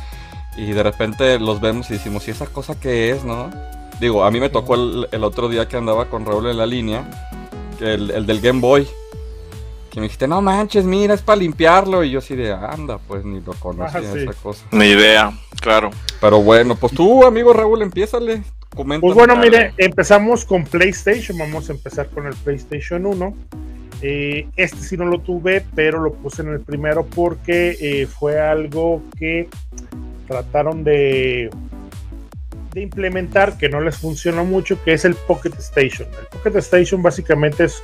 y 0.58 0.72
de 0.72 0.82
repente 0.82 1.38
los 1.38 1.58
vemos 1.60 1.88
y 1.88 1.94
decimos, 1.94 2.28
¿y 2.28 2.32
esa 2.32 2.46
cosa 2.46 2.78
qué 2.78 3.10
es, 3.10 3.24
no? 3.24 3.50
Digo, 3.98 4.22
a 4.22 4.30
mí 4.30 4.38
me 4.38 4.50
tocó 4.50 4.74
el, 4.74 5.08
el 5.10 5.24
otro 5.24 5.48
día 5.48 5.68
que 5.68 5.78
andaba 5.78 6.10
con 6.10 6.26
Raúl 6.26 6.48
en 6.48 6.58
la 6.58 6.66
línea, 6.66 7.32
el 7.80 8.26
del 8.26 8.40
Game 8.42 8.60
Boy, 8.60 8.86
que 9.97 10.01
me 10.01 10.05
dijiste, 10.09 10.28
no 10.28 10.42
manches, 10.42 10.84
mira, 10.84 11.14
es 11.14 11.22
para 11.22 11.36
limpiarlo, 11.38 12.05
y 12.05 12.11
yo 12.11 12.18
así 12.18 12.36
de, 12.36 12.53
anda, 12.53 12.99
pues 12.99 13.24
ni 13.24 13.40
lo 13.40 13.55
conocía 13.55 13.99
Ah, 13.99 14.12
sí. 14.12 14.18
esa 14.18 14.34
cosa. 14.34 14.66
Ni 14.70 14.88
idea, 14.88 15.32
claro. 15.62 15.88
Pero 16.20 16.42
bueno, 16.42 16.76
pues 16.76 16.92
tú, 16.92 17.24
amigo 17.24 17.55
Raúl, 17.55 17.80
empiézale. 17.80 18.42
Comenta. 18.74 19.01
Pues 19.01 19.14
bueno, 19.14 19.34
mire, 19.36 19.72
empezamos 19.78 20.44
con 20.44 20.64
PlayStation. 20.64 21.38
Vamos 21.38 21.70
a 21.70 21.72
empezar 21.72 22.11
con 22.11 22.26
el 22.26 22.34
PlayStation 22.34 23.07
1. 23.07 23.34
Eh, 24.03 24.47
este 24.57 24.76
sí 24.80 24.99
no 24.99 25.07
lo 25.07 25.20
tuve, 25.20 25.64
pero 25.74 25.99
lo 26.03 26.12
puse 26.12 26.42
en 26.42 26.49
el 26.49 26.61
primero 26.61 27.07
porque 27.07 27.78
eh, 27.80 28.07
fue 28.07 28.38
algo 28.38 29.03
que 29.18 29.49
trataron 30.28 30.84
de, 30.84 31.49
de 32.74 32.80
implementar 32.82 33.57
que 33.57 33.70
no 33.70 33.80
les 33.80 33.97
funcionó 33.97 34.44
mucho, 34.44 34.78
que 34.84 34.92
es 34.92 35.07
el 35.07 35.14
Pocket 35.14 35.55
Station. 35.59 36.07
El 36.20 36.26
Pocket 36.26 36.59
Station 36.59 37.03
básicamente 37.03 37.64
es 37.64 37.82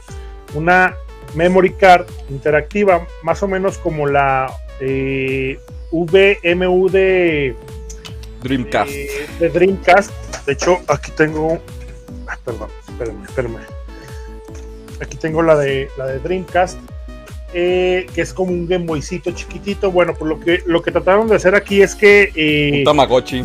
una 0.55 0.95
memory 1.35 1.73
card 1.75 2.07
interactiva, 2.31 3.07
más 3.23 3.43
o 3.43 3.49
menos 3.49 3.79
como 3.79 4.07
la 4.07 4.53
eh, 4.81 5.59
VMU 5.91 6.89
de 6.91 7.55
Dreamcast. 8.43 8.91
eh, 8.93 9.27
de 9.39 9.49
Dreamcast. 9.49 10.11
De 10.47 10.53
hecho, 10.55 10.79
aquí 10.89 11.11
tengo. 11.17 11.61
ah, 12.27 12.39
perdón, 12.45 12.69
espérame, 12.89 13.25
espérame. 13.25 13.57
Aquí 15.01 15.17
tengo 15.17 15.43
la 15.43 15.57
de 15.57 15.89
la 15.97 16.07
de 16.07 16.19
Dreamcast. 16.21 16.79
eh, 17.55 18.07
que 18.15 18.23
es 18.23 18.33
como 18.33 18.51
un 18.51 18.67
Game 18.67 18.87
Boycito 18.87 19.31
chiquitito. 19.33 19.91
Bueno, 19.93 20.15
pues 20.15 20.27
lo 20.29 20.41
que, 20.41 20.63
lo 20.65 20.81
que 20.81 20.91
trataron 20.91 21.29
de 21.29 21.37
hacer 21.37 21.55
aquí 21.55 21.83
es 21.83 21.95
que 21.95 22.33
eh, 22.35 22.79
Un 22.79 22.85
Tamagotchi. 22.85 23.43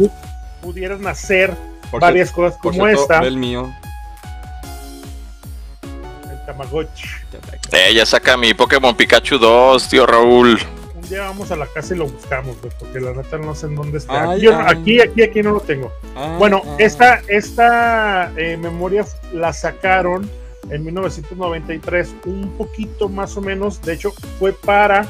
pudieran 0.61 1.05
hacer 1.07 1.53
Por 1.91 1.99
varias 1.99 2.31
cosas 2.31 2.57
cier- 2.57 2.61
por 2.63 2.71
como 2.73 2.85
cierto, 2.85 3.01
esta. 3.01 3.19
el 3.27 3.35
mío. 3.37 3.69
Tamagotchi. 6.57 7.07
Eh, 7.71 7.93
ya 7.93 8.05
saca 8.05 8.35
mi 8.37 8.53
Pokémon 8.53 8.95
Pikachu 8.95 9.37
2, 9.37 9.89
tío 9.89 10.05
Raúl. 10.05 10.57
Un 10.95 11.09
día 11.09 11.21
vamos 11.21 11.51
a 11.51 11.55
la 11.55 11.67
casa 11.67 11.93
y 11.93 11.97
lo 11.97 12.07
buscamos, 12.07 12.59
güey, 12.59 12.71
porque 12.79 12.99
la 12.99 13.13
neta 13.13 13.37
no 13.37 13.53
sé 13.55 13.67
en 13.67 13.75
dónde 13.75 13.99
está. 13.99 14.31
Ay, 14.31 14.41
Yo 14.41 14.57
ay. 14.57 14.65
aquí, 14.67 14.99
aquí, 15.01 15.23
aquí 15.23 15.41
no 15.43 15.51
lo 15.51 15.59
tengo. 15.59 15.91
Ah, 16.15 16.35
Bueno, 16.39 16.63
ah. 16.65 16.75
esta, 16.79 17.21
esta 17.27 18.31
eh, 18.35 18.57
memoria 18.57 19.05
la 19.33 19.53
sacaron 19.53 20.29
en 20.69 20.83
1993, 20.83 22.15
un 22.25 22.49
poquito 22.57 23.07
más 23.07 23.37
o 23.37 23.41
menos. 23.41 23.81
De 23.81 23.93
hecho, 23.93 24.11
fue 24.39 24.51
para 24.53 25.07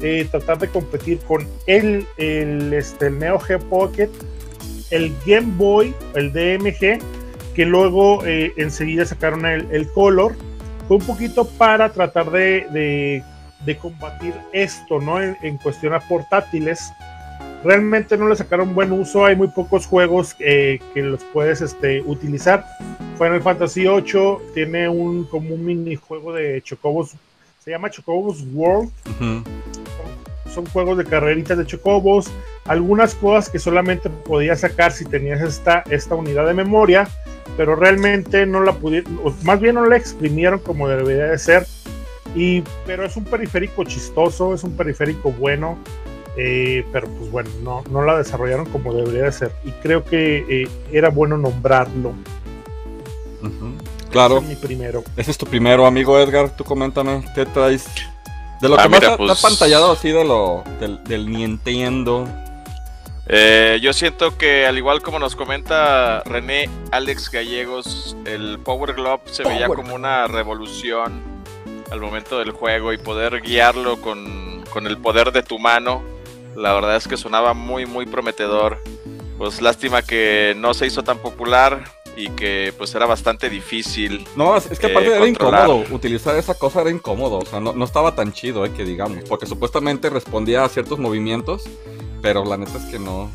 eh, 0.00 0.26
tratar 0.30 0.58
de 0.58 0.68
competir 0.68 1.18
con 1.20 1.46
el, 1.66 2.06
el, 2.16 2.72
este, 2.72 3.08
el 3.08 3.18
Neo 3.18 3.38
Geo 3.38 3.58
Pocket, 3.58 4.10
el 4.90 5.14
Game 5.26 5.52
Boy, 5.56 5.94
el 6.14 6.32
DMG, 6.32 7.00
que 7.54 7.66
luego 7.66 8.24
eh, 8.24 8.52
enseguida 8.56 9.04
sacaron 9.04 9.44
el, 9.44 9.66
el 9.72 9.90
Color. 9.92 10.36
Fue 10.88 10.96
un 10.98 11.04
poquito 11.06 11.46
para 11.46 11.88
tratar 11.90 12.30
de, 12.30 12.66
de- 12.70 13.22
de 13.64 13.76
combatir 13.78 14.34
esto, 14.52 15.00
¿no? 15.00 15.20
En, 15.22 15.36
en 15.42 15.56
cuestión 15.56 15.94
a 15.94 16.00
portátiles 16.00 16.92
realmente 17.64 18.18
no 18.18 18.28
le 18.28 18.36
sacaron 18.36 18.74
buen 18.74 18.92
uso. 18.92 19.24
Hay 19.24 19.36
muy 19.36 19.48
pocos 19.48 19.86
juegos 19.86 20.36
eh, 20.38 20.80
que 20.92 21.00
los 21.02 21.24
puedes 21.32 21.62
este, 21.62 22.02
utilizar. 22.02 22.64
Final 23.16 23.40
Fantasy 23.40 23.82
VIII 23.88 24.36
tiene 24.52 24.86
un 24.88 25.24
como 25.24 25.54
un 25.54 25.64
minijuego 25.64 26.34
de 26.34 26.60
Chocobos. 26.62 27.12
Se 27.64 27.70
llama 27.70 27.88
Chocobos 27.88 28.44
World. 28.52 28.90
Ujú. 29.18 29.44
Son 30.54 30.66
juegos 30.66 30.98
de 30.98 31.04
carreritas 31.06 31.56
de 31.56 31.64
Chocobos. 31.64 32.30
Algunas 32.66 33.14
cosas 33.14 33.48
que 33.48 33.58
solamente 33.58 34.10
podías 34.10 34.60
sacar 34.60 34.92
si 34.92 35.06
tenías 35.06 35.40
esta, 35.40 35.84
esta 35.88 36.14
unidad 36.14 36.46
de 36.46 36.52
memoria. 36.54 37.08
Pero 37.56 37.76
realmente 37.76 38.46
no 38.46 38.60
la 38.62 38.72
pudieron, 38.72 39.18
más 39.42 39.60
bien 39.60 39.76
no 39.76 39.86
la 39.86 39.96
exprimieron 39.96 40.58
como 40.60 40.88
debería 40.88 41.26
de 41.26 41.38
ser. 41.38 41.66
Y, 42.34 42.62
pero 42.86 43.04
es 43.06 43.16
un 43.16 43.24
periférico 43.24 43.84
chistoso, 43.84 44.54
es 44.54 44.64
un 44.64 44.76
periférico 44.76 45.30
bueno. 45.32 45.78
Eh, 46.36 46.84
pero 46.92 47.06
pues 47.06 47.30
bueno, 47.30 47.48
no, 47.62 47.84
no 47.90 48.02
la 48.02 48.18
desarrollaron 48.18 48.66
como 48.66 48.92
debería 48.92 49.22
de 49.24 49.32
ser. 49.32 49.52
Y 49.64 49.70
creo 49.70 50.04
que 50.04 50.44
eh, 50.48 50.68
era 50.90 51.10
bueno 51.10 51.36
nombrarlo. 51.36 52.08
Ujú. 53.40 53.74
Claro, 54.10 54.38
Ese 54.38 54.52
es 54.52 54.60
mi 54.60 54.66
primero. 54.66 55.04
ese 55.16 55.30
es 55.30 55.38
tu 55.38 55.46
primero, 55.46 55.86
amigo 55.86 56.18
Edgar. 56.18 56.56
Tú 56.56 56.64
coméntame, 56.64 57.24
¿qué 57.34 57.46
traes? 57.46 57.84
De 58.60 58.68
lo 58.68 58.76
Ah, 58.78 58.84
que 58.84 58.88
más 58.88 59.00
mira, 59.00 59.14
ha- 59.14 59.16
pues- 59.16 59.40
pantallado 59.42 59.92
así 59.92 60.10
de 60.10 60.24
lo, 60.24 60.64
del, 60.80 61.02
del 61.04 61.30
Nintendo. 61.30 62.26
Eh, 63.26 63.78
yo 63.80 63.92
siento 63.94 64.36
que 64.36 64.66
al 64.66 64.76
igual 64.76 65.00
como 65.00 65.18
nos 65.18 65.34
comenta 65.34 66.22
René 66.24 66.68
Alex 66.90 67.30
Gallegos, 67.30 68.16
el 68.26 68.58
Power 68.58 68.92
Glove 68.94 69.22
se 69.24 69.44
veía 69.44 69.66
como 69.68 69.94
una 69.94 70.26
revolución 70.26 71.22
al 71.90 72.00
momento 72.00 72.38
del 72.38 72.50
juego 72.50 72.92
y 72.92 72.98
poder 72.98 73.40
guiarlo 73.40 74.00
con, 74.00 74.62
con 74.70 74.86
el 74.86 74.98
poder 74.98 75.32
de 75.32 75.42
tu 75.42 75.58
mano, 75.58 76.02
la 76.54 76.74
verdad 76.74 76.96
es 76.96 77.08
que 77.08 77.16
sonaba 77.16 77.54
muy 77.54 77.86
muy 77.86 78.04
prometedor. 78.06 78.78
Pues 79.38 79.60
lástima 79.62 80.02
que 80.02 80.54
no 80.58 80.74
se 80.74 80.86
hizo 80.86 81.02
tan 81.02 81.18
popular 81.18 81.82
y 82.16 82.28
que 82.30 82.72
pues 82.78 82.94
era 82.94 83.06
bastante 83.06 83.48
difícil. 83.50 84.24
No, 84.36 84.56
es, 84.56 84.66
que 84.78 84.86
Eh, 84.86 84.90
aparte 84.90 85.08
era 85.10 85.18
controlar. 85.18 85.66
incómodo. 85.68 85.94
Utilizar 85.94 86.36
esa 86.36 86.54
cosa 86.54 86.82
era 86.82 86.90
incómodo. 86.90 87.38
O 87.38 87.44
sea, 87.46 87.58
no, 87.58 87.72
no 87.72 87.84
estaba 87.84 88.14
tan 88.14 88.32
chido, 88.32 88.64
eh, 88.64 88.70
que 88.72 88.84
digamos. 88.84 89.24
Porque 89.28 89.46
supuestamente 89.46 90.10
respondía 90.10 90.62
a 90.64 90.68
ciertos 90.68 91.00
movimientos. 91.00 91.64
Pero 92.24 92.44
la 92.44 92.56
neta 92.56 92.76
es 92.78 92.84
que 92.86 92.98
no. 92.98 93.30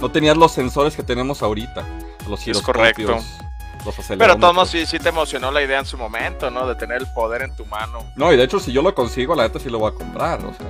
No 0.00 0.10
tenías 0.10 0.36
los 0.36 0.52
sensores 0.52 0.94
que 0.96 1.02
tenemos 1.02 1.42
ahorita. 1.42 1.86
Los 2.28 2.40
Es 2.40 2.44
giroscopios. 2.46 2.64
correcto. 2.66 3.24
Los 3.86 3.94
Pero 4.18 4.36
modos 4.36 4.68
sí, 4.70 4.84
sí 4.86 4.98
te 4.98 5.08
emocionó 5.08 5.50
la 5.52 5.62
idea 5.62 5.78
en 5.78 5.86
su 5.86 5.96
momento, 5.96 6.50
¿no? 6.50 6.66
De 6.66 6.74
tener 6.74 7.00
el 7.00 7.06
poder 7.14 7.42
en 7.42 7.54
tu 7.56 7.64
mano. 7.64 8.04
No, 8.16 8.32
y 8.32 8.36
de 8.36 8.42
hecho, 8.42 8.58
si 8.60 8.72
yo 8.72 8.82
lo 8.82 8.92
consigo, 8.94 9.34
la 9.34 9.44
neta 9.44 9.58
sí 9.60 9.70
lo 9.70 9.78
voy 9.78 9.92
a 9.92 9.94
comprar. 9.94 10.44
O 10.44 10.52
sea. 10.52 10.66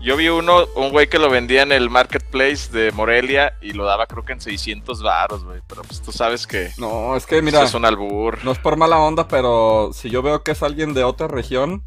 Yo 0.00 0.16
vi 0.16 0.28
uno, 0.28 0.64
un 0.76 0.90
güey 0.90 1.08
que 1.10 1.18
lo 1.18 1.28
vendía 1.28 1.62
en 1.62 1.72
el 1.72 1.90
marketplace 1.90 2.70
de 2.72 2.90
Morelia 2.92 3.52
y 3.60 3.72
lo 3.72 3.84
daba 3.84 4.06
creo 4.06 4.24
que 4.24 4.32
en 4.32 4.40
600 4.40 5.02
varos, 5.02 5.44
güey. 5.44 5.60
Pero 5.68 5.82
pues 5.82 6.00
tú 6.00 6.10
sabes 6.10 6.46
que 6.46 6.70
No, 6.78 7.16
es 7.16 7.26
que 7.26 7.42
mira, 7.42 7.58
mira. 7.58 7.68
es 7.68 7.74
un 7.74 7.84
albur. 7.84 8.38
No 8.44 8.52
es 8.52 8.58
por 8.58 8.76
mala 8.76 8.98
onda, 8.98 9.28
pero 9.28 9.90
si 9.92 10.08
yo 10.08 10.22
veo 10.22 10.42
que 10.42 10.52
es 10.52 10.62
alguien 10.62 10.94
de 10.94 11.04
otra 11.04 11.28
región, 11.28 11.82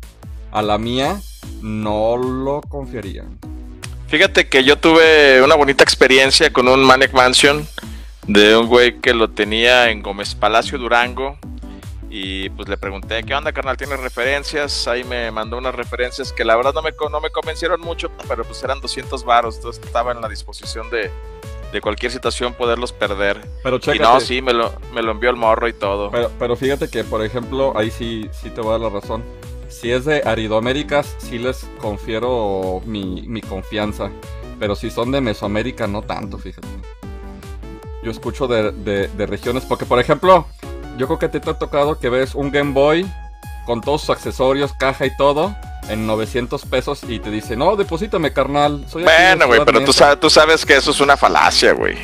a 0.51 0.61
la 0.61 0.77
mía, 0.77 1.19
no 1.61 2.17
lo 2.17 2.61
confiaría. 2.61 3.25
Fíjate 4.11 4.49
que 4.49 4.65
yo 4.65 4.77
tuve 4.77 5.41
una 5.41 5.55
bonita 5.55 5.85
experiencia 5.85 6.51
con 6.51 6.67
un 6.67 6.83
Manic 6.83 7.13
Mansion 7.13 7.65
de 8.27 8.57
un 8.57 8.67
güey 8.67 8.99
que 8.99 9.13
lo 9.13 9.29
tenía 9.29 9.89
en 9.89 10.03
Gómez 10.03 10.35
Palacio 10.35 10.77
Durango. 10.77 11.37
Y 12.09 12.49
pues 12.49 12.67
le 12.67 12.75
pregunté, 12.75 13.23
¿qué 13.23 13.33
onda, 13.33 13.53
carnal? 13.53 13.77
¿Tienes 13.77 14.01
referencias? 14.01 14.85
Ahí 14.89 15.05
me 15.05 15.31
mandó 15.31 15.57
unas 15.57 15.73
referencias 15.73 16.33
que 16.33 16.43
la 16.43 16.57
verdad 16.57 16.73
no 16.73 16.81
me, 16.81 16.91
no 17.09 17.21
me 17.21 17.29
convencieron 17.29 17.79
mucho, 17.79 18.11
pero 18.27 18.43
pues 18.43 18.61
eran 18.65 18.81
200 18.81 19.23
varos. 19.23 19.55
Entonces 19.55 19.81
estaba 19.81 20.11
en 20.11 20.19
la 20.19 20.27
disposición 20.27 20.89
de, 20.89 21.09
de 21.71 21.79
cualquier 21.79 22.11
situación 22.11 22.53
poderlos 22.53 22.91
perder. 22.91 23.39
Pero 23.63 23.79
Y 23.93 23.99
no, 23.99 24.19
sí, 24.19 24.41
me 24.41 24.51
lo, 24.51 24.73
me 24.93 25.03
lo 25.03 25.13
envió 25.13 25.29
el 25.29 25.37
morro 25.37 25.69
y 25.69 25.73
todo. 25.73 26.11
Pero, 26.11 26.29
pero 26.37 26.57
fíjate 26.57 26.89
que, 26.89 27.05
por 27.05 27.23
ejemplo, 27.23 27.71
ahí 27.77 27.89
sí, 27.89 28.29
sí 28.33 28.49
te 28.49 28.59
voy 28.59 28.75
a 28.75 28.77
dar 28.77 28.91
la 28.91 28.99
razón. 28.99 29.23
Si 29.71 29.91
es 29.91 30.05
de 30.05 30.21
Aridoaméricas, 30.25 31.15
sí 31.19 31.39
les 31.39 31.65
confiero 31.79 32.81
mi, 32.85 33.23
mi 33.27 33.41
confianza. 33.41 34.11
Pero 34.59 34.75
si 34.75 34.91
son 34.91 35.11
de 35.11 35.21
Mesoamérica, 35.21 35.87
no 35.87 36.01
tanto, 36.03 36.37
fíjate. 36.37 36.67
Yo 38.03 38.11
escucho 38.11 38.47
de, 38.47 38.71
de- 38.71 39.07
de 39.07 39.25
regiones, 39.25 39.63
porque 39.65 39.85
por 39.85 39.99
ejemplo, 39.99 40.45
yo 40.97 41.07
creo 41.07 41.19
que 41.19 41.29
te 41.29 41.37
ha 41.49 41.53
tocado 41.57 41.99
que 41.99 42.09
ves 42.09 42.35
un 42.35 42.51
Game 42.51 42.73
Boy 42.73 43.09
con 43.65 43.81
todos 43.81 44.01
sus 44.01 44.09
accesorios, 44.11 44.73
caja 44.73 45.05
y 45.05 45.15
todo, 45.17 45.55
en 45.87 46.05
900 46.07 46.65
pesos 46.65 47.01
y 47.07 47.19
te 47.19 47.29
dice, 47.31 47.55
no, 47.55 47.75
deposítame, 47.75 48.33
carnal. 48.33 48.85
Soy 48.89 49.03
Bueno, 49.03 49.47
güey, 49.47 49.61
pero 49.65 49.79
tú 49.79 49.87
Neza". 49.87 49.99
sabes, 49.99 50.19
tú 50.19 50.29
sabes 50.29 50.65
que 50.65 50.75
eso 50.77 50.91
es 50.91 50.99
una 50.99 51.15
falacia, 51.17 51.73
güey. 51.73 51.95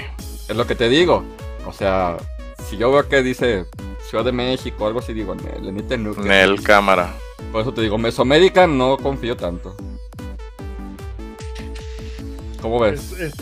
Es 0.48 0.56
lo 0.56 0.66
que 0.66 0.76
te 0.76 0.88
digo. 0.90 1.24
O 1.66 1.74
sea, 1.74 2.18
si 2.70 2.78
yo 2.78 2.92
veo 2.92 3.08
que 3.10 3.22
dice 3.24 3.66
Ciudad 4.10 4.24
de 4.24 4.32
México 4.32 4.88
algo 4.88 5.00
así, 5.00 5.14
digo, 5.14 5.36
"Nel, 5.36 5.76
no, 6.04 6.14
que- 6.16 6.22
Nel, 6.22 6.62
cámara. 6.64 7.14
Por 7.52 7.62
eso 7.62 7.74
te 7.74 7.82
digo, 7.82 7.98
Mesoamérica 7.98 8.66
no 8.68 8.98
confío 8.98 9.36
tanto. 9.36 9.76
¿Cómo 12.62 12.80
ves? 12.80 13.12
Es- 13.14 13.20
es- 13.20 13.34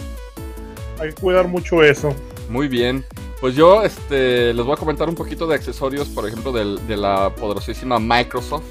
hay 0.99 1.09
que 1.09 1.15
cuidar 1.21 1.47
mucho 1.47 1.83
eso. 1.83 2.13
Muy 2.49 2.67
bien. 2.67 3.05
Pues 3.41 3.55
yo 3.55 3.83
este, 3.83 4.53
les 4.53 4.65
voy 4.65 4.73
a 4.73 4.77
comentar 4.77 5.07
un 5.09 5.15
poquito 5.15 5.45
de 5.45 5.55
accesorios, 5.55 6.07
por 6.09 6.27
ejemplo, 6.27 6.51
del- 6.51 6.85
de 6.87 6.97
la 6.97 7.29
poderosísima 7.35 7.99
Microsoft. 7.99 8.63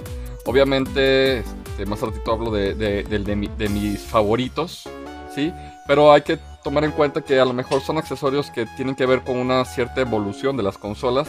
Obviamente, 0.47 1.39
este, 1.39 1.87
más 1.87 2.01
ratito 2.01 2.33
hablo 2.33 2.51
de, 2.51 2.75
de- 2.75 3.03
del 3.05 3.25
de 3.25 3.37
mi- 3.37 3.49
de 3.57 3.69
mis 3.69 4.01
favoritos, 4.01 4.89
¿sí? 5.35 5.53
Pero 5.87 6.13
hay 6.13 6.23
que 6.23 6.39
tomar 6.63 6.85
en 6.85 6.93
cuenta 6.93 7.21
que 7.21 7.39
a 7.39 7.45
lo 7.45 7.53
mejor 7.53 7.81
son 7.83 7.99
accesorios 7.99 8.51
que 8.51 8.67
tienen 8.77 8.95
que 8.95 9.07
ver 9.07 9.23
con 9.23 9.37
una 9.37 9.65
cierta 9.65 10.01
evolución 10.01 10.57
de 10.57 10.63
las 10.63 10.79
consolas. 10.79 11.29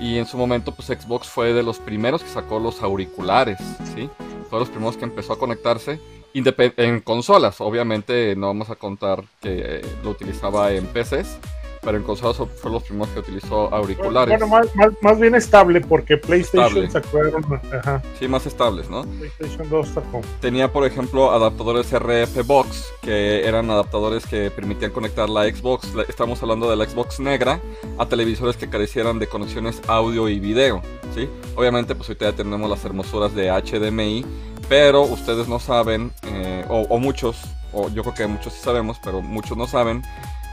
Y 0.00 0.18
en 0.18 0.26
su 0.26 0.36
momento, 0.36 0.72
pues 0.72 0.88
Xbox 0.88 1.28
fue 1.28 1.52
de 1.52 1.62
los 1.62 1.78
primeros 1.78 2.22
que 2.22 2.30
sacó 2.30 2.58
los 2.58 2.82
auriculares, 2.82 3.58
¿sí? 3.94 4.08
Fue 4.48 4.58
de 4.58 4.64
los 4.64 4.68
primeros 4.68 4.96
que 4.96 5.04
empezó 5.04 5.32
a 5.32 5.38
conectarse 5.38 6.00
en 6.34 7.00
consolas. 7.00 7.60
Obviamente 7.60 8.36
no 8.36 8.48
vamos 8.48 8.70
a 8.70 8.76
contar 8.76 9.24
que 9.40 9.78
eh, 9.78 9.82
lo 10.04 10.10
utilizaba 10.10 10.72
en 10.72 10.86
PCs, 10.86 11.38
pero 11.82 11.96
en 11.96 12.02
consolas 12.02 12.36
fue 12.60 12.70
los 12.70 12.82
primeros 12.82 13.08
que 13.14 13.20
utilizó 13.20 13.72
auriculares. 13.74 14.38
Bueno, 14.38 14.46
más, 14.48 14.74
más, 14.76 14.88
más 15.00 15.18
bien 15.20 15.34
estable, 15.34 15.80
porque 15.80 16.16
PlayStation 16.16 16.84
Estable. 16.84 16.90
sacaron. 16.90 17.60
Ajá, 17.78 18.02
Sí, 18.18 18.28
más 18.28 18.46
estables, 18.46 18.88
¿no? 18.90 19.02
PlayStation 19.02 19.68
2 19.68 19.88
sacó. 19.88 20.20
Tenía, 20.40 20.72
por 20.72 20.84
ejemplo, 20.86 21.30
adaptadores 21.32 21.92
RF 21.92 22.42
Box, 22.46 22.86
que 23.02 23.46
eran 23.46 23.70
adaptadores 23.70 24.26
que 24.26 24.50
permitían 24.50 24.90
conectar 24.90 25.28
la 25.28 25.44
Xbox, 25.44 25.94
la- 25.94 26.02
estamos 26.04 26.42
hablando 26.42 26.68
de 26.70 26.76
la 26.76 26.84
Xbox 26.88 27.20
negra, 27.20 27.60
a 27.98 28.06
televisores 28.06 28.56
que 28.56 28.68
carecieran 28.68 29.18
de 29.18 29.26
conexiones 29.28 29.80
audio 29.88 30.28
y 30.28 30.40
video, 30.40 30.82
¿sí? 31.14 31.28
Obviamente, 31.56 31.94
pues 31.94 32.08
ahorita 32.08 32.30
ya 32.30 32.36
tenemos 32.36 32.68
las 32.68 32.84
hermosuras 32.84 33.34
de 33.34 33.50
HDMI, 33.50 34.24
pero 34.68 35.02
ustedes 35.02 35.48
no 35.48 35.58
saben, 35.58 36.12
eh, 36.24 36.64
o, 36.68 36.80
o 36.88 36.98
muchos, 36.98 37.38
o 37.72 37.88
yo 37.90 38.02
creo 38.02 38.14
que 38.14 38.26
muchos 38.26 38.52
sí 38.52 38.60
sabemos, 38.62 38.98
pero 39.02 39.20
muchos 39.22 39.56
no 39.56 39.66
saben, 39.66 40.02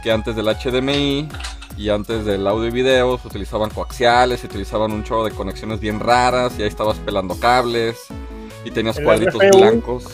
que 0.05 0.11
antes 0.11 0.35
del 0.35 0.45
HDMI 0.45 1.27
y 1.79 1.89
antes 1.89 2.25
del 2.25 2.45
audio 2.45 2.67
y 2.67 2.71
video 2.71 3.17
se 3.17 3.27
utilizaban 3.27 3.71
coaxiales, 3.71 4.39
se 4.41 4.45
utilizaban 4.45 4.91
un 4.91 5.03
chorro 5.03 5.23
de 5.23 5.31
conexiones 5.31 5.79
bien 5.79 5.99
raras 5.99 6.53
y 6.59 6.61
ahí 6.61 6.67
estabas 6.67 6.99
pelando 6.99 7.39
cables. 7.39 7.97
Y 8.63 8.69
tenías 8.69 8.97
El 8.99 9.03
cuadritos 9.03 9.41
RFU. 9.41 9.57
blancos. 9.57 10.05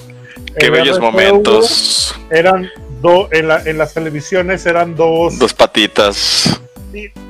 Qué 0.58 0.68
El 0.68 0.72
bellos 0.72 0.96
RFU 0.96 1.02
momentos. 1.04 2.16
Eran 2.30 2.70
dos, 3.02 3.28
en, 3.34 3.50
la- 3.50 3.62
en 3.66 3.78
las 3.78 3.94
televisiones 3.94 4.66
eran 4.66 4.96
dos, 4.96 5.38
Dos 5.38 5.54
patitas. 5.54 6.62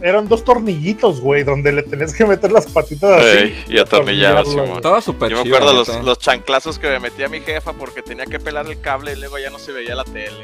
eran 0.03 0.27
dos 0.27 0.43
tornillitos, 0.43 1.19
güey, 1.19 1.43
donde 1.43 1.71
le 1.71 1.81
tenías 1.81 2.13
que 2.13 2.25
meter 2.25 2.51
las 2.51 2.67
patitas 2.67 3.21
así. 3.23 3.37
Ey, 3.39 3.63
y 3.69 3.79
atornillabas. 3.79 4.47
Estaba 4.75 5.01
súper 5.01 5.31
Yo 5.31 5.43
me 5.43 5.49
acuerdo 5.49 5.73
los, 5.73 6.03
los 6.03 6.19
chanclazos 6.19 6.77
que 6.77 6.89
me 6.89 6.99
metía 6.99 7.27
mi 7.27 7.39
jefa 7.39 7.73
porque 7.73 8.03
tenía 8.03 8.27
que 8.27 8.39
pelar 8.39 8.67
el 8.67 8.79
cable 8.81 9.13
y 9.13 9.15
luego 9.15 9.39
ya 9.39 9.49
no 9.49 9.57
se 9.57 9.71
veía 9.71 9.95
la 9.95 10.03
tele. 10.03 10.43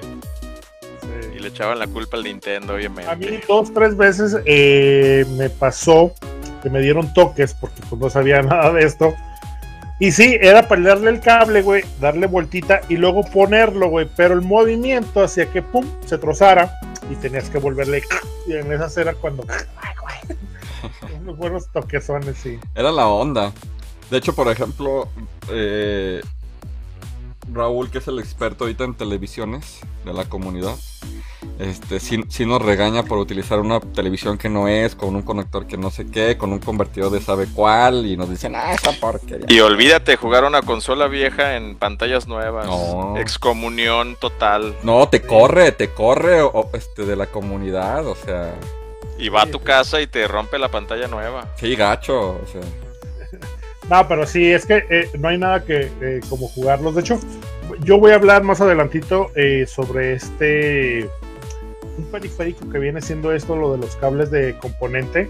Sí. 1.22 1.30
Y 1.36 1.40
le 1.40 1.48
echaban 1.50 1.80
la 1.80 1.88
culpa 1.88 2.18
al 2.18 2.24
Nintendo, 2.24 2.74
A 2.74 2.78
mí 2.78 2.86
obviamente. 2.86 3.44
dos, 3.48 3.74
tres 3.74 3.96
veces 3.96 4.38
eh, 4.46 5.26
me 5.38 5.50
pasó 5.50 6.14
que 6.62 6.70
me 6.70 6.82
dieron 6.82 7.14
toques 7.14 7.54
porque 7.54 7.82
pues 7.90 8.02
no 8.02 8.10
sabía 8.10 8.42
nada 8.44 8.74
de 8.74 8.84
esto. 8.84 9.14
Y 10.00 10.12
sí, 10.12 10.38
era 10.40 10.68
pelearle 10.68 11.10
el 11.10 11.20
cable, 11.22 11.64
güey, 11.64 11.84
darle 12.00 12.28
vueltita 12.28 12.82
y 12.88 12.98
luego 12.98 13.24
ponerlo, 13.24 13.90
güey. 13.90 14.08
Pero 14.16 14.36
el 14.36 14.42
movimiento 14.42 15.24
hacía 15.24 15.52
que, 15.52 15.64
pum, 15.64 15.86
se 16.06 16.20
trozara 16.20 16.72
y 17.10 17.16
tenías 17.16 17.50
que 17.50 17.58
volverle. 17.58 18.04
Y 18.46 18.54
en 18.54 18.72
esas 18.72 18.96
era 18.98 19.14
cuando... 19.16 19.44
Ay, 19.50 19.94
güey. 20.00 20.38
Unos 21.22 21.38
buenos 21.38 21.72
toquesones, 21.72 22.38
sí. 22.38 22.60
Era 22.76 22.92
la 22.92 23.08
onda. 23.08 23.52
De 24.12 24.18
hecho, 24.18 24.34
por 24.36 24.48
ejemplo, 24.50 25.10
eh, 25.50 26.22
Raúl, 27.54 27.90
que 27.90 28.00
es 28.00 28.08
el 28.08 28.20
experto 28.20 28.64
ahorita 28.66 28.84
en 28.84 28.94
televisiones 28.96 29.80
de 30.06 30.14
la 30.14 30.26
comunidad, 30.26 30.76
este, 31.60 32.00
sí, 32.00 32.24
sí 32.30 32.46
nos 32.46 32.62
regaña 32.62 33.04
por 33.04 33.18
utilizar 33.18 33.60
una 33.60 33.80
televisión 33.80 34.38
que 34.38 34.50
no 34.50 34.68
es, 34.68 34.96
con 34.96 35.16
un 35.16 35.22
conector 35.24 35.66
que 35.66 35.78
no 35.78 35.90
sé 35.90 36.08
qué, 36.10 36.38
con 36.38 36.52
un 36.52 36.60
convertidor 36.60 37.12
de 37.12 37.22
sabe 37.22 37.48
cuál, 37.54 38.06
y 38.06 38.16
nos 38.18 38.30
dicen, 38.30 38.54
ah, 38.56 38.74
esa 38.74 38.92
porquería. 38.92 39.46
Y 39.50 39.60
olvídate 39.62 40.18
jugar 40.18 40.44
una 40.44 40.62
consola 40.62 41.08
vieja 41.08 41.56
en 41.56 41.76
pantallas 41.76 42.28
nuevas. 42.28 42.66
No. 42.68 43.16
Excomunión 43.18 44.16
total. 44.20 44.76
No, 44.84 45.08
te 45.10 45.22
corre, 45.22 45.72
te 45.72 45.90
corre 45.90 46.42
o- 46.42 46.70
este, 46.74 47.06
de 47.06 47.16
la 47.16 47.28
comunidad, 47.28 48.06
o 48.08 48.16
sea, 48.16 48.54
Y 49.18 49.30
va 49.30 49.44
a 49.44 49.48
tu 49.48 49.60
casa 49.62 50.00
y 50.02 50.08
te 50.08 50.28
rompe 50.28 50.60
la 50.60 50.70
pantalla 50.70 51.08
nueva. 51.08 51.46
sí, 51.60 51.76
gacho, 51.76 52.32
o 52.32 52.46
sea. 52.52 52.62
No, 53.90 54.08
pero 54.08 54.26
sí, 54.26 54.52
es 54.52 54.66
que 54.66 54.84
eh, 54.90 55.10
no 55.18 55.30
hay 55.30 55.38
nada 55.38 55.64
que 55.64 55.90
eh, 56.02 56.20
como 56.30 56.48
jugarlos. 56.50 56.96
De 56.96 57.02
hecho, 57.02 57.20
yo 57.84 58.00
voy 58.00 58.12
a 58.12 58.16
hablar 58.16 58.44
más 58.44 58.60
adelantito 58.60 59.32
eh, 59.36 59.66
sobre 59.68 60.14
este 60.14 61.10
un 61.98 62.06
periférico 62.12 62.70
que 62.70 62.80
viene 62.80 63.02
siendo 63.02 63.32
esto, 63.32 63.56
lo 63.56 63.72
de 63.74 63.80
los 63.80 63.96
cables 63.96 64.30
de 64.30 64.56
componente. 64.60 65.30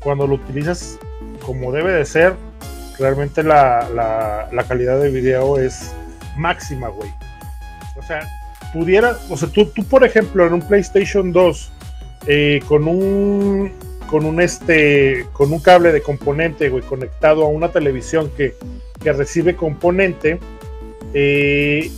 Cuando 0.00 0.26
lo 0.26 0.34
utilizas 0.34 0.98
como 1.44 1.72
debe 1.72 1.92
de 1.92 2.04
ser, 2.04 2.34
realmente 2.98 3.42
la, 3.42 3.88
la- 3.94 4.64
calidad 4.64 5.00
de 5.00 5.10
video 5.10 5.58
es 5.58 5.92
máxima, 6.36 6.88
güey. 6.88 7.10
O 7.96 8.02
sea, 8.02 8.20
pudiera, 8.72 9.16
o 9.30 9.36
sea, 9.36 9.48
tú, 9.48 9.66
tú 9.66 9.84
por 9.84 10.04
ejemplo 10.04 10.46
en 10.46 10.52
un 10.54 10.62
PlayStation 10.62 11.32
2 11.32 11.72
eh, 12.26 12.60
con 12.68 12.86
un 12.88 13.72
con 14.06 14.24
un 14.24 14.40
este 14.40 15.26
con 15.32 15.52
un 15.52 15.60
cable 15.60 15.92
de 15.92 16.02
componente 16.02 16.68
güey 16.68 16.82
conectado 16.82 17.44
a 17.44 17.48
una 17.48 17.70
televisión 17.70 18.30
que, 18.36 18.54
que 19.02 19.12
recibe 19.12 19.56
componente 19.56 20.38
eh, 21.14 21.90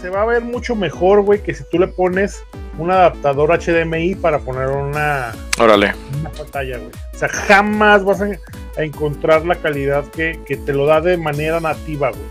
se 0.00 0.10
va 0.10 0.22
a 0.22 0.26
ver 0.26 0.42
mucho 0.42 0.76
mejor 0.76 1.22
güey 1.22 1.42
que 1.42 1.54
si 1.54 1.64
tú 1.64 1.78
le 1.78 1.88
pones 1.88 2.42
un 2.78 2.90
adaptador 2.90 3.58
HDMI 3.58 4.14
para 4.14 4.38
poner 4.38 4.68
una, 4.68 5.32
Órale. 5.58 5.94
una 6.20 6.30
pantalla 6.30 6.78
güey. 6.78 6.90
O 7.14 7.18
sea 7.18 7.28
jamás 7.28 8.04
vas 8.04 8.20
a, 8.20 8.28
a 8.76 8.84
encontrar 8.84 9.44
la 9.44 9.56
calidad 9.56 10.04
que, 10.06 10.38
que 10.46 10.56
te 10.56 10.72
lo 10.72 10.86
da 10.86 11.00
de 11.00 11.16
manera 11.16 11.58
nativa 11.58 12.10
güey. 12.10 12.22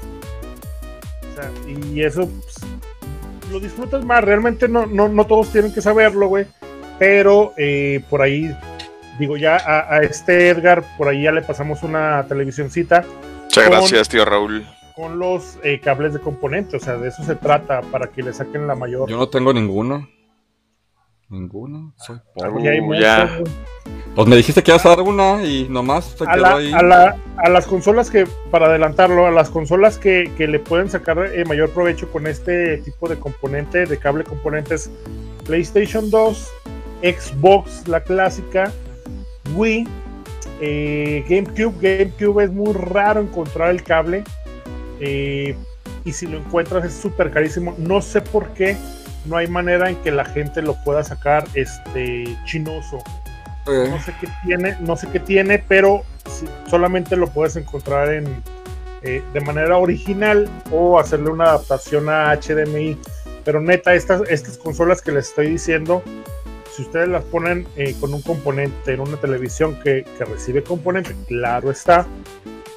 O 1.31 1.35
sea, 1.35 1.51
y 1.67 2.01
eso 2.01 2.29
pues, 2.29 2.55
lo 3.51 3.59
disfrutas 3.59 4.05
más. 4.05 4.23
Realmente 4.23 4.69
no, 4.69 4.85
no, 4.85 5.09
no 5.09 5.25
todos 5.25 5.51
tienen 5.51 5.73
que 5.73 5.81
saberlo 5.81 6.29
güey 6.29 6.45
pero 6.99 7.53
eh, 7.57 8.01
por 8.09 8.21
ahí, 8.21 8.55
digo, 9.19 9.37
ya 9.37 9.57
a, 9.57 9.95
a 9.95 10.01
este 10.01 10.49
Edgar, 10.49 10.83
por 10.97 11.07
ahí 11.07 11.23
ya 11.23 11.31
le 11.31 11.41
pasamos 11.41 11.83
una 11.83 12.25
televisioncita 12.27 13.03
Muchas 13.43 13.63
Con- 13.65 13.71
gracias, 13.79 14.09
tío 14.09 14.25
Raúl. 14.25 14.65
con 14.95 15.19
los 15.19 15.57
eh, 15.63 15.79
cables 15.79 16.13
de 16.13 16.19
componente, 16.19 16.77
o 16.77 16.79
sea, 16.79 16.97
de 16.97 17.07
eso 17.09 17.23
se 17.23 17.35
trata, 17.35 17.81
para 17.81 18.07
que 18.07 18.21
le 18.23 18.33
saquen 18.33 18.67
la 18.67 18.75
mayor. 18.75 19.09
Yo 19.09 19.17
no 19.17 19.29
tengo 19.29 19.53
ninguno. 19.53 20.07
Ninguno, 21.29 21.93
soy 21.97 22.19
pobre. 22.33 22.81
Muchos, 22.81 23.01
ya. 23.01 23.29
Pues 24.15 24.27
me 24.29 24.37
dijiste 24.37 24.63
que 24.63 24.71
ibas 24.71 24.85
a 24.85 24.89
dar 24.89 25.01
una 25.01 25.43
y 25.43 25.67
nomás 25.69 26.05
se 26.17 26.23
a, 26.23 26.27
quedó 26.33 26.41
la- 26.41 26.55
ahí. 26.55 26.71
a 26.73 26.81
la- 26.81 27.17
a 27.37 27.49
las 27.49 27.67
consolas 27.67 28.09
que, 28.09 28.25
para 28.49 28.67
adelantarlo, 28.67 29.27
a 29.27 29.31
las 29.31 29.49
consolas 29.49 29.97
que, 29.97 30.31
que 30.37 30.47
le 30.47 30.59
pueden 30.59 30.89
sacar 30.89 31.19
eh, 31.19 31.43
mayor 31.45 31.69
provecho 31.71 32.09
con 32.11 32.27
este 32.27 32.77
tipo 32.77 33.09
de 33.09 33.17
componente, 33.19 33.85
de 33.85 33.97
cable 33.97 34.23
componentes, 34.23 34.89
PlayStation 35.45 36.09
2, 36.09 36.49
Xbox, 37.01 37.87
la 37.87 38.01
clásica, 38.01 38.71
Wii, 39.55 39.87
eh, 40.61 41.23
GameCube. 41.29 41.75
GameCube 41.81 42.43
es 42.43 42.51
muy 42.51 42.73
raro 42.73 43.21
encontrar 43.21 43.69
el 43.71 43.83
cable. 43.83 44.23
eh, 44.99 45.55
y 46.05 46.13
si 46.13 46.25
lo 46.25 46.37
encuentras 46.37 46.85
es 46.85 46.93
súper 46.93 47.31
carísimo. 47.31 47.75
No 47.77 48.01
sé 48.01 48.21
por 48.21 48.47
qué 48.53 48.77
no 49.25 49.35
hay 49.35 49.47
manera 49.47 49.89
en 49.89 49.97
que 49.97 50.11
la 50.11 50.23
gente 50.23 50.61
lo 50.61 50.81
pueda 50.83 51.03
sacar 51.03 51.45
este 51.53 52.37
chinoso 52.45 53.03
Eh, 53.67 53.89
no 53.89 54.01
sé 54.01 54.13
qué 54.21 54.29
tiene, 54.45 54.77
no 54.79 54.95
sé 54.95 55.09
qué 55.09 55.19
tiene, 55.19 55.59
pero 55.59 56.03
solamente 56.69 57.17
lo 57.17 57.27
puedes 57.27 57.57
encontrar 57.57 58.13
en 58.13 58.25
eh, 59.01 59.21
de 59.33 59.41
manera 59.41 59.77
original 59.77 60.49
o 60.71 60.97
hacerle 60.97 61.29
una 61.29 61.45
adaptación 61.45 62.09
a 62.09 62.33
HDMI. 62.33 62.97
Pero 63.43 63.59
neta, 63.59 63.93
estas, 63.93 64.21
estas 64.29 64.57
consolas 64.57 65.01
que 65.01 65.11
les 65.11 65.27
estoy 65.27 65.49
diciendo, 65.49 66.01
si 66.77 66.83
ustedes 66.83 67.09
las 67.09 67.23
ponen 67.23 67.67
eh, 67.75 67.95
con 67.99 68.13
un 68.13 68.21
componente 68.21 68.93
en 68.93 68.99
una 68.99 69.17
televisión 69.17 69.79
que, 69.83 70.05
que 70.15 70.25
recibe 70.25 70.61
componente, 70.61 71.15
claro 71.27 71.71
está, 71.71 72.05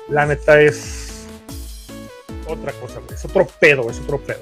la 0.09 0.25
neta 0.25 0.59
es 0.59 1.27
otra 2.47 2.73
cosa, 2.73 3.01
es 3.13 3.23
otro 3.27 3.47
pedo, 3.61 3.91
es 3.91 4.01
otro 4.01 4.19
pedo. 4.19 4.41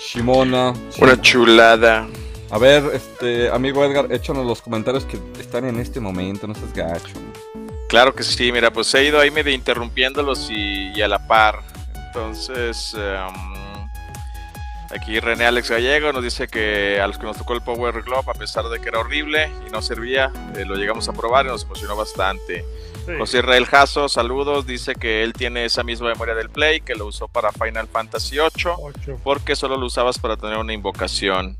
Shimona. 0.00 0.74
Una 1.00 1.20
chulada. 1.20 2.08
A 2.50 2.58
ver, 2.58 2.82
este, 2.92 3.48
amigo 3.50 3.84
Edgar, 3.84 4.10
échanos 4.10 4.44
los 4.44 4.60
comentarios 4.60 5.04
que 5.04 5.20
están 5.40 5.64
en 5.64 5.78
este 5.78 6.00
momento, 6.00 6.48
no 6.48 6.54
seas 6.56 6.74
gacho. 6.74 7.14
Claro 7.88 8.16
que 8.16 8.24
sí, 8.24 8.50
mira, 8.50 8.72
pues 8.72 8.92
he 8.94 9.04
ido 9.04 9.20
ahí 9.20 9.30
medio 9.30 9.52
interrumpiéndolos 9.52 10.50
y, 10.50 10.90
y 10.92 11.02
a 11.02 11.08
la 11.08 11.24
par. 11.24 11.62
Entonces, 12.08 12.96
em, 12.98 13.75
aquí 14.94 15.20
René 15.20 15.46
Alex 15.46 15.70
Gallego 15.70 16.12
nos 16.12 16.22
dice 16.22 16.48
que 16.48 17.00
a 17.00 17.06
los 17.06 17.18
que 17.18 17.24
nos 17.24 17.36
tocó 17.36 17.54
el 17.54 17.62
Power 17.62 18.02
Glove, 18.02 18.28
a 18.28 18.34
pesar 18.34 18.68
de 18.68 18.80
que 18.80 18.88
era 18.88 19.00
horrible 19.00 19.50
y 19.66 19.70
no 19.70 19.82
servía, 19.82 20.30
eh, 20.56 20.64
lo 20.64 20.76
llegamos 20.76 21.08
a 21.08 21.12
probar 21.12 21.46
y 21.46 21.48
nos 21.48 21.64
emocionó 21.64 21.96
bastante. 21.96 22.64
Sí. 23.06 23.12
José 23.18 23.38
Israel 23.38 23.66
Jasso, 23.66 24.08
saludos, 24.08 24.66
dice 24.66 24.94
que 24.94 25.22
él 25.22 25.32
tiene 25.32 25.64
esa 25.64 25.82
misma 25.84 26.08
memoria 26.08 26.34
del 26.34 26.50
Play, 26.50 26.80
que 26.80 26.94
lo 26.94 27.06
usó 27.06 27.28
para 27.28 27.52
Final 27.52 27.86
Fantasy 27.88 28.36
VIII, 28.36 29.16
porque 29.22 29.54
solo 29.54 29.76
lo 29.76 29.86
usabas 29.86 30.18
para 30.18 30.36
tener 30.36 30.58
una 30.58 30.72
invocación. 30.72 31.58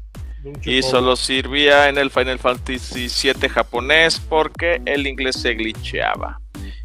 Y 0.64 0.83
solo 0.83 1.16
servía 1.16 1.89
en 1.89 1.99
el 1.99 2.11
Final 2.11 2.39
Fantasy 2.39 3.09
VII 3.09 3.49
japonés 3.49 4.20
porque 4.20 4.81
el 4.85 5.07
inglés 5.07 5.41
se 5.41 5.55
glitcheaba. 5.55 6.41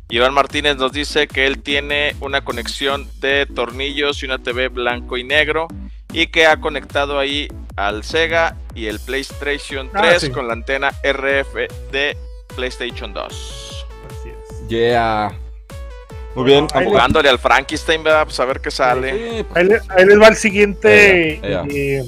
Iván 0.10 0.34
Martínez 0.34 0.76
nos 0.78 0.92
dice 0.92 1.28
que 1.28 1.46
él 1.46 1.62
tiene 1.62 2.16
una 2.20 2.44
conexión 2.44 3.08
de 3.20 3.46
tornillos 3.46 4.22
y 4.22 4.26
una 4.26 4.40
TV 4.40 4.68
blanco 4.68 5.16
y 5.16 5.24
negro 5.24 5.68
y 6.14 6.28
que 6.28 6.46
ha 6.46 6.58
conectado 6.60 7.20
ahí 7.20 7.48
al 7.76 8.04
Sega 8.04 8.58
y 8.76 8.88
el 8.88 9.00
PlayStation 9.00 9.90
3 9.92 10.04
Ah, 10.16 10.20
sí. 10.20 10.30
con 10.32 10.48
la 10.48 10.54
antena 10.54 10.92
RF 11.04 11.68
de 11.92 12.18
PlayStation 12.56 13.14
2. 13.14 13.86
Así 14.10 14.30
es. 14.30 14.68
Yeah. 14.68 15.32
Muy 16.36 16.44
Bueno, 16.44 16.46
bien. 16.46 16.68
amo- 16.74 16.90
Jugándole 16.92 17.30
al 17.30 17.40
Frankenstein, 17.40 18.04
¿verdad? 18.04 18.24
Pues 18.26 18.40
a 18.40 18.46
ver 18.46 18.62
qué 18.62 18.72
sale. 18.72 19.12
Sí, 19.12 19.44
pues, 19.44 19.58
Ahí, 19.58 19.66
le- 19.66 19.82
ahí 19.90 20.06
les 20.06 20.22
va 20.22 20.28
el 20.30 20.36
siguiente 20.36 21.40
eh, 21.44 22.04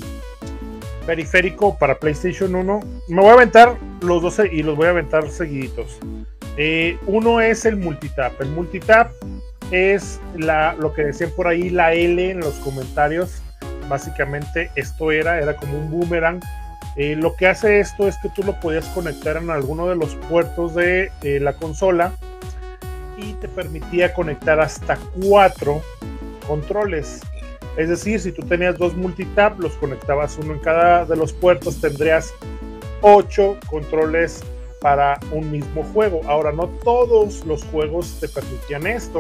periférico 1.06 1.78
para 1.78 1.98
PlayStation 2.00 2.56
1. 2.56 2.80
Me 3.10 3.22
voy 3.22 3.30
a 3.32 3.34
aventar 3.34 3.76
los 4.02 4.22
12 4.22 4.50
y 4.52 4.64
los 4.64 4.76
voy 4.78 4.88
a 4.88 4.92
aventar 4.92 5.30
seguiditos. 5.30 5.98
Eh, 6.58 6.98
uno 7.08 7.42
es 7.42 7.66
el 7.66 7.76
multitap. 7.78 8.40
El 8.42 8.50
multitap 8.50 9.12
es 9.72 10.20
la, 10.38 10.74
lo 10.80 10.94
que 10.94 11.04
decían 11.04 11.32
por 11.36 11.48
ahí 11.48 11.70
la 11.70 11.94
L 11.94 12.30
en 12.32 12.40
los 12.40 12.54
comentarios. 12.56 13.42
Básicamente 13.94 14.72
esto 14.74 15.12
era, 15.12 15.40
era 15.40 15.56
como 15.56 15.78
un 15.78 15.92
boomerang. 15.92 16.40
Eh, 16.96 17.16
lo 17.16 17.36
que 17.36 17.46
hace 17.46 17.80
esto 17.80 18.08
es 18.08 18.18
que 18.18 18.30
tú 18.30 18.42
lo 18.42 18.60
podías 18.60 18.88
conectar 18.88 19.38
en 19.38 19.52
alguno 19.52 19.88
de 19.88 19.96
los 19.96 20.16
puertos 20.16 20.74
de 20.74 21.12
eh, 21.22 21.40
la 21.40 21.54
consola 21.54 22.12
y 23.20 23.34
te 23.34 23.48
permitía 23.48 24.12
conectar 24.12 24.60
hasta 24.60 24.98
cuatro 25.22 25.84
controles. 26.48 27.22
Es 27.78 27.88
decir, 27.88 28.20
si 28.20 28.32
tú 28.32 28.42
tenías 28.42 28.80
dos 28.80 28.96
multitap, 28.96 29.60
los 29.60 29.74
conectabas 29.74 30.40
uno 30.40 30.54
en 30.54 30.60
cada 30.60 31.06
de 31.06 31.16
los 31.16 31.32
puertos, 31.32 31.80
tendrías 31.80 32.34
ocho 33.02 33.60
controles 33.70 34.44
para 34.82 35.20
un 35.30 35.52
mismo 35.52 35.84
juego. 35.94 36.22
Ahora, 36.26 36.52
no 36.52 36.68
todos 36.84 37.46
los 37.46 37.64
juegos 37.66 38.18
te 38.20 38.28
permitían 38.28 38.88
esto. 38.88 39.20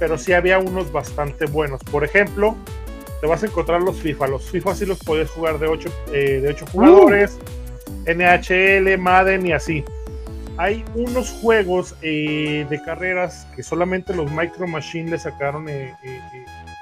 pero 0.00 0.18
sí 0.18 0.32
había 0.32 0.58
unos 0.58 0.90
bastante 0.90 1.46
buenos. 1.46 1.82
Por 1.84 2.02
ejemplo, 2.02 2.56
te 3.20 3.26
vas 3.26 3.42
a 3.42 3.46
encontrar 3.46 3.82
los 3.82 3.96
FIFA. 3.96 4.28
Los 4.28 4.50
FIFA 4.50 4.74
sí 4.74 4.86
los 4.86 4.98
puedes 5.02 5.30
jugar 5.30 5.58
de 5.58 5.66
8 5.66 5.90
eh, 6.12 6.40
de 6.40 6.48
ocho 6.50 6.66
jugadores, 6.66 7.38
NHL, 8.06 8.98
Madden 8.98 9.46
y 9.46 9.52
así. 9.52 9.84
Hay 10.56 10.84
unos 10.94 11.30
juegos 11.30 11.94
eh, 12.02 12.66
de 12.68 12.82
carreras 12.82 13.46
que 13.54 13.62
solamente 13.62 14.14
los 14.14 14.30
Micro 14.30 14.66
Machine 14.66 15.10
le 15.10 15.18
sacaron. 15.18 15.68
Eh, 15.68 15.94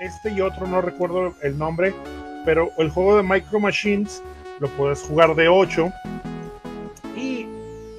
este 0.01 0.31
y 0.31 0.41
otro, 0.43 0.67
no 0.67 0.83
recuerdo 0.83 1.35
el 1.43 1.57
nombre, 1.57 1.95
pero 2.45 2.71
el 2.79 2.91
juego 2.91 3.17
de 3.17 3.23
Micro 3.23 3.61
Machines 3.61 4.23
lo 4.61 4.69
puedes 4.69 5.03
jugar 5.03 5.35
de 5.35 5.49
8. 5.49 5.91
Y 7.17 7.47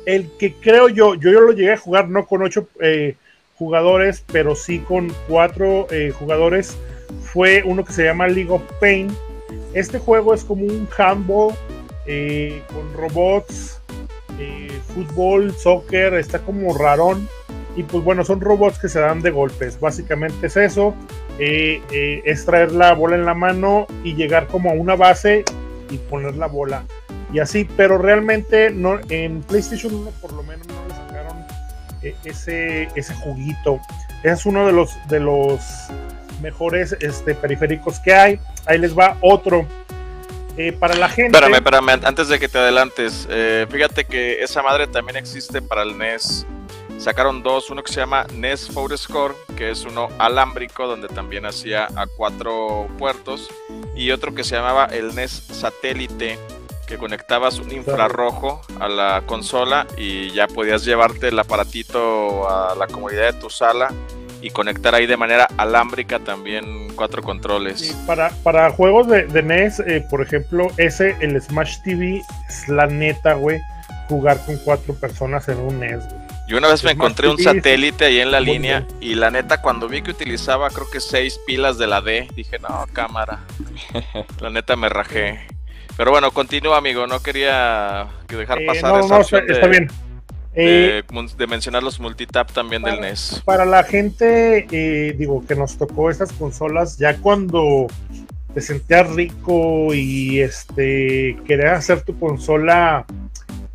el 0.06 0.30
que 0.38 0.54
creo 0.54 0.90
yo, 0.90 1.16
yo, 1.16 1.32
yo 1.32 1.42
lo 1.42 1.52
llegué 1.54 1.74
a 1.74 1.78
jugar 1.78 2.08
no 2.08 2.26
con 2.28 2.44
8 2.44 2.68
jugadores, 3.56 4.24
pero 4.32 4.56
sí 4.56 4.80
con 4.80 5.12
4 5.28 5.88
jugadores 6.20 6.78
fue 7.22 7.64
uno 7.66 7.84
que 7.84 7.94
se 7.94 8.06
llama 8.06 8.28
League 8.28 8.52
of 8.52 8.62
Pain. 8.80 9.16
Este 9.74 10.00
juego 10.00 10.34
es 10.34 10.44
como 10.44 10.66
un 10.66 10.88
handball 10.98 11.54
eh, 12.06 12.62
con 12.74 12.94
robots, 12.94 13.82
eh, 14.40 14.72
fútbol, 14.94 15.54
soccer, 15.54 16.14
está 16.16 16.40
como 16.40 16.76
rarón. 16.78 17.28
Y 17.76 17.84
pues 17.84 18.04
bueno, 18.04 18.26
son 18.26 18.42
robots 18.42 18.80
que 18.80 18.90
se 18.90 19.00
dan 19.00 19.22
de 19.22 19.30
golpes. 19.30 19.80
Básicamente 19.80 20.48
es 20.48 20.58
eso. 20.58 20.96
Eh, 21.38 22.24
es 22.26 22.46
traer 22.46 22.72
la 22.72 22.94
bola 22.94 23.16
en 23.16 23.26
la 23.26 23.36
mano 23.36 23.86
y 24.04 24.16
llegar 24.16 24.48
como 24.48 24.72
a 24.72 24.74
una 24.74 24.96
base 24.96 25.44
y 25.92 25.98
poner 25.98 26.36
la 26.38 26.48
bola. 26.48 26.86
Y 27.32 27.40
así, 27.40 27.68
pero 27.78 27.98
realmente 27.98 28.72
no, 28.72 29.00
en 29.10 29.42
PlayStation 29.42 29.94
1 29.94 30.12
por 30.22 30.34
lo 30.34 30.44
menos 30.44 30.66
no 30.68 30.88
le 30.88 30.96
sacaron 30.96 31.46
ese, 32.24 32.88
ese 32.96 33.14
juguito. 33.16 33.80
Es 34.24 34.46
uno 34.46 34.66
de 34.66 34.72
los, 34.72 34.98
de 35.08 35.20
los 35.20 35.60
mejores 36.42 36.96
este, 37.00 37.36
periféricos 37.36 38.00
que 38.00 38.14
hay. 38.14 38.40
Ahí 38.66 38.78
les 38.78 38.98
va 38.98 39.18
otro. 39.22 39.66
Eh, 40.58 40.74
para 40.74 40.96
la 40.96 41.08
gente. 41.08 41.38
Espérame, 41.38 41.56
espérame, 41.58 42.04
antes 42.04 42.30
de 42.30 42.40
que 42.40 42.50
te 42.50 42.58
adelantes. 42.58 43.28
Eh, 43.30 43.68
fíjate 43.70 44.06
que 44.06 44.42
esa 44.42 44.64
madre 44.64 44.88
también 44.88 45.16
existe 45.16 45.62
para 45.62 45.84
el 45.84 45.96
NES. 45.98 46.48
Sacaron 46.98 47.44
dos, 47.44 47.70
uno 47.70 47.84
que 47.84 47.94
se 47.94 48.00
llama 48.00 48.26
NES 48.34 48.72
Score, 48.96 49.36
que 49.56 49.70
es 49.70 49.86
uno 49.86 50.10
alámbrico, 50.18 50.88
donde 50.88 51.08
también 51.08 51.46
hacía 51.46 51.86
a 51.96 52.08
cuatro 52.08 52.88
puertos, 52.98 53.50
y 53.96 54.10
otro 54.10 54.34
que 54.34 54.44
se 54.44 54.56
llamaba 54.56 54.86
el 54.86 55.14
NES 55.14 55.32
Satélite, 55.32 56.40
que 56.88 56.98
conectabas 56.98 57.60
un 57.60 57.72
infrarrojo 57.72 58.62
a 58.80 58.88
la 58.88 59.22
consola 59.28 59.86
y 59.96 60.32
ya 60.32 60.48
podías 60.48 60.86
llevarte 60.86 61.28
el 61.28 61.38
aparatito 61.38 62.50
a 62.50 62.74
la 62.74 62.88
comodidad 62.88 63.34
de 63.34 63.40
tu 63.40 63.52
sala 63.52 63.94
y 64.48 64.50
conectar 64.50 64.96
ahí 64.96 65.06
de 65.06 65.18
manera 65.18 65.48
alámbrica 65.58 66.20
también 66.20 66.88
cuatro 66.96 67.22
controles. 67.22 67.96
para, 68.08 68.30
para 68.44 68.70
juegos 68.72 69.08
de, 69.08 69.44
NES, 69.44 69.80
eh, 69.82 70.06
por 70.10 70.22
ejemplo, 70.22 70.68
ese, 70.78 71.16
el 71.20 71.40
Smash 71.42 71.82
TV, 71.84 72.22
es 72.48 72.68
la 72.70 72.88
neta, 72.88 73.34
güey, 73.34 73.60
jugar 74.08 74.44
con 74.46 74.58
cuatro 74.64 74.94
personas 74.96 75.48
en 75.50 75.60
un 75.60 75.80
NES, 75.80 76.06
güey. 76.06 76.28
Yo 76.48 76.58
una 76.58 76.70
vez 76.70 76.82
me 76.86 76.92
encontré 76.92 77.28
un 77.28 77.38
satélite 77.38 78.06
ahí 78.06 78.22
en 78.22 78.32
la 78.32 78.40
línea 78.40 78.88
y 79.02 79.16
la 79.16 79.30
neta 79.30 79.62
cuando 79.62 79.90
vi 79.90 80.02
que 80.02 80.12
utilizaba 80.12 80.70
creo 80.70 80.90
que 80.90 81.02
seis 81.02 81.38
pilas 81.46 81.78
de 81.78 81.88
la 81.88 82.00
D, 82.00 82.30
dije, 82.38 82.58
no, 82.60 82.86
cámara. 82.94 83.42
la 84.40 84.50
neta 84.50 84.78
me 84.78 84.88
rajé. 84.88 85.46
Pero 85.98 86.12
bueno, 86.12 86.32
continúa 86.32 86.78
amigo, 86.78 87.06
no 87.06 87.22
quería 87.22 88.08
dejar 88.30 88.62
eh, 88.62 88.66
pasar 88.66 89.04
esa 89.04 89.18
opción 89.18 89.44
está 89.50 89.68
bien. 89.68 89.90
Eh, 90.60 91.04
de, 91.38 91.48
mencionar 91.48 91.84
los 91.84 92.00
multitap 92.00 92.52
también 92.52 92.82
del 92.82 93.00
NES. 93.00 93.44
Para 93.46 93.64
la 93.64 93.84
gente, 93.84 94.66
eh, 94.72 95.14
digo, 95.16 95.46
que 95.46 95.54
nos 95.54 95.78
tocó 95.78 96.10
estas 96.10 96.32
consolas, 96.34 96.98
ya 96.98 97.18
cuando 97.18 97.86
te 98.56 98.62
sentías 98.62 99.08
rico 99.12 99.94
y 99.94 100.40
este 100.40 101.38
querías 101.46 101.78
hacer 101.78 102.02
tu 102.02 102.18
consola 102.18 103.06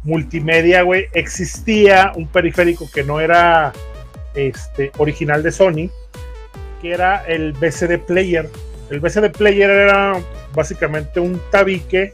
multimedia, 0.03 0.83
güey, 0.83 1.07
existía 1.15 2.13
un 2.17 2.27
periférico 2.27 2.91
que 2.93 3.05
no 3.05 3.21
era 3.21 3.73
este 4.35 4.91
original 4.99 5.45
de 5.45 5.53
Sony, 5.53 5.89
que 6.81 6.91
era 6.91 7.25
el 7.27 7.53
BCD 7.53 8.01
Player. 8.01 8.51
El 8.91 8.99
BCD 8.99 9.31
Player 9.31 9.71
era 9.71 10.21
básicamente 10.53 11.21
un 11.21 11.41
tabique 11.53 12.11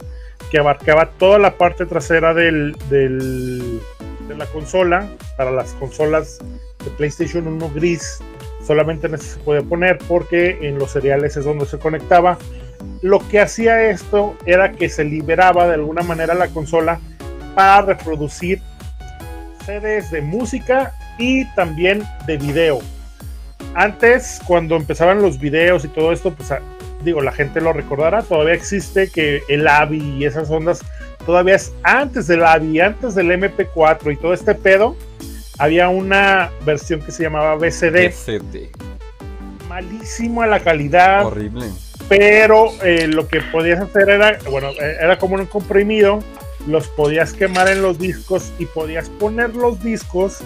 que 0.50 0.58
abarcaba 0.58 1.08
toda 1.12 1.38
la 1.38 1.56
parte 1.56 1.86
trasera 1.86 2.34
del 2.34 2.76
de 4.28 4.36
la 4.36 4.46
consola, 4.46 5.08
para 5.36 5.50
las 5.50 5.72
consolas 5.72 6.38
de 6.84 6.90
PlayStation 6.96 7.46
1 7.46 7.70
gris, 7.74 8.20
solamente 8.64 9.08
se 9.18 9.38
puede 9.40 9.62
poner 9.62 9.98
porque 10.06 10.58
en 10.62 10.78
los 10.78 10.92
seriales 10.92 11.36
es 11.36 11.44
donde 11.44 11.66
se 11.66 11.78
conectaba. 11.78 12.38
Lo 13.02 13.26
que 13.28 13.40
hacía 13.40 13.90
esto 13.90 14.36
era 14.46 14.72
que 14.72 14.88
se 14.88 15.04
liberaba 15.04 15.66
de 15.66 15.74
alguna 15.74 16.02
manera 16.02 16.34
la 16.34 16.48
consola 16.48 17.00
para 17.54 17.82
reproducir 17.82 18.60
CDs 19.64 20.10
de 20.10 20.20
música 20.20 20.94
y 21.18 21.44
también 21.54 22.04
de 22.26 22.36
video. 22.36 22.78
Antes, 23.74 24.40
cuando 24.46 24.76
empezaban 24.76 25.20
los 25.20 25.38
videos 25.38 25.84
y 25.84 25.88
todo 25.88 26.12
esto, 26.12 26.32
pues 26.34 26.52
digo, 27.04 27.20
la 27.20 27.32
gente 27.32 27.60
lo 27.60 27.72
recordará, 27.72 28.22
todavía 28.22 28.54
existe 28.54 29.10
que 29.10 29.42
el 29.48 29.66
AVI 29.66 30.16
y 30.18 30.24
esas 30.24 30.50
ondas 30.50 30.84
todavía 31.28 31.56
es 31.56 31.74
antes 31.82 32.26
del 32.26 32.42
AVI, 32.42 32.80
antes 32.80 33.14
del 33.14 33.30
MP4 33.30 34.14
y 34.14 34.16
todo 34.16 34.32
este 34.32 34.54
pedo, 34.54 34.96
había 35.58 35.90
una 35.90 36.50
versión 36.64 37.02
que 37.02 37.12
se 37.12 37.24
llamaba 37.24 37.54
BCD. 37.56 38.08
BCD. 38.08 38.70
Malísimo 39.68 40.40
a 40.40 40.46
la 40.46 40.60
calidad. 40.60 41.26
Horrible. 41.26 41.66
Pero 42.08 42.70
eh, 42.82 43.08
lo 43.08 43.28
que 43.28 43.42
podías 43.42 43.78
hacer 43.78 44.08
era, 44.08 44.38
bueno, 44.50 44.70
eh, 44.70 44.96
era 45.02 45.18
como 45.18 45.34
un 45.34 45.44
comprimido, 45.44 46.20
los 46.66 46.88
podías 46.88 47.34
quemar 47.34 47.68
en 47.68 47.82
los 47.82 47.98
discos 47.98 48.50
y 48.58 48.64
podías 48.64 49.10
poner 49.10 49.54
los 49.54 49.82
discos 49.82 50.38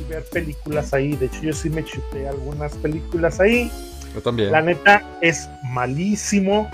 y 0.00 0.10
ver 0.10 0.24
películas 0.32 0.94
ahí. 0.94 1.16
De 1.16 1.26
hecho, 1.26 1.42
yo 1.42 1.52
sí 1.52 1.68
me 1.68 1.84
chuté 1.84 2.26
algunas 2.26 2.72
películas 2.76 3.40
ahí. 3.40 3.70
Yo 4.14 4.22
también. 4.22 4.52
La 4.52 4.62
neta 4.62 5.02
es 5.20 5.50
malísimo, 5.64 6.70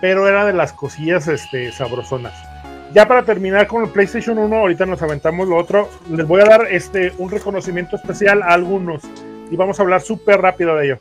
pero 0.00 0.26
era 0.26 0.46
de 0.46 0.54
las 0.54 0.72
cosillas 0.72 1.28
este, 1.28 1.70
sabrosonas. 1.72 2.51
Ya 2.92 3.08
para 3.08 3.22
terminar 3.22 3.66
con 3.68 3.82
el 3.84 3.88
PlayStation 3.88 4.36
1, 4.36 4.54
ahorita 4.54 4.84
nos 4.84 5.00
aventamos 5.00 5.48
lo 5.48 5.56
otro. 5.56 5.88
Les 6.10 6.26
voy 6.26 6.42
a 6.42 6.44
dar 6.44 6.66
este 6.70 7.12
un 7.16 7.30
reconocimiento 7.30 7.96
especial 7.96 8.42
a 8.42 8.48
algunos 8.48 9.02
y 9.50 9.56
vamos 9.56 9.78
a 9.78 9.82
hablar 9.82 10.02
súper 10.02 10.42
rápido 10.42 10.76
de 10.76 10.86
ello. 10.86 10.98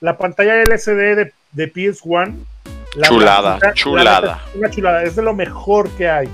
La 0.00 0.18
pantalla 0.18 0.60
LCD 0.60 1.14
de, 1.14 1.32
de 1.52 1.72
PS1. 1.72 2.34
chulada, 3.02 3.60
chulada. 3.74 4.42
una 4.56 4.70
chulada, 4.70 5.04
es 5.04 5.14
de 5.14 5.22
lo 5.22 5.32
mejor 5.32 5.88
que 5.90 6.08
hay. 6.08 6.28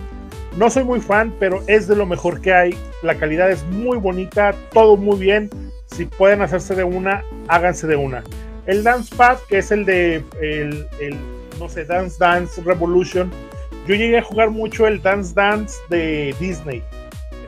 No 0.56 0.70
soy 0.70 0.84
muy 0.84 1.00
fan, 1.00 1.34
pero 1.38 1.62
es 1.66 1.86
de 1.88 1.96
lo 1.96 2.06
mejor 2.06 2.40
que 2.40 2.54
hay. 2.54 2.78
La 3.02 3.16
calidad 3.16 3.50
es 3.50 3.64
muy 3.64 3.98
bonita, 3.98 4.54
todo 4.72 4.96
muy 4.96 5.18
bien. 5.18 5.50
Si 5.88 6.06
pueden 6.06 6.40
hacerse 6.40 6.74
de 6.74 6.84
una, 6.84 7.22
háganse 7.48 7.86
de 7.86 7.96
una. 7.96 8.24
El 8.64 8.82
Dance 8.82 9.14
Pad, 9.14 9.36
que 9.46 9.58
es 9.58 9.70
el 9.70 9.84
de 9.84 10.24
el, 10.40 10.86
el 11.00 11.18
no 11.60 11.68
sé, 11.68 11.84
Dance 11.84 12.16
Dance 12.18 12.62
Revolution 12.62 13.30
yo 13.86 13.94
llegué 13.94 14.18
a 14.18 14.22
jugar 14.22 14.50
mucho 14.50 14.86
el 14.86 15.00
Dance 15.00 15.32
Dance 15.34 15.78
de 15.88 16.34
Disney. 16.40 16.82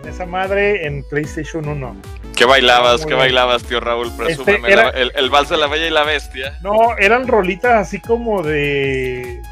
En 0.02 0.08
esa 0.08 0.24
madre 0.24 0.86
en 0.86 1.02
PlayStation 1.08 1.66
1. 1.66 1.96
¿Qué 2.36 2.44
bailabas? 2.44 3.04
¿Qué 3.04 3.14
bailabas, 3.14 3.64
tío 3.64 3.80
Raúl? 3.80 4.12
Presúmeme 4.16 4.68
este 4.68 5.02
el, 5.02 5.12
el 5.16 5.30
vals 5.30 5.48
de 5.48 5.56
la 5.56 5.66
Bella 5.66 5.88
y 5.88 5.90
la 5.90 6.04
Bestia. 6.04 6.56
No, 6.62 6.96
eran 6.96 7.26
rolitas 7.26 7.88
así 7.88 8.00
como 8.00 8.44
de 8.44 9.42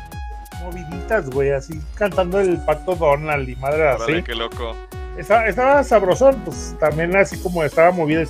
moviditas, 0.63 1.29
güey, 1.31 1.51
así 1.51 1.81
cantando 1.97 2.39
el 2.39 2.59
Pacto 2.59 2.95
Donald 2.95 3.49
y 3.49 3.57
madre 3.57 3.89
así. 3.89 4.23
Qué 4.23 4.37
loco. 4.37 4.77
Estaba, 5.19 5.49
estaba 5.49 5.83
sabrosón, 5.83 6.41
pues 6.45 6.77
también 6.79 7.17
así 7.17 7.39
como 7.41 7.65
estaba 7.65 7.91
movido. 7.91 8.23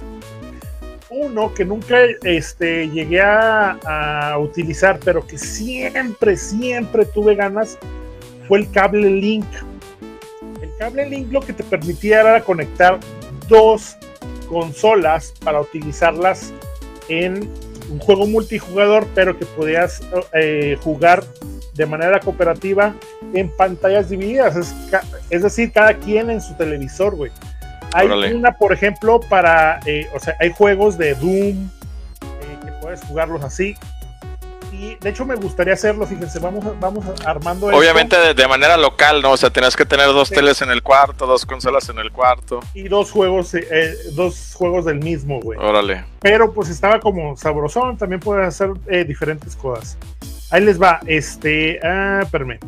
Uno 1.10 1.52
que 1.52 1.64
nunca 1.66 1.98
este, 2.22 2.88
llegué 2.88 3.20
a, 3.20 3.72
a 3.84 4.38
utilizar, 4.38 4.98
pero 5.04 5.26
que 5.26 5.36
siempre, 5.36 6.36
siempre 6.36 7.04
tuve 7.04 7.34
ganas 7.34 7.78
fue 8.48 8.60
el 8.60 8.70
cable 8.70 9.10
Link. 9.10 9.46
El 10.60 10.70
cable 10.78 11.08
Link 11.08 11.32
lo 11.32 11.40
que 11.40 11.52
te 11.52 11.64
permitía 11.64 12.20
era 12.20 12.40
conectar 12.42 12.98
dos 13.48 13.96
consolas 14.48 15.32
para 15.44 15.60
utilizarlas 15.60 16.52
en 17.08 17.50
un 17.90 17.98
juego 17.98 18.26
multijugador, 18.26 19.06
pero 19.14 19.38
que 19.38 19.46
podías 19.46 20.02
eh, 20.32 20.76
jugar 20.82 21.22
de 21.74 21.86
manera 21.86 22.20
cooperativa 22.20 22.94
en 23.34 23.50
pantallas 23.56 24.08
divididas. 24.08 24.56
Es, 25.30 25.42
decir, 25.42 25.72
cada 25.72 25.94
quien 25.94 26.30
en 26.30 26.40
su 26.40 26.54
televisor, 26.54 27.14
güey. 27.14 27.30
Hay 27.92 28.08
una, 28.32 28.56
por 28.56 28.72
ejemplo, 28.72 29.20
para, 29.20 29.80
eh, 29.86 30.06
o 30.14 30.18
sea, 30.18 30.34
hay 30.40 30.50
juegos 30.52 30.98
de 30.98 31.14
Doom 31.14 31.68
eh, 31.68 32.58
que 32.64 32.72
puedes 32.82 33.02
jugarlos 33.04 33.42
así. 33.42 33.74
De 35.00 35.10
hecho 35.10 35.24
me 35.24 35.36
gustaría 35.36 35.74
hacerlo, 35.74 36.06
fíjense, 36.06 36.38
vamos, 36.38 36.64
vamos 36.80 37.04
armando 37.24 37.66
Obviamente 37.66 38.34
de, 38.34 38.48
manera 38.48 38.76
local, 38.76 39.22
¿no? 39.22 39.32
O 39.32 39.36
sea, 39.36 39.50
tenías 39.50 39.76
que 39.76 39.86
tener 39.86 40.06
dos 40.06 40.30
teles 40.30 40.62
en 40.62 40.70
el 40.70 40.82
cuarto, 40.82 41.26
dos 41.26 41.46
consolas 41.46 41.88
en 41.88 41.98
el 41.98 42.12
cuarto. 42.12 42.60
Y 42.74 42.88
dos 42.88 43.10
juegos, 43.10 43.54
eh, 43.54 43.66
eh, 43.70 43.94
dos 44.12 44.54
juegos 44.54 44.84
del 44.84 44.98
mismo, 44.98 45.40
güey. 45.40 45.58
Órale. 45.58 46.04
Pero 46.20 46.52
pues 46.52 46.68
estaba 46.68 47.00
como 47.00 47.36
sabrosón, 47.36 47.96
también 47.96 48.20
puedes 48.20 48.46
hacer 48.46 48.70
eh, 48.88 49.04
diferentes 49.04 49.56
cosas. 49.56 49.96
Ahí 50.50 50.64
les 50.64 50.80
va, 50.80 51.00
este, 51.06 51.80
ah, 51.82 52.20
espérame. 52.22 52.58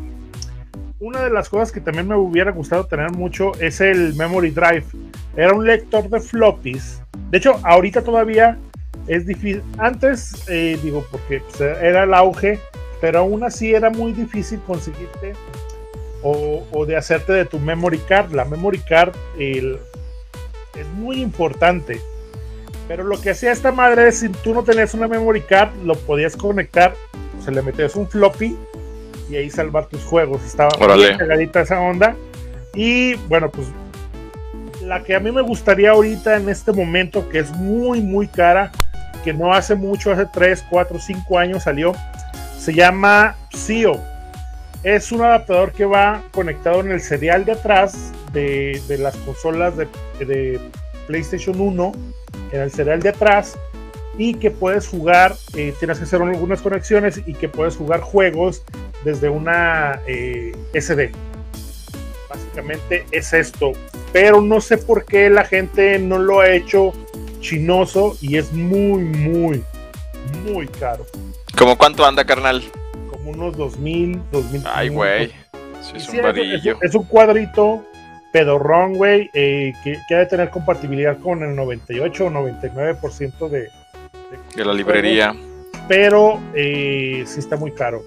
Una 1.01 1.23
de 1.23 1.31
las 1.31 1.49
cosas 1.49 1.71
que 1.71 1.81
también 1.81 2.09
me 2.09 2.17
hubiera 2.17 2.51
gustado 2.51 2.85
tener 2.87 3.13
mucho 3.13 3.53
es 3.61 3.81
el 3.81 4.15
Memory 4.15 4.51
Drive. 4.51 4.85
Era 5.37 5.53
un 5.53 5.65
lector 5.65 6.09
de 6.09 6.21
floppies. 6.21 7.01
De 7.31 7.39
hecho, 7.39 7.61
ahorita 7.63 8.03
todavía 8.03 8.59
es 9.09 9.27
difícil. 9.27 9.63
Antes, 9.79 10.45
eh, 10.49 10.79
digo, 10.83 11.05
porque 11.11 11.41
pues, 11.41 11.61
era 11.61 12.05
el 12.05 12.15
auge, 12.15 12.61
pero 13.01 13.21
aún 13.21 13.43
así 13.43 13.75
era 13.75 13.91
muy 13.91 14.13
difícil 14.13 14.61
conseguirte 14.67 15.35
o, 16.23 16.85
de 16.87 16.97
hacerte 16.97 17.33
de 17.33 17.45
tu 17.45 17.59
memory 17.59 17.99
card. 17.99 18.33
La 18.33 18.45
memory 18.45 18.81
card 18.81 19.15
es 19.39 20.87
muy 20.97 21.21
importante. 21.21 22.01
Pero 22.87 23.05
lo 23.05 23.21
que 23.21 23.31
hacía 23.31 23.53
esta 23.53 23.71
madre 23.71 24.09
es 24.09 24.21
si 24.21 24.29
tú 24.31 24.55
no 24.55 24.65
tenías 24.65 24.95
una 24.95 25.09
memory 25.09 25.43
card, 25.43 25.71
lo 25.85 25.95
podías 25.95 26.37
conectar, 26.37 26.95
se 27.45 27.51
le 27.51 27.61
metías 27.61 27.95
un 27.97 28.09
floppy 28.09 28.57
y 29.31 29.37
ahí 29.37 29.51
salvar 29.51 29.87
tus 29.87 30.03
juegos. 30.05 30.43
Estaba 30.45 30.71
muy 30.79 31.17
cagadita 31.17 31.61
esa 31.61 31.81
onda. 31.81 32.17
Y 32.75 33.15
bueno, 33.29 33.51
pues 33.51 33.69
la 34.83 35.03
que 35.03 35.15
a 35.15 35.21
mí 35.21 35.31
me 35.31 35.43
gustaría 35.43 35.91
ahorita 35.91 36.37
en 36.37 36.49
este 36.49 36.73
momento, 36.73 37.29
que 37.29 37.41
es 37.41 37.51
muy, 37.51 38.01
muy 38.01 38.27
cara, 38.27 38.73
que 39.19 39.33
no 39.33 39.53
hace 39.53 39.75
mucho, 39.75 40.13
hace 40.13 40.27
3, 40.27 40.65
4, 40.69 40.99
5 40.99 41.39
años 41.39 41.63
salió. 41.65 41.93
Se 42.59 42.73
llama 42.73 43.37
Psio. 43.51 44.01
Es 44.83 45.11
un 45.11 45.23
adaptador 45.23 45.73
que 45.73 45.85
va 45.85 46.23
conectado 46.33 46.81
en 46.81 46.93
el 46.93 47.01
serial 47.01 47.45
de 47.45 47.53
atrás 47.53 48.13
de, 48.33 48.81
las 48.99 49.17
consolas 49.17 49.75
de, 49.77 50.61
PlayStation 51.07 51.59
1, 51.61 51.93
en 52.53 52.61
el 52.61 52.71
serial 52.71 53.01
de 53.01 53.09
atrás, 53.09 53.59
y 54.19 54.35
que 54.35 54.51
puedes 54.51 54.87
jugar, 54.87 55.35
eh, 55.55 55.73
tienes 55.79 55.99
que 55.99 56.05
hacer 56.05 56.21
algunas 56.21 56.61
conexiones 56.61 57.23
y 57.25 57.35
que 57.35 57.49
puedes 57.49 57.77
jugar 57.77 58.01
juegos 58.01 58.63
desde 59.05 59.29
una 59.29 60.01
eh, 60.07 60.53
SD. 60.75 61.13
Básicamente 62.29 63.07
es 63.11 63.33
esto, 63.33 63.73
pero 64.13 64.41
no 64.41 64.61
sé 64.61 64.77
por 64.77 65.05
qué 65.05 65.31
la 65.31 65.45
gente 65.45 65.99
no 65.99 66.19
lo 66.19 66.41
ha 66.41 66.51
hecho 66.51 66.93
chinoso 67.41 68.17
y 68.21 68.37
es 68.37 68.53
muy, 68.53 69.03
muy, 69.03 69.65
muy 70.45 70.67
caro. 70.67 71.07
¿Cómo 71.57 71.77
cuánto 71.77 72.05
anda, 72.05 72.25
carnal? 72.25 72.63
Como 73.11 73.31
unos 73.31 73.57
2000, 73.57 74.21
2000. 74.31 74.63
Ay, 74.67 74.89
güey. 74.89 75.33
es, 75.95 76.09
un 76.09 76.79
es, 76.83 76.95
un 76.95 77.05
cuadrito 77.05 77.85
pedorrón, 78.33 78.95
güey, 78.95 79.31
eh, 79.33 79.73
que, 79.83 79.99
que, 80.09 80.15
ha 80.15 80.19
de 80.19 80.27
tener 80.27 80.51
compatibilidad 80.51 81.19
con 81.19 81.43
el 81.43 81.57
98 81.57 82.27
o 82.27 82.31
99% 82.31 83.49
de, 83.49 83.61
de, 83.61 83.71
de 84.55 84.65
la 84.65 84.75
librería. 84.75 85.35
Pero 85.89 86.41
eh, 86.55 87.25
sí 87.27 87.41
está 87.41 87.57
muy 87.57 87.73
caro. 87.73 88.03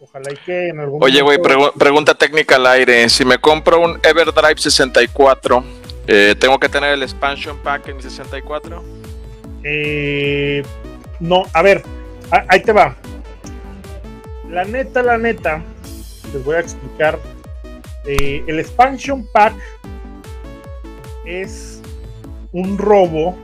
Ojalá 0.00 0.32
y 0.32 0.36
que 0.36 0.68
en 0.68 0.78
algún 0.78 1.02
Oye, 1.02 1.22
güey, 1.22 1.38
pregunta 1.76 2.14
técnica 2.14 2.56
al 2.56 2.66
aire. 2.66 3.08
Si 3.08 3.24
me 3.24 3.38
compro 3.38 3.80
un 3.80 3.98
Everdrive 4.02 4.58
64, 4.58 5.64
eh, 6.06 6.34
¿Tengo 6.38 6.58
que 6.58 6.68
tener 6.68 6.92
el 6.92 7.02
expansion 7.02 7.58
pack 7.58 7.88
en 7.88 7.96
mi 7.96 8.02
64? 8.02 8.82
Eh, 9.62 10.62
no, 11.20 11.44
a 11.52 11.62
ver, 11.62 11.82
ahí 12.48 12.60
te 12.62 12.72
va. 12.72 12.96
La 14.48 14.64
neta, 14.64 15.02
la 15.02 15.18
neta, 15.18 15.62
les 16.32 16.44
voy 16.44 16.56
a 16.56 16.60
explicar. 16.60 17.18
Eh, 18.06 18.44
el 18.46 18.60
expansion 18.60 19.26
pack 19.32 19.54
es 21.24 21.80
un 22.52 22.76
robo 22.76 23.36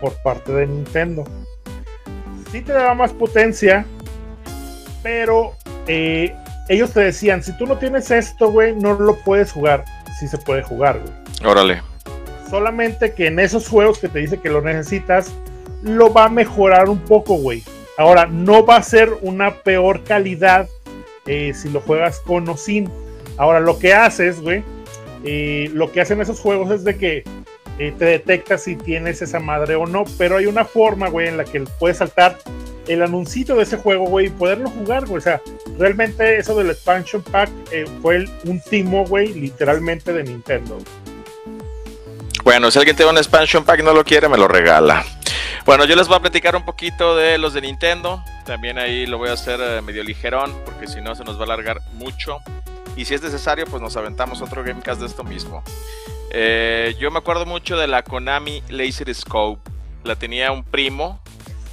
por 0.00 0.12
parte 0.22 0.52
de 0.52 0.66
Nintendo. 0.66 1.24
Sí 2.50 2.60
te 2.62 2.72
da 2.72 2.94
más 2.94 3.12
potencia, 3.12 3.86
pero 5.02 5.54
ellos 5.86 6.92
te 6.92 7.00
decían, 7.00 7.42
si 7.42 7.56
tú 7.56 7.66
no 7.66 7.78
tienes 7.78 8.10
esto, 8.10 8.50
güey, 8.50 8.74
no 8.74 8.94
lo 8.94 9.16
puedes 9.20 9.52
jugar. 9.52 9.84
Sí 10.18 10.26
se 10.26 10.38
puede 10.38 10.62
jugar, 10.62 11.00
güey. 11.00 11.25
Órale. 11.44 11.82
Solamente 12.50 13.12
que 13.12 13.26
en 13.26 13.38
esos 13.38 13.68
juegos 13.68 13.98
que 13.98 14.08
te 14.08 14.20
dice 14.20 14.40
que 14.40 14.50
lo 14.50 14.60
necesitas, 14.62 15.32
lo 15.82 16.12
va 16.12 16.26
a 16.26 16.28
mejorar 16.28 16.88
un 16.88 16.98
poco, 16.98 17.34
güey. 17.36 17.62
Ahora, 17.98 18.26
no 18.26 18.64
va 18.64 18.76
a 18.76 18.82
ser 18.82 19.10
una 19.22 19.62
peor 19.62 20.04
calidad 20.04 20.68
eh, 21.26 21.52
si 21.54 21.70
lo 21.70 21.80
juegas 21.80 22.20
con 22.20 22.48
o 22.48 22.56
sin. 22.56 22.90
Ahora, 23.38 23.60
lo 23.60 23.78
que 23.78 23.94
haces, 23.94 24.40
güey, 24.40 24.62
eh, 25.24 25.70
lo 25.72 25.90
que 25.92 26.00
hacen 26.00 26.20
esos 26.20 26.40
juegos 26.40 26.70
es 26.70 26.84
de 26.84 26.96
que 26.96 27.24
eh, 27.78 27.92
te 27.98 28.04
detecta 28.04 28.58
si 28.58 28.76
tienes 28.76 29.22
esa 29.22 29.40
madre 29.40 29.76
o 29.76 29.86
no, 29.86 30.04
pero 30.18 30.36
hay 30.36 30.46
una 30.46 30.64
forma, 30.64 31.08
güey, 31.08 31.28
en 31.28 31.36
la 31.36 31.44
que 31.44 31.64
puedes 31.78 31.98
saltar 31.98 32.38
el 32.86 33.02
anuncito 33.02 33.56
de 33.56 33.64
ese 33.64 33.76
juego, 33.76 34.06
güey, 34.06 34.26
y 34.26 34.30
poderlo 34.30 34.70
jugar, 34.70 35.06
güey. 35.06 35.18
O 35.18 35.22
sea, 35.22 35.40
realmente 35.78 36.38
eso 36.38 36.54
del 36.56 36.70
expansion 36.70 37.22
pack 37.22 37.50
fue 38.02 38.26
un 38.44 38.60
timo, 38.60 39.04
güey, 39.06 39.32
literalmente 39.34 40.12
de 40.12 40.22
Nintendo. 40.22 40.78
Bueno, 42.46 42.70
si 42.70 42.78
alguien 42.78 42.94
tiene 42.94 43.10
un 43.10 43.18
expansion 43.18 43.64
pack 43.64 43.80
y 43.80 43.82
no 43.82 43.92
lo 43.92 44.04
quiere, 44.04 44.28
me 44.28 44.38
lo 44.38 44.46
regala. 44.46 45.04
Bueno, 45.64 45.84
yo 45.84 45.96
les 45.96 46.06
voy 46.06 46.16
a 46.16 46.20
platicar 46.20 46.54
un 46.54 46.64
poquito 46.64 47.16
de 47.16 47.38
los 47.38 47.54
de 47.54 47.60
Nintendo. 47.60 48.22
También 48.44 48.78
ahí 48.78 49.04
lo 49.04 49.18
voy 49.18 49.30
a 49.30 49.32
hacer 49.32 49.58
eh, 49.60 49.82
medio 49.82 50.04
ligerón, 50.04 50.54
porque 50.64 50.86
si 50.86 51.00
no 51.00 51.16
se 51.16 51.24
nos 51.24 51.38
va 51.38 51.40
a 51.40 51.44
alargar 51.46 51.80
mucho. 51.94 52.38
Y 52.96 53.04
si 53.04 53.14
es 53.14 53.22
necesario, 53.22 53.66
pues 53.66 53.82
nos 53.82 53.96
aventamos 53.96 54.42
otro 54.42 54.62
Gamecast 54.62 55.00
de 55.00 55.08
esto 55.08 55.24
mismo. 55.24 55.64
Eh, 56.30 56.94
yo 57.00 57.10
me 57.10 57.18
acuerdo 57.18 57.46
mucho 57.46 57.76
de 57.76 57.88
la 57.88 58.04
Konami 58.04 58.62
Laser 58.68 59.12
Scope. 59.12 59.68
La 60.04 60.14
tenía 60.14 60.52
un 60.52 60.62
primo, 60.62 61.20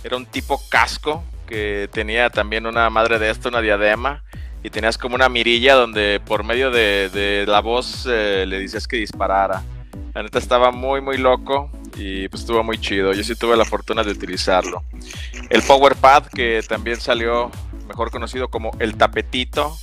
era 0.03 0.17
un 0.17 0.25
tipo 0.25 0.59
casco, 0.69 1.23
que 1.45 1.87
tenía 1.93 2.31
también 2.31 2.65
una 2.65 2.89
madre 2.89 3.19
de 3.19 3.29
esto, 3.29 3.49
una 3.49 3.61
diadema. 3.61 4.23
Y 4.63 4.71
tenías 4.71 4.97
como 4.97 5.13
una 5.13 5.29
mirilla 5.29 5.75
donde 5.75 6.19
por 6.25 6.43
medio 6.43 6.71
de, 6.71 7.45
la 7.47 7.59
voz 7.59 8.07
eh, 8.09 8.45
le 8.47 8.57
decías 8.57 8.87
que 8.87 8.97
disparara. 8.97 9.61
La 10.13 10.21
neta 10.21 10.37
estaba 10.37 10.71
muy, 10.71 11.01
muy 11.01 11.17
loco 11.17 11.71
y 11.95 12.27
pues 12.27 12.41
estuvo 12.41 12.63
muy 12.63 12.77
chido. 12.79 13.13
Yo 13.13 13.23
sí 13.23 13.35
tuve 13.35 13.57
la 13.57 13.65
fortuna 13.65 14.03
de 14.03 14.11
utilizarlo. 14.11 14.83
El 15.49 15.63
Power 15.63 15.95
Pad, 15.95 16.27
que 16.27 16.61
también 16.67 16.99
salió 17.01 17.49
mejor 17.87 18.11
conocido 18.11 18.47
como 18.47 18.71
el 18.79 18.95
tapetito. 18.95 19.75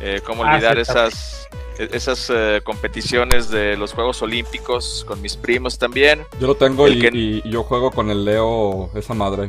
Eh, 0.00 0.20
¿Cómo 0.26 0.44
ah, 0.44 0.52
olvidar 0.52 0.78
esas, 0.78 1.48
e-, 1.78 1.88
esas 1.92 2.30
eh, 2.34 2.60
competiciones 2.64 3.50
de 3.50 3.76
los 3.76 3.94
Juegos 3.94 4.20
Olímpicos 4.22 5.04
con 5.08 5.22
mis 5.22 5.36
primos 5.36 5.78
también? 5.78 6.26
Yo 6.38 6.48
lo 6.48 6.54
tengo 6.56 6.88
y, 6.88 7.42
yo 7.48 7.62
juego 7.62 7.90
con 7.90 8.10
el 8.10 8.24
Leo, 8.24 8.90
esa 8.94 9.14
madre. 9.14 9.48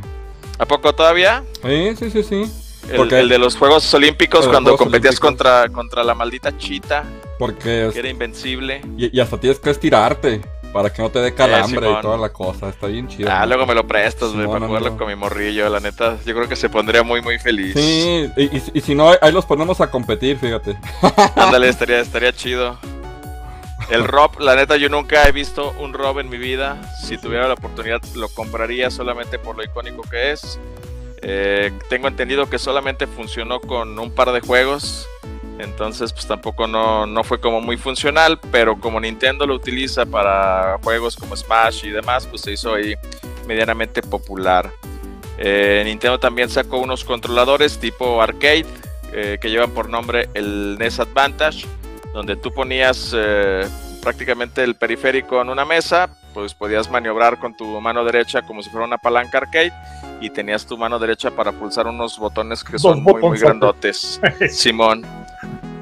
¿A 0.58 0.66
poco 0.66 0.94
todavía? 0.94 1.44
Sí, 1.64 1.96
sí, 1.98 2.12
sí, 2.12 2.24
sí. 2.24 2.73
El, 2.90 3.30
de 3.30 3.38
los 3.38 3.56
Juegos 3.56 3.94
Olímpicos 3.94 4.48
cuando 4.48 4.76
competías 4.76 5.20
contra, 5.20 5.70
contra 5.70 6.04
la 6.04 6.14
maldita 6.14 6.58
chita. 6.58 7.04
Porque 7.40 7.92
era 7.96 8.10
invencible. 8.10 8.82
Y, 8.98 9.20
hasta 9.20 9.40
tienes 9.40 9.60
que 9.60 9.70
estirarte 9.70 10.42
para 10.74 10.92
que 10.92 11.02
no 11.02 11.10
te 11.10 11.20
dé 11.20 11.30
eh, 11.30 11.34
calambre 11.34 11.90
y 11.90 12.02
toda 12.02 12.18
la 12.18 12.30
cosa. 12.30 12.70
Está 12.70 12.88
bien 12.88 13.08
chido. 13.08 13.30
Ah, 13.32 13.46
luego 13.46 13.66
me 13.66 13.76
lo 13.76 13.86
prestas, 13.88 14.32
para 14.32 14.66
jugarlo 14.66 14.98
con 14.98 15.08
mi 15.08 15.16
morrillo. 15.16 15.70
La 15.70 15.80
neta, 15.80 16.18
yo 16.26 16.36
creo 16.36 16.50
que 16.50 16.56
se 16.56 16.70
pondría 16.70 17.04
muy, 17.04 17.22
muy 17.22 17.40
feliz. 17.40 17.74
Sí, 17.76 18.30
y, 18.36 18.82
si 18.82 18.96
no, 18.96 19.12
ahí 19.22 19.32
los 19.32 19.46
ponemos 19.46 19.80
a 19.82 19.90
competir, 19.90 20.38
fíjate. 20.38 20.78
Ándale, 21.36 21.70
estaría, 21.70 22.00
estaría 22.00 22.34
chido. 22.34 22.78
El 23.90 24.06
Rob, 24.06 24.40
la 24.40 24.56
neta, 24.56 24.78
yo 24.78 24.90
nunca 24.90 25.28
he 25.28 25.32
visto 25.32 25.74
un 25.80 25.94
Rob 25.94 26.20
en 26.20 26.30
mi 26.30 26.38
vida. 26.38 26.82
Si 27.04 27.18
tuviera 27.18 27.48
la 27.48 27.54
oportunidad, 27.54 28.02
lo 28.16 28.30
compraría 28.30 28.90
solamente 28.90 29.38
por 29.38 29.56
lo 29.56 29.64
icónico 29.64 30.02
que 30.04 30.32
es. 30.32 30.60
Eh, 31.26 31.72
tengo 31.88 32.10
entendido 32.10 32.50
que 32.50 32.60
solamente 32.60 33.08
funcionó 33.08 33.62
con 33.62 33.98
un 33.98 34.12
par 34.12 34.32
de 34.32 34.42
juegos. 34.42 35.08
Entonces, 35.58 36.12
pues 36.12 36.28
tampoco 36.28 36.68
no, 36.68 37.24
fue 37.24 37.40
como 37.40 37.62
muy 37.62 37.78
funcional, 37.78 38.40
pero 38.52 38.80
como 38.80 39.00
Nintendo 39.00 39.46
lo 39.48 39.56
utiliza 39.56 40.06
para 40.06 40.78
juegos 40.84 41.16
como 41.16 41.36
Smash 41.38 41.86
y 41.86 41.92
demás, 41.92 42.28
pues 42.28 42.42
se 42.42 42.52
hizo 42.52 42.74
ahí 42.74 42.96
medianamente 43.48 44.02
popular. 44.02 44.72
Eh, 45.38 45.84
Nintendo 45.86 46.20
también 46.20 46.50
sacó 46.50 46.78
unos 46.80 47.04
controladores 47.04 47.80
tipo 47.80 48.22
arcade 48.22 48.66
eh, 49.14 49.38
que 49.40 49.50
llevan 49.50 49.72
por 49.72 49.90
nombre 49.90 50.28
el 50.34 50.78
NES 50.78 51.00
Advantage, 51.00 51.66
donde 52.14 52.36
tú 52.36 52.52
ponías 52.52 53.16
prácticamente 54.02 54.64
el 54.64 54.76
periférico 54.76 55.42
en 55.42 55.50
una 55.50 55.64
mesa, 55.64 56.10
pues 56.34 56.54
podías 56.54 56.90
maniobrar 56.90 57.40
con 57.40 57.56
tu 57.56 57.66
mano 57.80 58.04
derecha 58.04 58.42
como 58.42 58.62
si 58.64 58.70
fuera 58.70 58.86
una 58.86 58.98
palanca 58.98 59.38
arcade 59.40 59.72
y 60.22 60.30
tenías 60.30 60.66
tu 60.66 60.78
mano 60.78 61.00
derecha 61.00 61.32
para 61.32 61.52
pulsar 61.52 61.88
unos 61.88 62.18
botones 62.18 62.64
que 62.64 62.80
son 62.80 63.04
muy, 63.04 63.22
muy 63.22 63.38
grandotes. 63.40 64.20
Simón. 64.50 65.04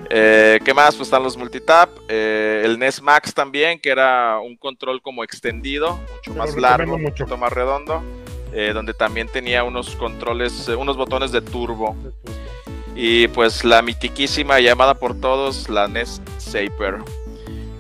Eh, 0.09 0.59
¿Qué 0.65 0.73
más? 0.73 0.95
Pues 0.95 1.07
están 1.07 1.23
los 1.23 1.37
multitap. 1.37 1.89
Eh, 2.09 2.63
el 2.65 2.77
NES 2.77 3.01
Max 3.01 3.33
también, 3.33 3.79
que 3.79 3.89
era 3.89 4.39
un 4.39 4.57
control 4.57 5.01
como 5.01 5.23
extendido, 5.23 5.97
mucho 6.15 6.33
más 6.37 6.55
largo, 6.57 6.97
mucho 6.99 7.25
más 7.37 7.53
redondo. 7.53 8.03
eh, 8.53 8.71
donde 8.73 8.93
también 8.93 9.27
tenía 9.29 9.63
unos 9.63 9.95
controles, 9.95 10.67
unos 10.67 10.97
botones 10.97 11.31
de 11.31 11.41
turbo. 11.41 11.95
Y 12.95 13.29
pues 13.29 13.63
la 13.63 13.81
mitiquísima 13.81 14.59
llamada 14.59 14.95
por 14.95 15.19
todos, 15.19 15.69
la 15.69 15.87
NES 15.87 16.21
Saper. 16.37 16.97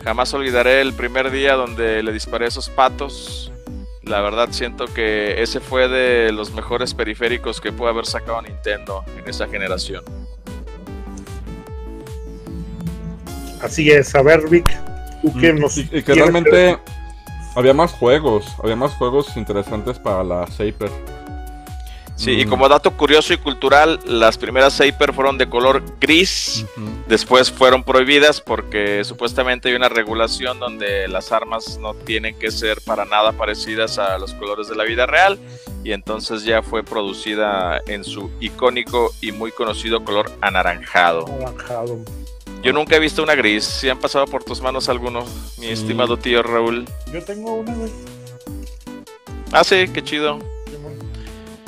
Jamás 0.03 0.33
olvidaré 0.33 0.81
el 0.81 0.93
primer 0.93 1.29
día 1.31 1.53
donde 1.53 2.01
le 2.01 2.11
disparé 2.11 2.47
esos 2.47 2.69
patos. 2.69 3.51
La 4.03 4.21
verdad 4.21 4.49
siento 4.51 4.85
que 4.85 5.41
ese 5.41 5.59
fue 5.59 5.87
de 5.87 6.31
los 6.31 6.51
mejores 6.53 6.93
periféricos 6.93 7.61
que 7.61 7.71
puede 7.71 7.91
haber 7.91 8.05
sacado 8.05 8.41
Nintendo 8.41 9.03
en 9.17 9.29
esa 9.29 9.47
generación. 9.47 10.03
Así 13.61 13.91
es, 13.91 14.15
a 14.15 14.23
ver 14.23 14.49
Vic, 14.49 14.75
tú 15.21 15.31
que 15.39 15.53
Mm, 15.53 15.59
nos... 15.59 15.77
y, 15.77 15.87
y 15.91 16.01
que 16.01 16.15
realmente 16.15 16.79
había 17.55 17.73
más 17.75 17.91
juegos, 17.91 18.45
había 18.63 18.75
más 18.75 18.93
juegos 18.95 19.37
interesantes 19.37 19.99
para 19.99 20.23
la 20.23 20.47
Saper. 20.47 20.89
Sí, 22.21 22.33
y 22.39 22.45
Mm. 22.45 22.49
como 22.49 22.69
dato 22.69 22.91
curioso 22.91 23.33
y 23.33 23.37
cultural, 23.37 23.99
las 24.05 24.37
primeras 24.37 24.73
Saper 24.73 25.11
fueron 25.11 25.39
de 25.39 25.49
color 25.49 25.81
gris. 25.99 26.63
Después 27.07 27.49
fueron 27.51 27.83
prohibidas 27.83 28.39
porque 28.41 29.03
supuestamente 29.03 29.69
hay 29.69 29.75
una 29.75 29.89
regulación 29.89 30.59
donde 30.59 31.07
las 31.07 31.31
armas 31.31 31.79
no 31.79 31.95
tienen 31.95 32.37
que 32.37 32.51
ser 32.51 32.79
para 32.85 33.05
nada 33.05 33.31
parecidas 33.31 33.97
a 33.97 34.19
los 34.19 34.33
colores 34.35 34.67
de 34.67 34.75
la 34.75 34.83
vida 34.83 35.07
real 35.07 35.39
y 35.83 35.93
entonces 35.93 36.43
ya 36.43 36.61
fue 36.61 36.83
producida 36.83 37.81
en 37.87 38.03
su 38.03 38.29
icónico 38.39 39.11
y 39.19 39.31
muy 39.31 39.51
conocido 39.51 40.03
color 40.03 40.31
anaranjado. 40.41 41.25
Anaranjado. 41.25 41.97
Yo 42.61 42.71
nunca 42.71 42.97
he 42.97 42.99
visto 42.99 43.23
una 43.23 43.33
gris. 43.33 43.63
Si 43.63 43.89
han 43.89 43.99
pasado 43.99 44.25
por 44.27 44.43
tus 44.43 44.61
manos 44.61 44.89
alguno, 44.89 45.25
mi 45.57 45.65
Sí. 45.65 45.71
estimado 45.71 46.17
tío 46.17 46.43
Raúl. 46.43 46.85
Yo 47.11 47.23
tengo 47.23 47.55
una, 47.55 47.73
güey. 47.73 47.91
Ah, 49.51 49.63
sí, 49.63 49.87
qué 49.91 50.03
chido. 50.03 50.37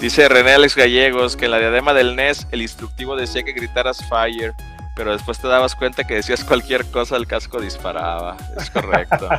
Dice 0.03 0.27
René 0.27 0.51
Alex 0.51 0.75
Gallegos 0.75 1.37
que 1.37 1.45
en 1.45 1.51
la 1.51 1.59
diadema 1.59 1.93
del 1.93 2.17
NES 2.17 2.45
el 2.51 2.61
instructivo 2.61 3.15
decía 3.15 3.43
que 3.43 3.53
gritaras 3.53 4.05
fire, 4.09 4.53
pero 4.97 5.13
después 5.13 5.39
te 5.39 5.47
dabas 5.47 5.75
cuenta 5.75 6.03
que 6.03 6.15
decías 6.15 6.43
cualquier 6.43 6.85
cosa, 6.87 7.15
el 7.15 7.25
casco 7.25 7.61
disparaba. 7.61 8.35
Es 8.59 8.69
correcto. 8.69 9.29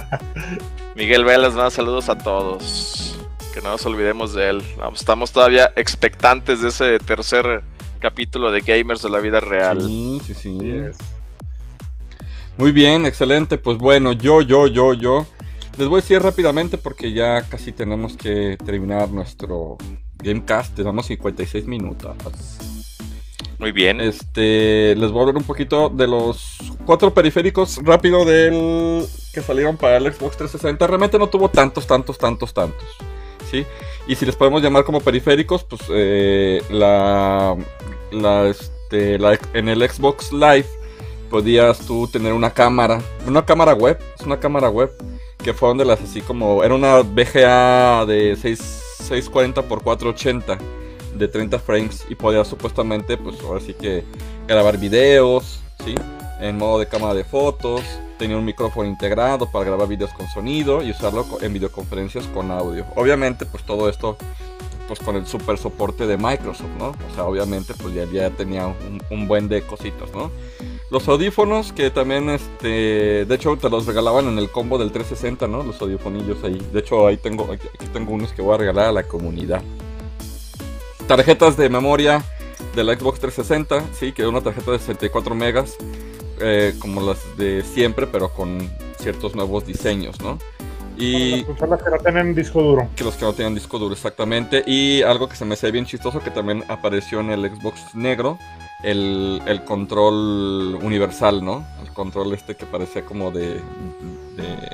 Miguel 0.97 1.27
Velas, 1.27 1.53
más 1.53 1.75
saludos 1.75 2.09
a 2.09 2.17
todos. 2.17 3.15
Que 3.53 3.61
no 3.61 3.73
nos 3.73 3.85
olvidemos 3.85 4.33
de 4.33 4.49
él. 4.49 4.63
Vamos, 4.79 5.01
estamos 5.01 5.33
todavía 5.33 5.71
expectantes 5.77 6.63
de 6.63 6.71
ese 6.71 6.99
tercer 6.99 7.63
capítulo 7.99 8.51
de 8.51 8.63
Gamers 8.63 9.03
de 9.03 9.11
la 9.11 9.19
vida 9.19 9.41
real. 9.41 9.83
Sí, 9.83 10.23
sí, 10.25 10.33
sí. 10.33 10.59
Yes. 10.61 10.97
Muy 12.57 12.73
bien, 12.73 13.05
excelente. 13.05 13.59
Pues 13.59 13.77
bueno, 13.77 14.13
yo, 14.13 14.41
yo, 14.41 14.67
yo, 14.67 14.95
yo. 14.95 15.27
Les 15.77 15.89
voy 15.89 15.99
a 15.99 16.01
decir 16.01 16.23
rápidamente 16.23 16.79
porque 16.79 17.13
ya 17.13 17.43
casi 17.43 17.71
tenemos 17.71 18.17
que 18.17 18.57
terminar 18.65 19.11
nuestro 19.11 19.77
Gamecast. 20.25 20.75
Tenemos 20.75 21.07
56 21.07 21.67
minutos. 21.67 22.17
Muy 23.59 23.73
bien. 23.73 24.01
Este, 24.01 24.95
les 24.97 25.11
voy 25.11 25.19
a 25.19 25.23
hablar 25.23 25.37
un 25.37 25.45
poquito 25.45 25.89
de 25.89 26.07
los 26.07 26.57
cuatro 26.85 27.15
periféricos 27.15 27.79
rápido 27.83 28.25
del 28.25 29.07
que 29.33 29.41
salieron 29.43 29.77
para 29.77 29.97
el 29.99 30.05
Xbox 30.13 30.37
360. 30.37 30.87
Realmente 30.87 31.19
no 31.19 31.29
tuvo 31.29 31.49
tantos, 31.49 31.87
tantos, 31.87 32.19
tantos, 32.19 32.53
tantos. 32.53 32.89
¿Sí? 33.51 33.65
Y 34.09 34.17
si 34.17 34.27
les 34.27 34.37
podemos 34.37 34.63
llamar 34.63 34.85
como 34.85 35.01
periféricos, 35.01 35.65
pues 35.65 35.83
eh, 35.91 36.63
la, 36.71 37.57
la, 38.11 38.49
este, 38.49 39.19
la- 39.19 39.39
en 39.55 39.69
el 39.69 39.89
Xbox 39.89 40.33
Live 40.33 40.67
podías 41.31 41.79
tú 41.81 42.07
tener 42.09 42.33
una 42.33 42.51
cámara, 42.51 43.01
una 43.27 43.45
cámara 43.45 43.73
web, 43.75 43.99
es 44.19 44.27
una 44.27 44.39
cámara 44.39 44.69
web 44.69 44.91
que 45.43 45.53
fueron 45.55 45.79
de 45.79 45.85
las 45.85 46.01
así 46.01 46.21
como, 46.21 46.63
era 46.65 46.75
una 46.75 47.01
VGA 47.01 48.05
de 48.07 48.37
6, 48.41 48.83
640 49.05 49.61
x 49.61 49.83
480 49.83 50.59
de 51.17 51.29
30 51.29 51.59
frames 51.59 52.05
y 52.09 52.15
podías 52.15 52.49
supuestamente, 52.49 53.17
pues 53.17 53.41
ahora 53.43 53.61
sí 53.61 53.75
que 53.75 54.05
grabar 54.49 54.79
videos, 54.79 55.61
¿sí? 55.85 55.95
En 56.41 56.59
modo 56.59 56.81
de 56.81 56.89
cámara 56.89 57.15
de 57.15 57.25
fotos, 57.25 57.83
tenía 58.19 58.37
un 58.37 58.45
micrófono 58.45 58.89
integrado 58.89 59.51
para 59.51 59.65
grabar 59.65 59.89
videos 59.89 60.13
con 60.13 60.27
sonido 60.29 60.83
y 60.83 60.91
usarlo 60.91 61.27
en 61.41 61.53
videoconferencias 61.53 62.27
con 62.29 62.51
audio. 62.51 62.85
Obviamente, 62.97 63.47
pues 63.47 63.65
todo 63.65 63.89
esto 63.89 64.17
pues 64.87 65.01
con 65.01 65.17
el 65.17 65.27
super 65.27 65.59
soporte 65.59 66.07
de 66.07 66.17
Microsoft, 66.17 66.71
¿no? 66.79 66.89
O 66.89 67.15
sea, 67.15 67.25
obviamente 67.25 67.75
pues 67.75 67.95
ya, 67.95 68.05
ya 68.05 68.31
tenía 68.31 68.73
un, 69.11 69.29
buen 69.29 69.49
de 69.49 69.63
cositas, 69.63 70.13
¿no? 70.13 70.31
Los 70.91 71.09
audífonos 71.09 71.73
que 71.73 71.91
también, 71.91 72.29
este, 72.31 73.25
de 73.25 73.35
hecho 73.35 73.57
te 73.57 73.69
los 73.69 73.87
regalaban 73.87 74.29
en 74.29 74.39
el 74.39 74.51
combo 74.51 74.79
del 74.79 74.93
360, 74.93 75.49
¿no? 75.49 75.63
Los 75.63 75.81
audífonillos 75.81 76.45
ahí. 76.45 76.61
De 76.73 76.81
hecho 76.81 77.07
ahí 77.07 77.17
tengo, 77.17 77.51
aquí, 77.51 77.69
tengo 77.93 78.13
unos 78.13 78.33
que 78.33 78.43
voy 78.43 78.55
a 78.55 78.59
regalar 78.59 78.87
a 78.87 78.93
la 78.93 79.03
comunidad. 79.03 79.63
Tarjetas 81.07 81.57
de 81.57 81.69
memoria 81.69 82.25
de 82.75 82.85
la 82.85 82.95
Xbox 82.95 83.21
360, 83.21 83.85
sí, 83.93 84.13
que 84.13 84.23
era 84.23 84.29
una 84.29 84.41
tarjeta 84.41 84.73
de 84.73 84.79
64 84.79 85.35
megas, 85.35 85.77
eh, 86.41 86.75
como 86.79 87.01
las 87.01 87.19
de 87.37 87.63
siempre, 87.63 88.07
pero 88.07 88.31
con 88.31 88.71
ciertos 88.99 89.35
nuevos 89.35 89.67
diseños, 89.67 90.21
¿no? 90.21 90.39
Y 90.97 91.37
Las 91.39 91.45
consolas 91.47 91.83
que 91.83 91.91
no 91.91 91.97
tienen 91.99 92.35
disco 92.35 92.63
duro. 92.63 92.89
que 92.95 93.05
los 93.05 93.15
que 93.17 93.25
no 93.25 93.33
tenían 93.33 93.55
disco 93.55 93.79
duro, 93.79 93.95
exactamente. 93.95 94.63
Y 94.67 95.03
algo 95.03 95.29
que 95.29 95.37
se 95.37 95.45
me 95.45 95.55
hace 95.55 95.71
bien 95.71 95.87
chistoso 95.87 96.21
que 96.21 96.31
también 96.31 96.63
apareció 96.69 97.21
en 97.21 97.31
el 97.31 97.51
Xbox 97.51 97.95
negro, 97.95 98.39
el, 98.83 99.41
el 99.47 99.65
control 99.65 100.79
universal, 100.83 101.45
¿no? 101.45 101.67
El 101.83 101.93
control 101.93 102.33
este 102.35 102.55
que 102.55 102.67
parecía 102.67 103.03
como 103.03 103.31
de, 103.31 103.55
de 103.55 103.61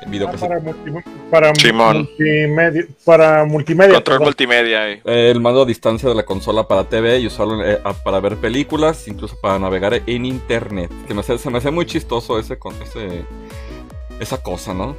Ah, 0.03 0.09
videocassette. 0.09 0.49
para, 0.49 0.59
multi- 0.59 1.03
para 1.29 1.47
multimedia. 1.47 2.87
Para 3.05 3.45
multimedia. 3.45 3.93
Control 3.95 4.03
perdón. 4.17 4.25
multimedia. 4.25 4.89
eh. 4.91 5.01
El 5.05 5.39
mando 5.39 5.61
a 5.61 5.65
distancia 5.65 6.09
de 6.09 6.15
la 6.15 6.23
consola 6.23 6.67
para 6.67 6.83
TV 6.83 7.19
y 7.19 7.27
usarlo 7.27 7.63
eh, 7.65 7.79
para 8.03 8.19
ver 8.19 8.35
películas, 8.37 9.07
incluso 9.07 9.35
para 9.41 9.57
navegar 9.59 10.01
en 10.05 10.25
internet. 10.25 10.91
Que 11.07 11.13
me 11.13 11.21
hace- 11.21 11.37
se 11.37 11.49
me 11.49 11.59
hace 11.59 11.71
muy 11.71 11.85
chistoso 11.85 12.37
ese, 12.37 12.59
con- 12.59 12.75
ese 12.81 13.23
esa 14.19 14.37
cosa, 14.43 14.73
¿no? 14.73 14.95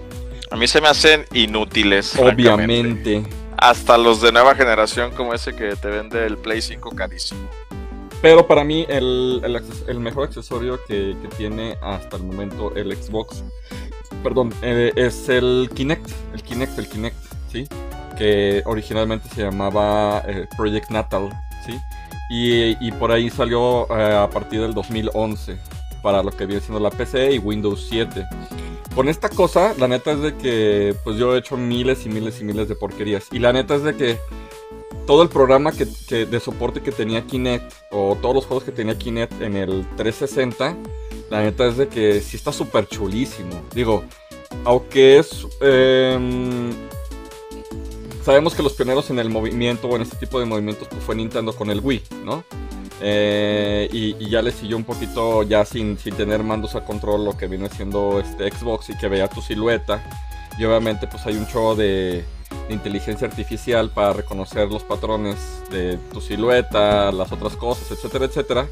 A 0.52 0.56
mí 0.56 0.68
se 0.68 0.82
me 0.82 0.88
hacen 0.88 1.24
inútiles. 1.32 2.14
Obviamente. 2.18 3.22
Hasta 3.56 3.96
los 3.96 4.20
de 4.20 4.32
nueva 4.32 4.54
generación 4.54 5.12
como 5.12 5.32
ese 5.32 5.56
que 5.56 5.76
te 5.76 5.88
vende 5.88 6.26
el 6.26 6.36
Play 6.36 6.60
5 6.60 6.90
carísimo. 6.90 7.48
Pero 8.20 8.46
para 8.46 8.62
mí 8.62 8.84
el, 8.86 9.40
el 9.44 9.62
el 9.88 10.00
mejor 10.00 10.24
accesorio 10.24 10.78
que, 10.86 11.16
que 11.22 11.28
tiene 11.38 11.78
hasta 11.80 12.18
el 12.18 12.24
momento 12.24 12.74
el 12.76 12.94
Xbox, 12.94 13.42
perdón, 14.22 14.52
eh, 14.60 14.92
es 14.94 15.30
el 15.30 15.70
Kinect, 15.74 16.10
el 16.34 16.42
Kinect, 16.42 16.78
el 16.78 16.88
Kinect, 16.88 17.16
¿sí? 17.50 17.66
Que 18.18 18.62
originalmente 18.66 19.30
se 19.34 19.42
llamaba 19.42 20.22
eh, 20.28 20.46
Project 20.58 20.90
Natal, 20.90 21.30
¿sí? 21.64 21.80
Y, 22.28 22.86
y 22.86 22.92
por 22.92 23.10
ahí 23.10 23.30
salió 23.30 23.86
eh, 23.96 24.16
a 24.16 24.28
partir 24.28 24.60
del 24.60 24.74
2011 24.74 25.71
para 26.02 26.22
lo 26.22 26.30
que 26.30 26.46
viene 26.46 26.60
siendo 26.60 26.80
la 26.80 26.90
PC 26.90 27.32
y 27.32 27.38
Windows 27.38 27.86
7. 27.88 28.24
Con 28.94 29.08
esta 29.08 29.28
cosa, 29.28 29.74
la 29.78 29.88
neta 29.88 30.12
es 30.12 30.20
de 30.20 30.36
que 30.36 30.94
pues 31.02 31.16
yo 31.16 31.34
he 31.34 31.38
hecho 31.38 31.56
miles 31.56 32.04
y 32.04 32.10
miles 32.10 32.40
y 32.40 32.44
miles 32.44 32.68
de 32.68 32.74
porquerías. 32.74 33.28
Y 33.32 33.38
la 33.38 33.52
neta 33.52 33.74
es 33.74 33.82
de 33.82 33.96
que 33.96 34.18
todo 35.06 35.22
el 35.22 35.28
programa 35.28 35.72
que, 35.72 35.86
de 36.26 36.40
soporte 36.40 36.80
que 36.80 36.92
tenía 36.92 37.26
Kinect 37.26 37.72
o 37.90 38.16
todos 38.20 38.34
los 38.34 38.46
juegos 38.46 38.64
que 38.64 38.72
tenía 38.72 38.96
Kinect 38.96 39.40
en 39.40 39.56
el 39.56 39.86
360, 39.96 40.76
la 41.30 41.42
neta 41.42 41.66
es 41.66 41.76
de 41.76 41.88
que 41.88 42.20
sí 42.20 42.36
está 42.36 42.52
súper 42.52 42.86
chulísimo. 42.86 43.62
Digo, 43.74 44.04
aunque 44.64 45.18
es... 45.18 45.46
em, 45.60 46.70
sabemos 48.22 48.54
que 48.54 48.62
los 48.62 48.74
pioneros 48.74 49.10
en 49.10 49.18
el 49.18 49.30
movimiento 49.30 49.88
o 49.88 49.96
en 49.96 50.02
este 50.02 50.16
tipo 50.16 50.38
de 50.38 50.46
movimientos 50.46 50.88
pues, 50.88 51.02
fue 51.02 51.14
Nintendo 51.14 51.52
con 51.54 51.70
el 51.70 51.80
Wii, 51.80 52.02
¿no? 52.24 52.44
Eh, 53.00 53.88
y, 53.92 54.28
ya 54.28 54.42
le 54.42 54.52
siguió 54.52 54.76
un 54.76 54.84
poquito 54.84 55.42
ya 55.42 55.64
sin, 55.64 55.98
sin 55.98 56.14
tener 56.14 56.42
mandos 56.42 56.74
a 56.74 56.84
control 56.84 57.24
lo 57.24 57.36
que 57.36 57.46
viene 57.46 57.68
siendo 57.68 58.20
este 58.20 58.50
Xbox 58.50 58.90
y 58.90 58.96
que 58.96 59.08
veía 59.08 59.28
tu 59.28 59.40
silueta. 59.40 60.02
Y 60.58 60.64
obviamente 60.64 61.06
pues 61.06 61.26
hay 61.26 61.36
un 61.36 61.46
show 61.46 61.74
de, 61.74 62.24
de 62.68 62.74
inteligencia 62.74 63.26
artificial 63.26 63.90
para 63.90 64.12
reconocer 64.12 64.68
los 64.68 64.84
patrones 64.84 65.36
de 65.70 65.98
tu 66.12 66.20
silueta, 66.20 67.10
las 67.10 67.32
otras 67.32 67.56
cosas, 67.56 67.90
etcétera, 67.90 68.26
etcétera. 68.26 68.68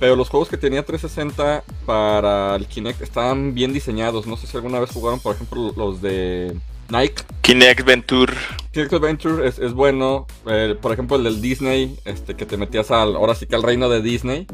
Pero 0.00 0.16
los 0.16 0.30
juegos 0.30 0.48
que 0.48 0.56
tenía 0.56 0.84
360 0.84 1.62
para 1.84 2.56
el 2.56 2.66
Kinect 2.66 3.02
estaban 3.02 3.54
bien 3.54 3.74
diseñados. 3.74 4.26
No 4.26 4.38
sé 4.38 4.46
si 4.46 4.56
alguna 4.56 4.80
vez 4.80 4.90
jugaron, 4.90 5.20
por 5.20 5.34
ejemplo, 5.34 5.72
los 5.76 6.00
de 6.00 6.56
Nike. 6.90 7.22
Kinect 7.42 7.84
Venture. 7.84 8.32
Kinect 8.72 8.92
Adventure 8.92 9.46
es, 9.46 9.58
es 9.58 9.72
bueno. 9.72 10.26
Eh, 10.46 10.76
por 10.80 10.92
ejemplo, 10.92 11.16
el 11.16 11.24
del 11.24 11.40
Disney, 11.40 11.96
este 12.04 12.34
que 12.36 12.46
te 12.46 12.56
metías 12.56 12.90
al, 12.90 13.16
ahora 13.16 13.34
sí 13.34 13.46
que 13.46 13.56
al 13.56 13.62
reino 13.62 13.88
de 13.88 14.02
Disney. 14.02 14.46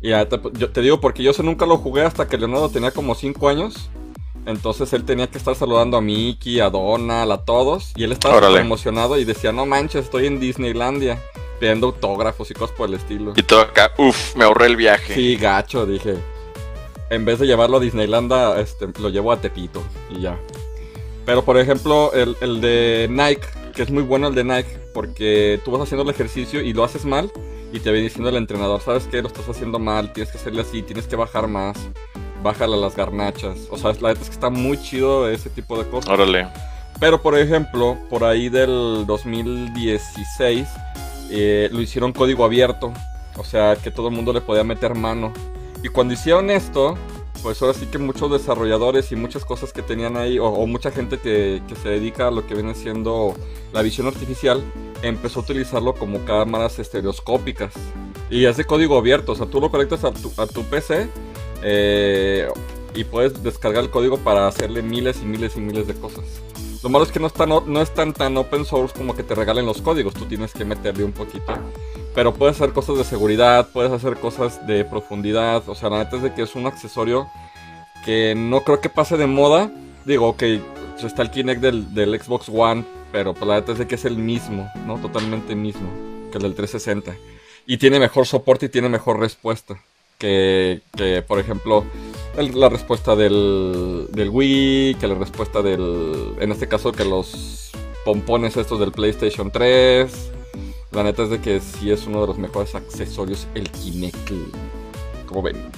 Y 0.00 0.10
ya 0.10 0.28
te, 0.28 0.38
yo 0.54 0.70
te 0.70 0.80
digo 0.82 1.00
porque 1.00 1.22
yo 1.22 1.30
ese 1.30 1.42
nunca 1.42 1.66
lo 1.66 1.78
jugué 1.78 2.02
hasta 2.02 2.28
que 2.28 2.36
Leonardo 2.38 2.68
tenía 2.68 2.90
como 2.90 3.14
5 3.14 3.48
años. 3.48 3.88
Entonces 4.44 4.92
él 4.92 5.04
tenía 5.04 5.26
que 5.28 5.38
estar 5.38 5.56
saludando 5.56 5.96
a 5.96 6.00
Mickey, 6.00 6.60
a 6.60 6.70
Donald, 6.70 7.32
a 7.32 7.44
todos. 7.44 7.92
Y 7.96 8.04
él 8.04 8.12
estaba 8.12 8.36
Órale. 8.36 8.60
emocionado 8.60 9.18
y 9.18 9.24
decía, 9.24 9.52
no 9.52 9.66
manches, 9.66 10.04
estoy 10.04 10.26
en 10.26 10.38
Disneylandia. 10.38 11.20
Pidiendo 11.58 11.86
autógrafos 11.86 12.50
y 12.50 12.54
cosas 12.54 12.76
por 12.76 12.88
el 12.88 12.96
estilo. 12.96 13.32
Y 13.34 13.42
todo 13.42 13.62
acá, 13.62 13.90
uff, 13.96 14.36
me 14.36 14.44
ahorré 14.44 14.66
el 14.66 14.76
viaje. 14.76 15.14
Sí, 15.14 15.36
gacho, 15.36 15.86
dije. 15.86 16.16
En 17.08 17.24
vez 17.24 17.38
de 17.38 17.46
llevarlo 17.46 17.78
a 17.78 17.80
Disneylanda, 17.80 18.60
este, 18.60 18.88
lo 19.00 19.08
llevo 19.08 19.32
a 19.32 19.40
Tepito 19.40 19.82
y 20.10 20.20
ya. 20.20 20.38
Pero 21.26 21.44
por 21.44 21.58
ejemplo, 21.58 22.12
el, 22.14 22.36
el 22.40 22.60
de 22.62 23.08
Nike 23.10 23.46
que 23.76 23.82
es 23.82 23.90
muy 23.90 24.02
bueno 24.02 24.28
el 24.28 24.34
de 24.34 24.42
Nike, 24.42 24.78
porque 24.94 25.60
tú 25.62 25.70
vas 25.70 25.82
haciendo 25.82 26.02
el 26.02 26.08
ejercicio 26.08 26.62
y 26.62 26.72
lo 26.72 26.82
haces 26.82 27.04
mal, 27.04 27.30
y 27.72 27.78
te 27.78 27.92
viene 27.92 28.04
diciendo 28.04 28.30
el 28.30 28.36
entrenador, 28.36 28.80
¿sabes 28.80 29.06
qué? 29.06 29.20
Lo 29.20 29.28
estás 29.28 29.46
haciendo 29.50 29.78
mal, 29.78 30.14
tienes 30.14 30.32
que 30.32 30.38
hacerle 30.38 30.62
así, 30.62 30.80
tienes 30.82 31.06
que 31.06 31.14
bajar 31.14 31.46
más, 31.46 31.76
bájale 32.42 32.72
a 32.72 32.78
las 32.78 32.96
garnachas. 32.96 33.68
O 33.70 33.76
sea, 33.76 33.92
la 33.92 34.08
verdad 34.08 34.22
es 34.22 34.28
que 34.30 34.34
está 34.34 34.48
muy 34.48 34.80
chido 34.80 35.28
ese 35.28 35.50
tipo 35.50 35.78
de 35.78 35.88
cosas. 35.90 36.10
Órale. 36.10 36.48
Pero 36.98 37.20
por 37.20 37.38
ejemplo, 37.38 37.98
por 38.08 38.24
ahí 38.24 38.48
del 38.48 39.04
2016 39.06 40.66
eh, 41.30 41.68
lo 41.70 41.82
hicieron 41.82 42.14
código 42.14 42.46
abierto. 42.46 42.94
O 43.36 43.44
sea, 43.44 43.76
que 43.76 43.90
todo 43.90 44.08
el 44.08 44.14
mundo 44.14 44.32
le 44.32 44.40
podía 44.40 44.64
meter 44.64 44.94
mano. 44.94 45.34
Y 45.84 45.88
cuando 45.88 46.14
hicieron 46.14 46.48
esto, 46.48 46.96
pues 47.46 47.62
ahora 47.62 47.74
sí 47.74 47.86
que 47.86 47.98
muchos 47.98 48.28
desarrolladores 48.32 49.12
y 49.12 49.14
muchas 49.14 49.44
cosas 49.44 49.72
que 49.72 49.80
tenían 49.80 50.16
ahí, 50.16 50.36
o, 50.36 50.66
mucha 50.66 50.90
gente 50.90 51.18
que, 51.18 51.62
que, 51.68 51.76
se 51.76 51.90
dedica 51.90 52.26
a 52.26 52.32
lo 52.32 52.44
que 52.44 52.54
viene 52.54 52.74
siendo 52.74 53.34
la 53.72 53.82
visión 53.82 54.08
artificial, 54.08 54.64
empezó 55.02 55.38
a 55.38 55.42
utilizarlo 55.44 55.94
como 55.94 56.24
cámaras 56.24 56.80
estereoscópicas. 56.80 57.72
Y 58.30 58.46
es 58.46 58.56
de 58.56 58.64
código 58.64 58.98
abierto, 58.98 59.30
o 59.30 59.36
sea, 59.36 59.46
tú 59.46 59.60
lo 59.60 59.70
conectas 59.70 60.02
a 60.02 60.10
tu, 60.10 60.32
a 60.36 60.48
tu 60.48 60.64
PC 60.64 61.08
eh, 61.62 62.48
y 62.96 63.04
puedes 63.04 63.40
descargar 63.40 63.84
el 63.84 63.90
código 63.90 64.18
para 64.18 64.48
hacerle 64.48 64.82
miles 64.82 65.22
y 65.22 65.26
miles 65.26 65.56
y 65.56 65.60
miles 65.60 65.86
de 65.86 65.94
cosas. 65.94 66.24
Lo 66.82 66.88
malo 66.88 67.04
es 67.04 67.12
que 67.12 67.20
no 67.20 67.28
están, 67.28 67.50
no 67.50 67.80
están 67.80 68.12
tan 68.12 68.36
open 68.38 68.64
source 68.64 68.92
como 68.92 69.14
que 69.14 69.22
te 69.22 69.36
regalen 69.36 69.66
los 69.66 69.80
códigos, 69.82 70.14
tú 70.14 70.24
tienes 70.24 70.52
que 70.52 70.64
meterle 70.64 71.04
un 71.04 71.12
poquito. 71.12 71.52
Pero 72.16 72.32
puedes 72.32 72.56
hacer 72.56 72.72
cosas 72.72 72.96
de 72.96 73.04
seguridad, 73.04 73.68
puedes 73.74 73.92
hacer 73.92 74.16
cosas 74.16 74.66
de 74.66 74.86
profundidad, 74.86 75.62
o 75.68 75.74
sea, 75.74 75.90
la 75.90 75.98
neta 75.98 76.16
es 76.16 76.22
de 76.22 76.32
que 76.32 76.42
es 76.42 76.54
un 76.54 76.66
accesorio 76.66 77.28
que 78.06 78.34
no 78.34 78.62
creo 78.62 78.80
que 78.80 78.88
pase 78.88 79.18
de 79.18 79.26
moda. 79.26 79.70
Digo, 80.06 80.28
ok, 80.28 80.42
está 81.04 81.20
el 81.20 81.30
Kinect 81.30 81.60
del, 81.60 82.18
Xbox 82.18 82.48
One, 82.48 82.84
pero 83.12 83.34
pues, 83.34 83.46
la 83.46 83.56
neta 83.56 83.72
es 83.72 83.78
de 83.78 83.86
que 83.86 83.96
es 83.96 84.06
el 84.06 84.16
mismo, 84.16 84.66
¿no? 84.86 84.98
Totalmente 84.98 85.54
mismo 85.54 85.90
que 86.32 86.38
el 86.38 86.44
del 86.44 86.54
360. 86.54 87.14
Y 87.66 87.76
tiene 87.76 88.00
mejor 88.00 88.26
soporte 88.26 88.66
y 88.66 88.68
tiene 88.70 88.88
mejor 88.88 89.20
respuesta 89.20 89.78
que, 90.18 90.80
que 90.96 91.20
por 91.20 91.38
ejemplo, 91.38 91.84
la 92.36 92.70
respuesta 92.70 93.14
del, 93.14 94.08
del 94.10 94.30
Wii, 94.30 94.94
que 94.94 95.06
la 95.06 95.16
respuesta 95.16 95.60
del, 95.60 96.34
en 96.40 96.50
este 96.50 96.66
caso, 96.66 96.92
que 96.92 97.04
los 97.04 97.72
pompones 98.06 98.56
estos 98.56 98.80
del 98.80 98.92
PlayStation 98.92 99.50
3. 99.50 100.32
La 100.96 101.02
neta 101.02 101.24
es 101.24 101.28
de 101.28 101.42
que 101.42 101.60
sí 101.60 101.90
es 101.90 102.06
uno 102.06 102.22
de 102.22 102.26
los 102.26 102.38
mejores 102.38 102.74
accesorios 102.74 103.46
el 103.54 103.70
Kinect. 103.70 104.30
Como 105.26 105.42
ven. 105.42 105.70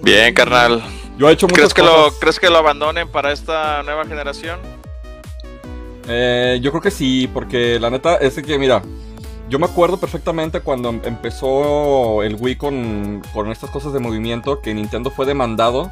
Bien, 0.00 0.32
carnal. 0.32 0.80
Yo 1.18 1.28
he 1.28 1.32
hecho 1.32 1.48
¿Crees 1.48 1.74
que, 1.74 1.82
lo, 1.82 2.12
¿Crees 2.20 2.38
que 2.38 2.48
lo 2.48 2.58
abandonen 2.58 3.08
para 3.08 3.32
esta 3.32 3.82
nueva 3.82 4.04
generación? 4.06 4.60
Eh, 6.06 6.60
yo 6.62 6.70
creo 6.70 6.80
que 6.80 6.92
sí, 6.92 7.28
porque 7.34 7.80
la 7.80 7.90
neta 7.90 8.14
es 8.18 8.40
que, 8.40 8.58
mira, 8.60 8.80
yo 9.48 9.58
me 9.58 9.66
acuerdo 9.66 9.98
perfectamente 9.98 10.60
cuando 10.60 10.90
empezó 10.90 12.22
el 12.22 12.36
Wii 12.38 12.56
con, 12.58 13.22
con 13.34 13.50
estas 13.50 13.70
cosas 13.70 13.92
de 13.92 13.98
movimiento 13.98 14.60
que 14.60 14.72
Nintendo 14.72 15.10
fue 15.10 15.26
demandado 15.26 15.90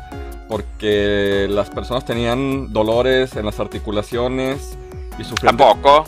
porque 0.49 1.49
las 1.51 1.69
personas 1.69 2.05
tenían 2.05 2.73
dolores 2.73 3.35
en 3.35 3.45
las 3.45 3.59
articulaciones 3.59 4.79
y 5.19 5.25
sufrían, 5.25 5.57
De, 5.57 5.65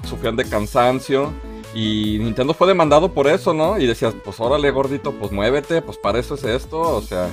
sufrían 0.09 0.37
de 0.37 0.49
cansancio. 0.49 1.33
Y 1.77 2.19
Nintendo 2.21 2.55
fue 2.55 2.67
demandado 2.67 3.13
por 3.13 3.27
eso, 3.27 3.53
¿no? 3.53 3.79
Y 3.79 3.87
decías, 3.87 4.15
pues 4.25 4.41
órale 4.41 4.71
gordito, 4.71 5.13
pues 5.13 5.31
muévete, 5.31 5.83
pues 5.83 5.99
para 5.99 6.19
eso 6.19 6.35
es 6.35 6.45
esto, 6.45 6.81
o 6.81 7.03
sea. 7.03 7.29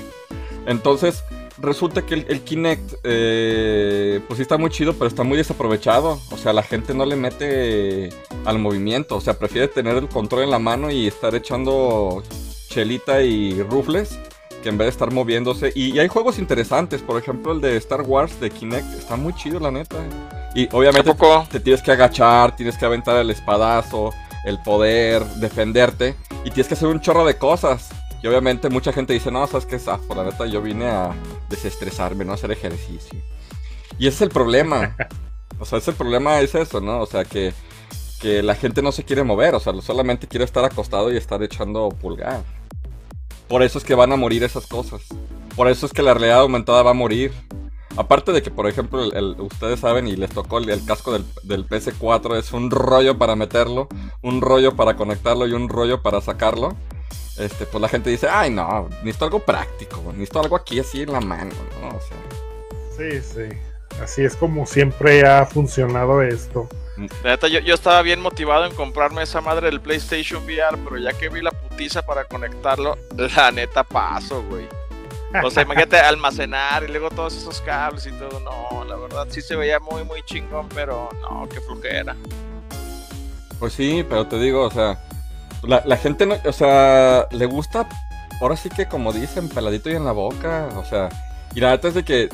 Entonces, 0.66 1.24
resulta 1.60 2.06
que 2.06 2.16
el, 2.16 2.41
Kinect, 2.41 2.96
eh, 3.06 4.20
pues 4.28 4.36
sí 4.36 4.41
está 4.41 4.58
muy 4.58 4.70
chido, 4.70 4.96
pero 4.96 5.08
está 5.08 5.24
muy 5.24 5.38
desaprovechado. 5.38 6.20
O 6.30 6.36
sea, 6.36 6.52
la 6.52 6.62
gente 6.62 6.94
no 6.94 7.06
le 7.06 7.16
mete 7.16 8.10
al 8.44 8.60
movimiento. 8.60 9.16
O 9.16 9.22
sea, 9.22 9.39
prefiere 9.39 9.70
tener 9.70 9.96
el 9.96 10.10
control 10.10 10.44
en 10.44 10.52
la 10.52 10.60
mano 10.60 10.91
y 10.91 11.08
estar 11.08 11.34
echando 11.36 12.22
chelita 12.68 13.22
y 13.22 13.64
rufles 13.64 14.20
que 14.62 14.70
en 14.70 14.78
vez 14.78 14.88
de 14.88 14.89
estar 14.89 15.12
moviéndose. 15.12 15.72
Y, 15.74 16.00
hay 16.00 16.10
juegos 16.10 16.38
interesantes, 16.38 17.02
por 17.02 17.18
ejemplo 17.18 17.54
el 17.54 17.62
de 17.62 17.78
Star 17.78 18.02
Wars 18.02 18.39
de 18.41 18.50
Kinect, 18.50 18.94
está 18.98 19.16
muy 19.16 19.34
chido 19.36 19.60
la 19.60 19.72
neta. 19.72 19.98
Y 20.54 20.68
obviamente 20.72 21.14
te 21.50 21.60
tienes 21.60 21.82
que 21.82 21.91
agachar, 21.91 22.56
tienes 22.56 22.78
que 22.78 22.86
aventar 22.86 23.18
el 23.18 23.30
espadazo, 23.30 24.12
el 24.44 24.62
poder, 24.62 25.24
defenderte. 25.36 26.16
Y 26.46 26.52
tienes 26.52 26.68
que 26.68 26.74
hacer 26.74 26.88
un 26.88 27.02
chorro 27.02 27.26
de 27.26 27.38
cosas. 27.38 27.89
Y 28.22 28.28
obviamente 28.28 28.70
mucha 28.70 28.94
gente 28.94 29.14
dice, 29.14 29.32
no, 29.32 29.46
sabes 29.48 29.66
qué 29.66 29.76
es 29.76 29.84
por 30.08 30.16
la 30.16 30.24
neta 30.24 30.46
yo 30.46 30.62
vine 30.62 30.88
a 30.88 31.14
desestresarme, 31.50 32.24
no 32.24 32.32
a 32.32 32.36
hacer 32.36 32.52
ejercicio. 32.52 33.20
Y 34.00 34.08
ese 34.08 34.16
es 34.16 34.22
el 34.22 34.30
problema. 34.30 34.96
O 35.60 35.66
sea, 35.66 35.78
ese 35.78 35.91
el 35.91 35.98
problema 35.98 36.41
es 36.41 36.56
eso, 36.56 36.82
¿no? 36.82 37.00
O 37.00 37.06
sea, 37.06 37.24
que, 37.24 37.54
que 38.20 38.44
la 38.44 38.56
gente 38.56 38.82
no 38.82 38.91
se 38.91 39.06
quiere 39.06 39.24
mover, 39.24 39.56
o 39.56 39.62
sea, 39.62 39.72
solamente 39.82 40.28
quiere 40.28 40.44
estar 40.44 40.66
acostado 40.66 41.14
y 41.14 41.16
estar 41.16 41.41
echando 41.41 41.88
pulgar. 41.89 42.44
Por 43.48 43.64
eso 43.64 43.78
es 43.78 43.84
que 43.86 43.96
van 43.96 44.12
a 44.12 44.18
morir 44.18 44.44
esas 44.44 44.68
cosas. 44.68 45.04
Por 45.56 45.70
eso 45.70 45.86
es 45.86 45.94
que 45.94 46.02
la 46.02 46.16
realidad 46.16 46.41
aumentada 46.41 46.82
va 46.84 46.91
a 46.91 46.96
morir. 46.96 47.32
Aparte 47.96 48.32
de 48.32 48.41
que, 48.41 48.52
por 48.52 48.68
ejemplo, 48.68 49.10
ustedes 49.39 49.80
saben 49.80 50.08
y 50.08 50.16
les 50.16 50.32
tocó 50.32 50.58
el, 50.58 50.86
casco 50.86 51.14
del, 51.14 51.26
del, 51.44 51.68
PS4, 51.68 52.38
es 52.38 52.52
un 52.54 52.72
rollo 52.72 53.18
para 53.18 53.36
meterlo, 53.36 53.88
un 54.22 54.41
rollo 54.41 54.76
para 54.76 54.96
conectarlo 54.96 55.48
y 55.48 55.54
un 55.54 55.70
rollo 55.70 56.02
para 56.02 56.22
sacarlo 56.22 56.76
este, 57.38 57.66
pues 57.66 57.82
la 57.82 57.89
gente 57.89 58.10
dice, 58.10 58.28
ay 58.30 58.52
no, 58.52 58.89
necesito 59.04 59.26
algo 59.26 59.39
práctico, 59.39 60.04
necesito 60.12 60.39
algo 60.39 60.56
aquí 60.56 60.80
así 60.80 61.02
en 61.02 61.12
la 61.12 61.22
mano, 61.22 61.54
¿no? 61.82 61.88
O 61.89 62.00
sea. 62.00 62.18
Sí, 62.96 63.22
sí. 63.22 63.58
Así 64.02 64.24
es 64.24 64.36
como 64.36 64.66
siempre 64.66 65.26
ha 65.26 65.46
funcionado 65.46 66.22
esto. 66.22 66.68
Neta, 67.24 67.48
yo, 67.48 67.60
yo, 67.60 67.74
estaba 67.74 68.02
bien 68.04 68.22
motivado 68.22 68.66
en 68.66 68.76
comprarme 68.76 69.24
esa 69.24 69.41
madre 69.41 69.68
del 69.68 69.82
PlayStation 69.82 70.44
VR, 70.44 70.78
pero 70.84 70.98
ya 70.98 71.14
que 71.14 71.30
vi 71.30 71.41
la 71.41 71.52
putiza 71.52 72.04
para 72.04 72.26
conectarlo, 72.26 72.98
la 73.36 73.52
neta 73.52 73.84
paso, 73.84 74.44
güey. 74.44 74.68
O 75.44 75.50
sea, 75.50 75.64
imagínate 75.64 75.98
almacenar 75.98 76.84
y 76.84 76.88
luego 76.88 77.10
todos 77.10 77.36
esos 77.36 77.62
cables 77.62 78.06
y 78.06 78.12
todo. 78.12 78.40
No, 78.40 78.84
la 78.86 78.96
verdad 78.96 79.28
sí 79.30 79.42
se 79.42 79.56
veía 79.56 79.80
muy, 79.80 80.04
muy 80.04 80.22
chingón, 80.24 80.70
pero 80.74 81.10
no, 81.22 81.48
qué 81.50 81.60
flujera. 81.62 82.16
Pues 83.60 83.74
sí, 83.74 84.06
pero 84.08 84.28
te 84.28 84.38
digo, 84.40 84.62
o 84.64 84.72
sea, 84.72 85.00
la, 85.64 85.98
gente, 85.98 86.26
no, 86.26 86.36
o 86.46 86.52
sea, 86.52 87.28
le 87.32 87.46
gusta, 87.46 87.88
ahora 88.42 88.58
sí 88.58 88.70
que 88.70 88.88
como 88.88 89.14
dicen, 89.14 89.50
peladito 89.50 89.90
y 89.90 89.96
en 89.96 90.06
la 90.06 90.12
boca, 90.12 90.70
o 90.76 90.84
sea, 90.84 91.10
y 91.56 91.62
la 91.62 91.72
verdad 91.72 91.88
es 91.88 91.94
de 91.94 92.04
que 92.04 92.30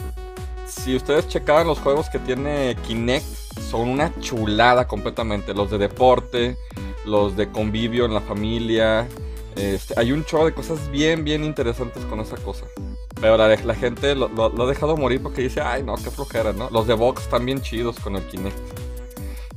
si 0.66 0.96
ustedes 0.96 1.28
checaban 1.28 1.68
los 1.68 1.80
juegos 1.80 2.10
que 2.10 2.20
tiene 2.20 2.76
Kinect, 2.88 3.26
son 3.70 3.90
una 3.90 4.12
chulada 4.20 4.88
completamente, 4.88 5.54
los 5.54 5.70
de 5.70 5.78
deporte, 5.78 6.58
los 7.06 7.36
de 7.36 7.50
convivio 7.52 8.06
en 8.06 8.14
la 8.14 8.22
familia, 8.22 9.08
este, 9.60 9.94
hay 9.98 10.12
un 10.12 10.24
show 10.26 10.46
de 10.46 10.54
cosas 10.54 10.90
bien, 10.92 11.24
bien 11.24 11.44
interesantes 11.44 12.04
con 12.06 12.20
esa 12.20 12.38
cosa. 12.38 12.66
Pero 13.20 13.38
la, 13.38 13.48
la 13.56 13.76
gente 13.76 14.16
lo, 14.16 14.30
ha 14.46 14.66
dejado 14.66 14.96
morir 14.96 15.22
porque 15.22 15.42
dice, 15.42 15.62
ay 15.62 15.84
no, 15.84 15.96
qué 15.96 16.10
flojera, 16.10 16.54
¿no? 16.54 16.70
Los 16.70 16.88
de 16.88 16.94
Vox 16.94 17.24
están 17.24 17.46
bien 17.46 17.62
chidos 17.62 18.00
con 18.00 18.16
el 18.16 18.24
Kinect. 18.24 18.58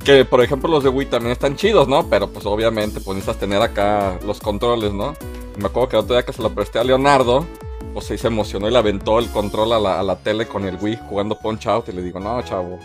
Que 0.03 0.25
por 0.25 0.43
ejemplo 0.43 0.69
los 0.69 0.83
de 0.83 0.89
Wii 0.89 1.07
también 1.07 1.31
están 1.31 1.55
chidos, 1.55 1.87
¿no? 1.87 2.09
Pero 2.09 2.29
pues 2.29 2.45
obviamente 2.45 2.99
pues 2.99 3.15
necesitas 3.15 3.39
tener 3.39 3.61
acá 3.61 4.19
los 4.25 4.39
controles, 4.39 4.91
¿no? 4.91 5.15
Me 5.57 5.67
acuerdo 5.67 5.89
que 5.89 5.95
el 5.95 6.03
otro 6.03 6.15
día 6.15 6.25
que 6.25 6.33
se 6.33 6.41
lo 6.41 6.53
presté 6.53 6.79
a 6.79 6.83
Leonardo, 6.83 7.45
pues 7.93 8.07
sí 8.07 8.17
se 8.17 8.27
emocionó 8.27 8.67
y 8.67 8.71
le 8.71 8.77
aventó 8.77 9.19
el 9.19 9.29
control 9.29 9.71
a 9.73 9.79
la, 9.79 9.99
a 9.99 10.03
la 10.03 10.17
tele 10.17 10.47
con 10.47 10.65
el 10.65 10.77
Wii 10.81 10.99
jugando 11.07 11.37
Punch 11.39 11.67
Out 11.67 11.89
y 11.89 11.93
le 11.93 12.01
digo, 12.01 12.19
no, 12.19 12.41
chavo. 12.41 12.79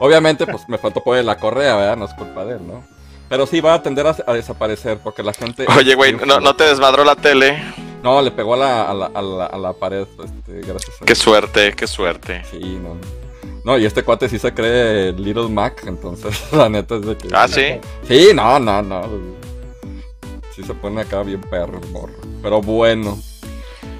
Obviamente 0.00 0.46
pues 0.46 0.68
me 0.68 0.76
faltó 0.76 1.02
poner 1.02 1.24
la 1.24 1.38
correa, 1.38 1.76
¿verdad? 1.76 1.96
No 1.96 2.04
es 2.04 2.14
culpa 2.14 2.44
de 2.44 2.56
él, 2.56 2.66
¿no? 2.66 2.99
Pero 3.30 3.46
sí 3.46 3.60
va 3.60 3.74
a 3.74 3.82
tender 3.82 4.04
a, 4.08 4.32
desaparecer 4.32 4.98
porque 4.98 5.22
la 5.22 5.32
gente... 5.32 5.64
Oye, 5.78 5.94
güey, 5.94 6.14
¿no, 6.14 6.40
¿no 6.40 6.56
te 6.56 6.64
desmadró 6.64 7.04
la 7.04 7.14
tele? 7.14 7.62
No, 8.02 8.20
le 8.20 8.32
pegó 8.32 8.54
a 8.54 8.56
la, 8.56 8.90
a 8.90 8.92
la, 8.92 9.06
a 9.06 9.22
la, 9.22 9.46
a 9.46 9.56
la 9.56 9.72
pared, 9.72 10.04
este, 10.24 10.60
gracias 10.66 11.00
a 11.00 11.04
Qué 11.04 11.14
suerte, 11.14 11.72
qué 11.74 11.86
suerte. 11.86 12.42
Sí, 12.50 12.58
no. 12.82 12.96
No, 13.64 13.78
y 13.78 13.86
este 13.86 14.02
cuate 14.02 14.28
sí 14.28 14.40
se 14.40 14.52
cree 14.52 15.12
Little 15.12 15.48
Mac, 15.48 15.84
entonces 15.86 16.42
la 16.52 16.68
neta 16.68 16.96
es 16.96 17.06
de 17.06 17.16
que. 17.16 17.28
Ah, 17.32 17.46
sí. 17.46 17.78
Sí, 18.08 18.30
no, 18.34 18.58
no, 18.58 18.82
no. 18.82 19.02
Sí 20.52 20.64
se 20.64 20.74
pone 20.74 21.02
acá 21.02 21.22
bien 21.22 21.40
perro 21.40 21.80
morro. 21.92 22.14
Pero 22.42 22.60
bueno. 22.60 23.16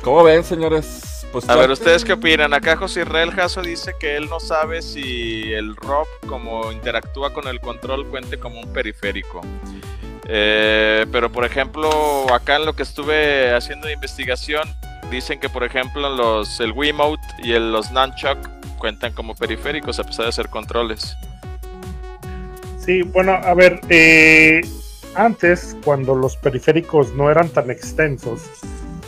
¿Cómo 0.02 0.24
ven, 0.24 0.42
señores? 0.42 1.09
Pues 1.32 1.48
a 1.48 1.54
ver, 1.54 1.70
¿ustedes 1.70 2.04
qué 2.04 2.14
opinan? 2.14 2.52
Acá 2.52 2.76
José 2.76 3.02
Israel 3.02 3.30
Jasso 3.30 3.62
dice 3.62 3.94
que 4.00 4.16
él 4.16 4.28
no 4.28 4.40
sabe 4.40 4.82
si 4.82 5.52
el 5.52 5.76
ROP, 5.76 6.08
como 6.26 6.72
interactúa 6.72 7.32
con 7.32 7.46
el 7.46 7.60
control, 7.60 8.06
cuente 8.08 8.38
como 8.38 8.60
un 8.60 8.72
periférico. 8.72 9.40
Eh, 10.26 11.06
pero 11.12 11.30
por 11.30 11.44
ejemplo, 11.44 12.32
acá 12.34 12.56
en 12.56 12.64
lo 12.64 12.74
que 12.74 12.82
estuve 12.82 13.54
haciendo 13.54 13.86
de 13.86 13.92
investigación, 13.92 14.68
dicen 15.10 15.38
que 15.38 15.48
por 15.48 15.62
ejemplo 15.62 16.08
los, 16.08 16.58
el 16.58 16.72
Wiimote 16.72 17.22
y 17.42 17.52
el, 17.52 17.72
los 17.72 17.92
Nunchuck 17.92 18.38
cuentan 18.78 19.12
como 19.12 19.34
periféricos 19.36 20.00
a 20.00 20.04
pesar 20.04 20.26
de 20.26 20.32
ser 20.32 20.48
controles. 20.48 21.16
Sí, 22.78 23.02
bueno, 23.02 23.32
a 23.32 23.54
ver, 23.54 23.80
eh, 23.88 24.62
antes 25.14 25.76
cuando 25.84 26.14
los 26.14 26.36
periféricos 26.36 27.14
no 27.14 27.30
eran 27.30 27.48
tan 27.50 27.70
extensos, 27.70 28.42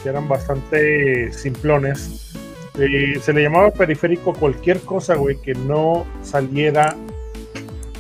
que 0.03 0.09
eran 0.09 0.29
bastante 0.29 1.33
simplones, 1.33 2.33
eh, 2.79 3.19
se 3.23 3.33
le 3.33 3.43
llamaba 3.43 3.71
periférico 3.71 4.33
cualquier 4.33 4.81
cosa, 4.81 5.15
güey, 5.15 5.37
que 5.37 5.55
no 5.55 6.07
saliera 6.23 6.97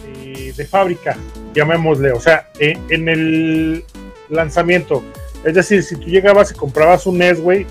de, 0.04 0.52
de 0.52 0.64
fábrica, 0.66 1.16
llamémosle, 1.54 2.12
o 2.12 2.20
sea, 2.20 2.50
eh, 2.58 2.78
en 2.88 3.08
el 3.08 3.84
lanzamiento. 4.28 5.02
Es 5.44 5.54
decir, 5.54 5.82
si 5.82 5.96
tú 5.96 6.06
llegabas 6.06 6.52
y 6.52 6.54
comprabas 6.54 7.06
un 7.06 7.18
NES, 7.18 7.40
güey, 7.40 7.66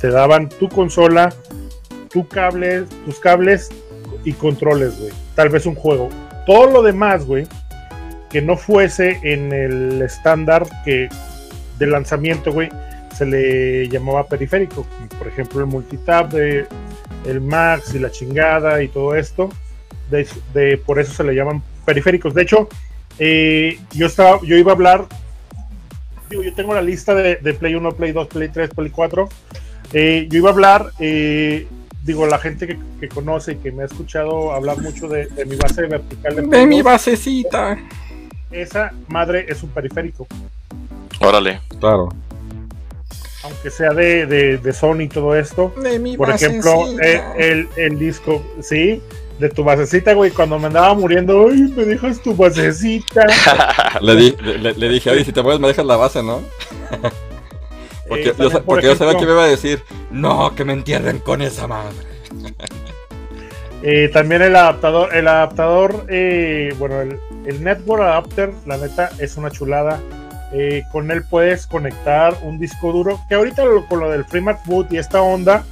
te 0.00 0.08
daban 0.08 0.48
tu 0.48 0.68
consola, 0.68 1.32
tu 2.10 2.26
cable, 2.28 2.84
tus 3.04 3.18
cables 3.20 3.70
y 4.24 4.32
controles, 4.32 4.98
güey. 4.98 5.12
Tal 5.34 5.48
vez 5.48 5.66
un 5.66 5.74
juego. 5.74 6.08
Todo 6.46 6.70
lo 6.70 6.82
demás, 6.82 7.24
güey, 7.24 7.46
que 8.30 8.42
no 8.42 8.56
fuese 8.56 9.18
en 9.22 9.52
el 9.52 10.02
estándar 10.02 10.66
que 10.84 11.08
de 11.78 11.86
lanzamiento, 11.86 12.52
güey, 12.52 12.68
se 13.18 13.26
le 13.26 13.88
llamaba 13.88 14.26
periférico. 14.26 14.86
Por 15.18 15.26
ejemplo, 15.28 15.60
el 15.60 15.66
multitap 15.66 16.32
de 16.32 16.66
el 17.26 17.40
Max 17.40 17.94
y 17.94 17.98
la 17.98 18.10
chingada 18.10 18.82
y 18.82 18.88
todo 18.88 19.14
esto. 19.16 19.48
De, 20.10 20.26
de- 20.54 20.78
por 20.78 20.98
eso 20.98 21.12
se 21.12 21.24
le 21.24 21.34
llaman 21.34 21.62
periféricos. 21.84 22.32
De 22.32 22.42
hecho, 22.42 22.68
eh, 23.18 23.78
yo 23.92 24.06
estaba, 24.06 24.38
yo 24.42 24.56
iba 24.56 24.72
a 24.72 24.74
hablar. 24.74 25.06
Digo, 26.30 26.42
yo 26.42 26.54
tengo 26.54 26.74
la 26.74 26.82
lista 26.82 27.14
de, 27.14 27.36
de 27.36 27.54
Play 27.54 27.74
1, 27.74 27.92
Play 27.92 28.12
2, 28.12 28.28
Play 28.28 28.48
3, 28.48 28.70
Play 28.70 28.90
4. 28.90 29.28
Eh, 29.94 30.26
yo 30.30 30.38
iba 30.38 30.50
a 30.50 30.52
hablar, 30.52 30.92
eh, 31.00 31.66
digo, 32.04 32.26
la 32.26 32.38
gente 32.38 32.66
que, 32.66 32.78
que 33.00 33.08
conoce 33.08 33.52
y 33.52 33.56
que 33.56 33.72
me 33.72 33.82
ha 33.82 33.86
escuchado 33.86 34.52
hablar 34.52 34.78
mucho 34.78 35.08
de, 35.08 35.26
de 35.26 35.44
mi 35.46 35.56
base 35.56 35.86
vertical 35.86 36.36
de, 36.36 36.42
De 36.42 36.66
mi 36.66 36.76
2, 36.76 36.84
basecita. 36.84 37.78
esa 38.50 38.92
madre 39.08 39.46
es 39.48 39.62
un 39.62 39.70
periférico. 39.70 40.26
Órale. 41.20 41.60
Claro. 41.80 42.10
Aunque 43.44 43.70
sea 43.70 43.90
de, 43.90 44.26
de, 44.26 44.58
de 44.58 44.72
Sony 44.72 45.02
y 45.02 45.08
todo 45.08 45.34
esto. 45.36 45.72
De 45.82 45.98
mi 45.98 46.16
Por 46.16 46.30
ejemplo, 46.30 46.86
eh, 47.00 47.22
el, 47.38 47.68
el 47.76 47.98
disco, 47.98 48.44
sí, 48.60 49.00
de 49.38 49.48
tu 49.48 49.62
basecita, 49.62 50.12
güey, 50.14 50.32
cuando 50.32 50.58
me 50.58 50.66
andaba 50.66 50.92
muriendo, 50.94 51.46
ay, 51.48 51.72
me 51.76 51.84
dejas 51.84 52.20
tu 52.20 52.34
basecita. 52.34 53.26
Le, 54.00 54.16
di- 54.16 54.36
le- 54.40 54.74
le 54.74 54.88
dije, 54.88 55.10
oye, 55.10 55.24
si 55.24 55.32
te 55.32 55.40
mueves 55.42 55.60
me 55.60 55.68
dejas 55.68 55.86
la 55.86 55.96
base, 55.96 56.22
¿no? 56.22 56.40
Porque, 58.08 58.30
Eh, 58.30 58.34
yo, 58.38 58.50
por 58.50 58.62
porque 58.64 58.86
yo 58.86 58.96
sabía 58.96 59.18
que 59.18 59.26
me 59.26 59.32
iba 59.32 59.44
a 59.44 59.48
decir, 59.48 59.82
no, 60.10 60.54
que 60.54 60.64
me 60.64 60.72
entierren 60.72 61.18
con 61.18 61.42
esa 61.42 61.66
madre. 61.68 61.94
eh, 63.82 64.08
también 64.12 64.42
el 64.42 64.56
adaptador, 64.56 65.14
el 65.14 65.28
adaptador, 65.28 66.06
eh, 66.08 66.74
bueno, 66.78 67.00
el, 67.02 67.20
el 67.46 67.62
Network 67.62 68.02
Adapter, 68.02 68.50
la 68.66 68.78
neta, 68.78 69.10
es 69.18 69.36
una 69.36 69.50
chulada. 69.50 70.00
Eh, 70.52 70.84
con 70.92 71.10
él 71.10 71.24
puedes 71.28 71.66
conectar 71.66 72.34
un 72.42 72.58
disco 72.58 72.90
duro, 72.92 73.20
que 73.28 73.34
ahorita 73.34 73.64
con 73.88 74.00
lo 74.00 74.10
del 74.10 74.24
FreeMac 74.24 74.64
Boot 74.64 74.92
y 74.92 74.96
esta 74.96 75.20
onda, 75.20 75.64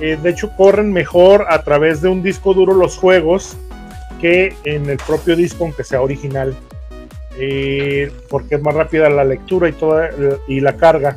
eh, 0.00 0.18
de 0.22 0.30
hecho 0.30 0.50
corren 0.56 0.92
mejor 0.92 1.46
a 1.50 1.62
través 1.62 2.00
de 2.00 2.08
un 2.08 2.22
disco 2.22 2.54
duro 2.54 2.72
los 2.72 2.96
juegos 2.96 3.56
que 4.20 4.56
en 4.64 4.88
el 4.88 4.96
propio 4.96 5.36
disco, 5.36 5.64
aunque 5.64 5.84
sea 5.84 6.00
original. 6.00 6.54
Eh, 7.40 8.10
porque 8.30 8.56
es 8.56 8.62
más 8.62 8.74
rápida 8.74 9.08
la 9.10 9.24
lectura 9.24 9.68
y 9.68 9.72
toda 9.72 10.10
y 10.48 10.60
la 10.60 10.76
carga. 10.76 11.16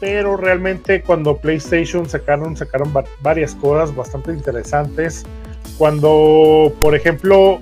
Pero 0.00 0.36
realmente 0.36 1.02
cuando 1.02 1.36
PlayStation 1.36 2.08
sacaron, 2.08 2.56
sacaron 2.56 2.92
va- 2.96 3.04
varias 3.20 3.54
cosas 3.54 3.94
bastante 3.94 4.32
interesantes. 4.32 5.24
Cuando, 5.76 6.72
por 6.80 6.94
ejemplo, 6.94 7.60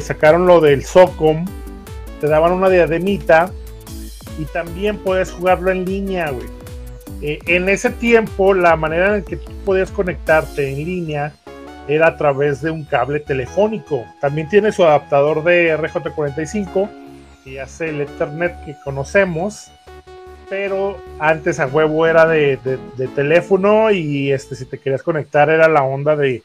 sacaron 0.00 0.46
lo 0.46 0.60
del 0.60 0.84
SOCOM, 0.84 1.44
te 2.24 2.30
daban 2.30 2.52
una 2.52 2.70
diademita 2.70 3.50
y 4.38 4.46
también 4.46 4.96
puedes 4.96 5.30
jugarlo 5.30 5.70
en 5.70 5.84
línea, 5.84 6.30
güey. 6.30 6.46
Eh, 7.20 7.38
en 7.48 7.68
ese 7.68 7.90
tiempo, 7.90 8.54
la 8.54 8.76
manera 8.76 9.14
en 9.18 9.24
que 9.24 9.36
tú 9.36 9.52
podías 9.66 9.90
conectarte 9.90 10.70
en 10.70 10.76
línea 10.86 11.34
era 11.86 12.06
a 12.06 12.16
través 12.16 12.62
de 12.62 12.70
un 12.70 12.84
cable 12.84 13.20
telefónico. 13.20 14.06
También 14.22 14.48
tiene 14.48 14.72
su 14.72 14.84
adaptador 14.84 15.44
de 15.44 15.76
RJ45, 15.78 16.88
que 17.44 17.60
hace 17.60 17.90
el 17.90 18.00
Ethernet 18.00 18.54
que 18.64 18.74
conocemos, 18.82 19.70
pero 20.48 20.96
antes 21.18 21.60
a 21.60 21.66
huevo 21.66 22.06
era 22.06 22.26
de, 22.26 22.58
de- 22.64 22.78
de 22.96 23.08
teléfono 23.08 23.90
y 23.90 24.32
este 24.32 24.56
si 24.56 24.64
te 24.64 24.78
querías 24.78 25.02
conectar 25.02 25.50
era 25.50 25.68
la 25.68 25.82
onda 25.82 26.16
de, 26.16 26.42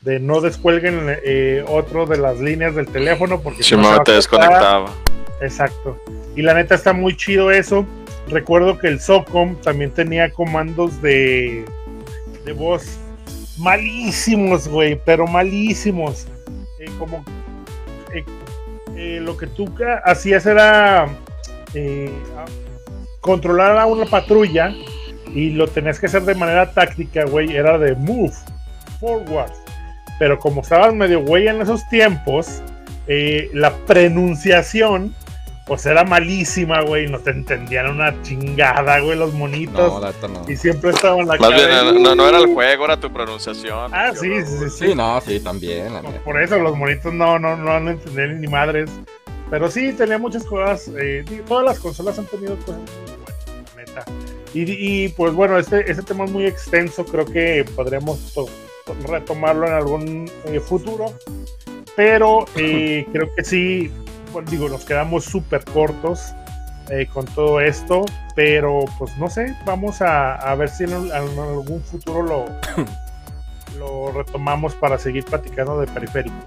de 0.00 0.18
no 0.18 0.40
descuelguen 0.40 1.16
eh, 1.24 1.64
otro 1.68 2.06
de 2.06 2.18
las 2.18 2.40
líneas 2.40 2.74
del 2.74 2.88
teléfono 2.88 3.40
porque 3.40 3.62
si 3.62 3.76
no 3.76 4.02
te 4.02 4.12
desconectaba. 4.16 4.90
Exacto. 5.42 5.98
Y 6.36 6.42
la 6.42 6.54
neta 6.54 6.74
está 6.74 6.92
muy 6.92 7.16
chido 7.16 7.50
eso. 7.50 7.86
Recuerdo 8.28 8.78
que 8.78 8.88
el 8.88 9.00
SOCOM 9.00 9.56
también 9.56 9.90
tenía 9.90 10.30
comandos 10.30 11.02
de, 11.02 11.64
de 12.44 12.52
voz 12.52 12.98
malísimos, 13.58 14.68
güey, 14.68 14.98
pero 15.04 15.26
malísimos. 15.26 16.26
Eh, 16.78 16.90
como 16.98 17.24
eh, 18.14 18.24
eh, 18.96 19.20
lo 19.20 19.36
que 19.36 19.46
tú 19.46 19.72
hacías 20.04 20.46
era 20.46 21.08
controlar 23.20 23.78
a 23.78 23.86
una 23.86 24.04
patrulla 24.04 24.74
y 25.34 25.50
lo 25.50 25.66
tenías 25.68 25.98
que 25.98 26.06
hacer 26.06 26.22
de 26.22 26.34
manera 26.34 26.70
táctica, 26.72 27.24
güey. 27.24 27.56
Era 27.56 27.78
de 27.78 27.94
move, 27.94 28.34
forward. 29.00 29.52
Pero 30.18 30.38
como 30.38 30.60
estabas 30.60 30.94
medio 30.94 31.20
güey 31.20 31.48
en 31.48 31.60
esos 31.62 31.88
tiempos, 31.88 32.62
la 33.06 33.74
pronunciación 33.86 35.14
pues 35.66 35.86
era 35.86 36.04
malísima, 36.04 36.82
güey, 36.82 37.08
no 37.08 37.18
te 37.20 37.30
entendían 37.30 37.88
una 37.88 38.20
chingada, 38.22 39.00
güey, 39.00 39.16
los 39.18 39.32
monitos. 39.32 39.92
No, 39.92 40.00
la 40.00 40.12
no. 40.28 40.50
y 40.50 40.56
siempre 40.56 40.90
estaban 40.90 41.26
la 41.26 41.36
Más 41.36 41.38
cara 41.38 41.56
bien, 41.56 41.68
de, 41.68 41.92
no, 41.94 42.00
no- 42.00 42.14
no 42.16 42.28
era 42.28 42.38
el 42.38 42.46
juego, 42.52 42.84
era 42.84 42.96
tu 42.98 43.12
pronunciación. 43.12 43.90
Ah, 43.94 44.12
sí, 44.14 44.28
sí, 44.44 44.56
sí, 44.58 44.70
sí. 44.70 44.86
Sí, 44.88 44.94
no, 44.94 45.20
sí, 45.20 45.40
también, 45.40 45.92
Pues. 46.02 46.14
Por 46.20 46.42
eso 46.42 46.58
los 46.58 46.76
monitos 46.76 47.12
no, 47.14 47.38
no, 47.38 47.56
no 47.56 47.72
han 47.72 47.88
entendido 47.88 48.26
ni 48.28 48.48
madres. 48.48 48.90
Pero 49.50 49.70
sí, 49.70 49.92
tenía 49.92 50.16
muchas 50.18 50.44
cosas. 50.44 50.90
eh, 50.98 51.24
todas 51.46 51.64
las 51.64 51.78
consolas 51.78 52.18
han 52.18 52.24
tenido 52.26 52.56
cosas 52.56 52.76
muy 52.78 52.86
buenas, 53.16 53.66
la 53.76 53.82
neta. 53.82 54.04
Y, 54.54 55.04
y, 55.04 55.08
pues 55.10 55.32
bueno, 55.34 55.58
este, 55.58 55.90
este 55.90 56.02
tema 56.02 56.24
es 56.24 56.30
muy 56.30 56.46
extenso. 56.46 57.04
Creo 57.04 57.24
que 57.26 57.64
podremos 57.76 58.32
to- 58.32 58.48
retomarlo 59.06 59.66
en 59.66 59.72
algún 59.74 60.30
eh, 60.46 60.58
futuro. 60.58 61.12
Pero 61.96 62.46
eh, 62.56 63.06
creo 63.12 63.28
que 63.36 63.44
sí, 63.44 63.90
pues, 64.32 64.50
digo, 64.50 64.68
nos 64.68 64.84
quedamos 64.84 65.24
súper 65.24 65.64
cortos 65.64 66.32
eh, 66.90 67.06
con 67.12 67.26
todo 67.26 67.60
esto. 67.60 68.04
Pero 68.34 68.86
pues 68.98 69.16
no 69.18 69.28
sé, 69.28 69.54
vamos 69.66 70.00
a, 70.00 70.34
a 70.36 70.54
ver 70.54 70.70
si 70.70 70.84
en, 70.84 70.92
en 70.92 71.12
algún 71.12 71.82
futuro 71.82 72.22
lo, 72.22 72.44
lo 73.78 74.10
retomamos 74.12 74.74
para 74.74 74.98
seguir 74.98 75.24
platicando 75.24 75.78
de 75.80 75.86
periféricos. 75.86 76.38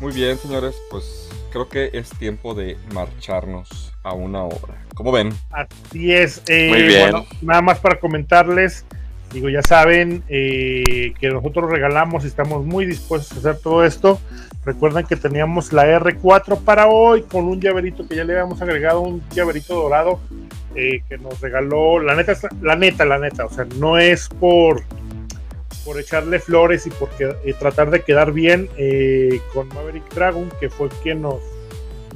Muy 0.00 0.12
bien, 0.12 0.36
señores, 0.36 0.74
pues 0.90 1.30
creo 1.50 1.68
que 1.70 1.88
es 1.94 2.10
tiempo 2.10 2.54
de 2.54 2.76
marcharnos 2.92 3.94
a 4.02 4.12
una 4.12 4.42
obra. 4.44 4.74
¿Cómo 4.94 5.10
ven? 5.10 5.32
Así 5.50 6.12
es. 6.12 6.42
eh, 6.48 6.68
Muy 6.68 6.82
bien. 6.82 7.10
bueno, 7.12 7.26
nada 7.40 7.62
más 7.62 7.78
para 7.78 7.98
comentarles, 7.98 8.84
digo, 9.32 9.48
ya 9.48 9.62
saben 9.62 10.22
eh, 10.28 11.14
que 11.18 11.28
nosotros 11.30 11.70
regalamos 11.70 12.24
y 12.24 12.26
estamos 12.26 12.64
muy 12.66 12.84
dispuestos 12.84 13.38
a 13.38 13.40
hacer 13.50 13.62
todo 13.62 13.84
esto. 13.86 14.20
Recuerden 14.66 15.06
que 15.06 15.14
teníamos 15.16 15.72
la 15.72 15.86
R4 15.86 16.58
para 16.64 16.88
hoy 16.88 17.22
con 17.22 17.44
un 17.44 17.60
llaverito 17.60 18.06
que 18.06 18.16
ya 18.16 18.24
le 18.24 18.32
habíamos 18.32 18.60
agregado, 18.60 19.00
un 19.00 19.22
llaverito 19.30 19.74
dorado 19.76 20.18
eh, 20.74 21.02
que 21.08 21.16
nos 21.18 21.40
regaló. 21.40 22.00
La 22.00 22.16
neta, 22.16 22.34
la 22.60 22.74
neta, 22.76 23.04
la 23.04 23.18
neta, 23.18 23.46
o 23.46 23.50
sea, 23.50 23.64
no 23.78 23.96
es 23.96 24.28
por 24.28 24.82
por 25.84 26.00
echarle 26.00 26.40
flores 26.40 26.84
y 26.88 26.90
por 26.90 27.08
que- 27.10 27.36
eh, 27.44 27.54
tratar 27.56 27.90
de 27.90 28.02
quedar 28.02 28.32
bien 28.32 28.68
eh, 28.76 29.40
con 29.54 29.68
Maverick 29.68 30.12
Dragon, 30.12 30.50
que 30.58 30.68
fue 30.68 30.88
quien 31.04 31.22
nos 31.22 31.36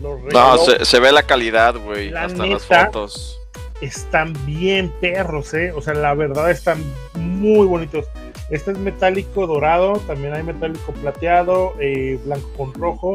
lo 0.02 0.16
regaló 0.16 0.56
No, 0.56 0.59
se, 0.59 0.85
se 0.85 0.98
ve 0.98 1.12
la 1.12 1.22
calidad, 1.22 1.77
güey, 1.77 2.10
La 2.10 2.24
hasta 2.24 2.47
las 2.47 2.64
fotos. 2.66 3.39
están 3.81 4.32
bien 4.44 4.93
perros, 5.01 5.55
¿eh? 5.55 5.70
O 5.72 5.81
sea, 5.82 5.94
la 5.94 6.14
verdad 6.14 6.51
están 6.51 6.82
muy 7.14 7.64
bonitos. 7.68 8.06
Este 8.51 8.72
es 8.72 8.78
metálico 8.78 9.47
dorado, 9.47 9.98
también 10.06 10.35
hay 10.35 10.43
metálico 10.43 10.93
plateado, 10.93 11.74
eh, 11.78 12.18
blanco 12.24 12.51
con 12.56 12.74
rojo 12.74 13.12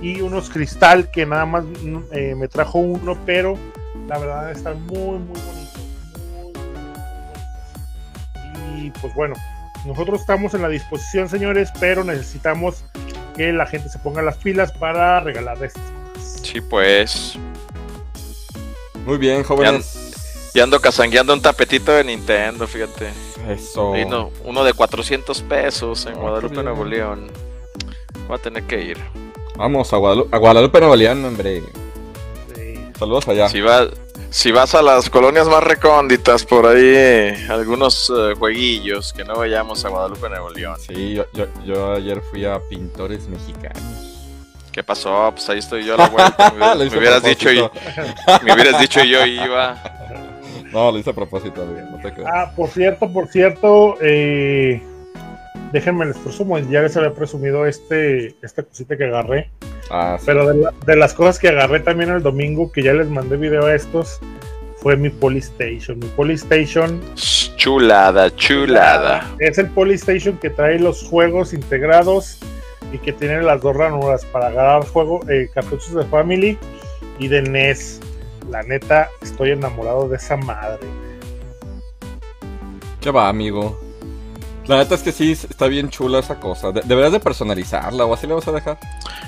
y 0.00 0.20
unos 0.20 0.48
cristal 0.48 1.10
que 1.10 1.26
nada 1.26 1.44
más 1.44 1.64
mm, 1.64 1.98
eh, 2.12 2.34
me 2.36 2.46
trajo 2.46 2.78
uno, 2.78 3.18
pero 3.26 3.58
la 4.06 4.18
verdad 4.18 4.52
están 4.52 4.80
muy, 4.86 5.18
muy 5.18 5.40
bonitos. 5.40 5.80
Muy, 6.32 6.52
muy 6.52 6.82
bonitos. 8.34 8.78
Y 8.78 8.90
pues 9.00 9.12
bueno, 9.14 9.34
nosotros 9.86 10.20
estamos 10.20 10.54
en 10.54 10.62
la 10.62 10.68
disposición, 10.68 11.28
señores, 11.28 11.70
pero 11.80 12.04
necesitamos 12.04 12.84
que 13.36 13.52
la 13.52 13.66
gente 13.66 13.88
se 13.88 13.98
ponga 13.98 14.22
las 14.22 14.36
pilas 14.36 14.70
para 14.70 15.18
regalar 15.20 15.62
estas 15.62 15.82
cosas. 15.82 16.40
Sí, 16.42 16.60
pues. 16.60 17.34
Muy 19.04 19.18
bien, 19.18 19.42
jóvenes. 19.42 20.50
Y 20.54 20.60
ando 20.60 20.80
casangueando 20.80 21.32
un 21.32 21.42
tapetito 21.42 21.92
de 21.92 22.04
Nintendo, 22.04 22.66
fíjate. 22.66 23.29
Eso. 23.48 23.96
Y 23.96 24.04
no- 24.04 24.30
uno 24.44 24.64
de 24.64 24.72
400 24.72 25.42
pesos 25.42 26.06
en 26.06 26.14
Ah, 26.14 26.18
Guadalupe. 26.20 26.62
Nuevo 26.62 26.84
León. 26.84 27.26
Voy 28.28 28.38
a 28.38 28.42
tener 28.42 28.64
que 28.64 28.80
ir. 28.82 28.98
Vamos 29.56 29.92
a 29.92 29.96
Guadalupe, 29.96 30.34
a 30.34 30.38
Guadalupe 30.38 30.78
Nuevo 30.80 30.96
León, 30.96 31.24
hombre. 31.24 31.62
Sí. 32.54 32.74
Saludos 32.98 33.28
allá. 33.28 33.48
Si, 33.48 33.60
va- 33.60 33.88
si 34.30 34.52
vas 34.52 34.74
a 34.74 34.82
las 34.82 35.10
colonias 35.10 35.48
más 35.48 35.62
recónditas, 35.64 36.44
por 36.44 36.66
ahí 36.66 36.76
eh, 36.82 37.46
algunos 37.50 38.10
eh, 38.16 38.34
jueguillos 38.38 39.12
que 39.12 39.24
no 39.24 39.34
vayamos 39.36 39.84
a 39.84 39.88
Guadalupe, 39.88 40.28
Nuevo 40.28 40.50
León. 40.50 40.76
Sí, 40.86 41.14
yo, 41.14 41.24
yo, 41.32 41.46
yo 41.64 41.92
ayer 41.94 42.20
fui 42.30 42.44
a 42.44 42.60
Pintores 42.68 43.26
Mexicanos. 43.28 43.82
¿Qué 44.72 44.84
pasó? 44.84 45.30
Pues 45.34 45.48
ahí 45.50 45.58
estoy 45.58 45.84
yo 45.84 45.94
a 45.94 45.96
la 45.96 46.08
vuelta. 46.08 46.52
Me, 46.56 46.86
hubieras- 46.86 47.24
dicho 47.24 47.50
y 47.50 47.58
me 48.44 48.54
hubieras 48.54 48.80
dicho 48.80 49.02
yo 49.02 49.26
iba. 49.26 49.82
No, 50.72 50.90
lo 50.92 50.98
hice 50.98 51.10
a 51.10 51.12
propósito, 51.14 51.62
amigo, 51.62 51.86
no 51.90 51.98
te 52.00 52.12
creas. 52.12 52.30
Ah, 52.32 52.52
por 52.54 52.68
cierto, 52.68 53.12
por 53.12 53.28
cierto, 53.28 53.96
eh, 54.00 54.80
déjenme 55.72 56.06
les 56.06 56.16
presumo, 56.18 56.58
ya 56.58 56.82
les 56.82 56.96
había 56.96 57.12
presumido 57.12 57.66
este, 57.66 58.34
esta 58.42 58.62
cosita 58.62 58.96
que 58.96 59.04
agarré, 59.04 59.50
Ah, 59.90 60.16
sí. 60.18 60.24
pero 60.26 60.46
de, 60.48 60.54
la- 60.58 60.72
de 60.86 60.96
las 60.96 61.14
cosas 61.14 61.38
que 61.38 61.48
agarré 61.48 61.80
también 61.80 62.10
el 62.10 62.22
domingo, 62.22 62.70
que 62.70 62.82
ya 62.82 62.92
les 62.92 63.08
mandé 63.08 63.36
video 63.36 63.66
a 63.66 63.74
estos, 63.74 64.20
fue 64.76 64.96
mi 64.96 65.10
Polystation. 65.10 65.98
Mi 65.98 66.06
Polystation 66.06 67.00
Chulada, 67.56 68.34
chulada. 68.34 69.28
es 69.38 69.58
el 69.58 69.66
Polystation 69.68 70.38
que 70.38 70.48
trae 70.50 70.78
los 70.78 71.02
juegos 71.02 71.52
integrados 71.52 72.38
y 72.92 72.98
que 72.98 73.12
tiene 73.12 73.42
las 73.42 73.60
dos 73.60 73.76
ranuras 73.76 74.24
para 74.26 74.46
agarrar 74.46 74.86
juego, 74.86 75.20
eh, 75.28 75.50
cartuchos 75.52 75.92
de 75.94 76.04
Family 76.04 76.56
y 77.18 77.28
de 77.28 77.42
NES. 77.42 78.00
La 78.50 78.62
neta, 78.62 79.08
estoy 79.22 79.52
enamorado 79.52 80.08
de 80.08 80.16
esa 80.16 80.36
madre. 80.36 80.86
¿Qué 83.00 83.10
va, 83.10 83.28
amigo? 83.28 83.80
La 84.66 84.76
neta 84.78 84.94
es 84.94 85.02
que 85.02 85.12
sí, 85.12 85.32
está 85.32 85.66
bien 85.66 85.88
chula 85.88 86.18
esa 86.18 86.38
cosa. 86.38 86.70
De- 86.72 86.82
deberías 86.84 87.12
de 87.12 87.20
personalizarla 87.20 88.04
o 88.04 88.12
así 88.14 88.26
le 88.26 88.34
vas 88.34 88.46
a 88.48 88.52
dejar. 88.52 88.78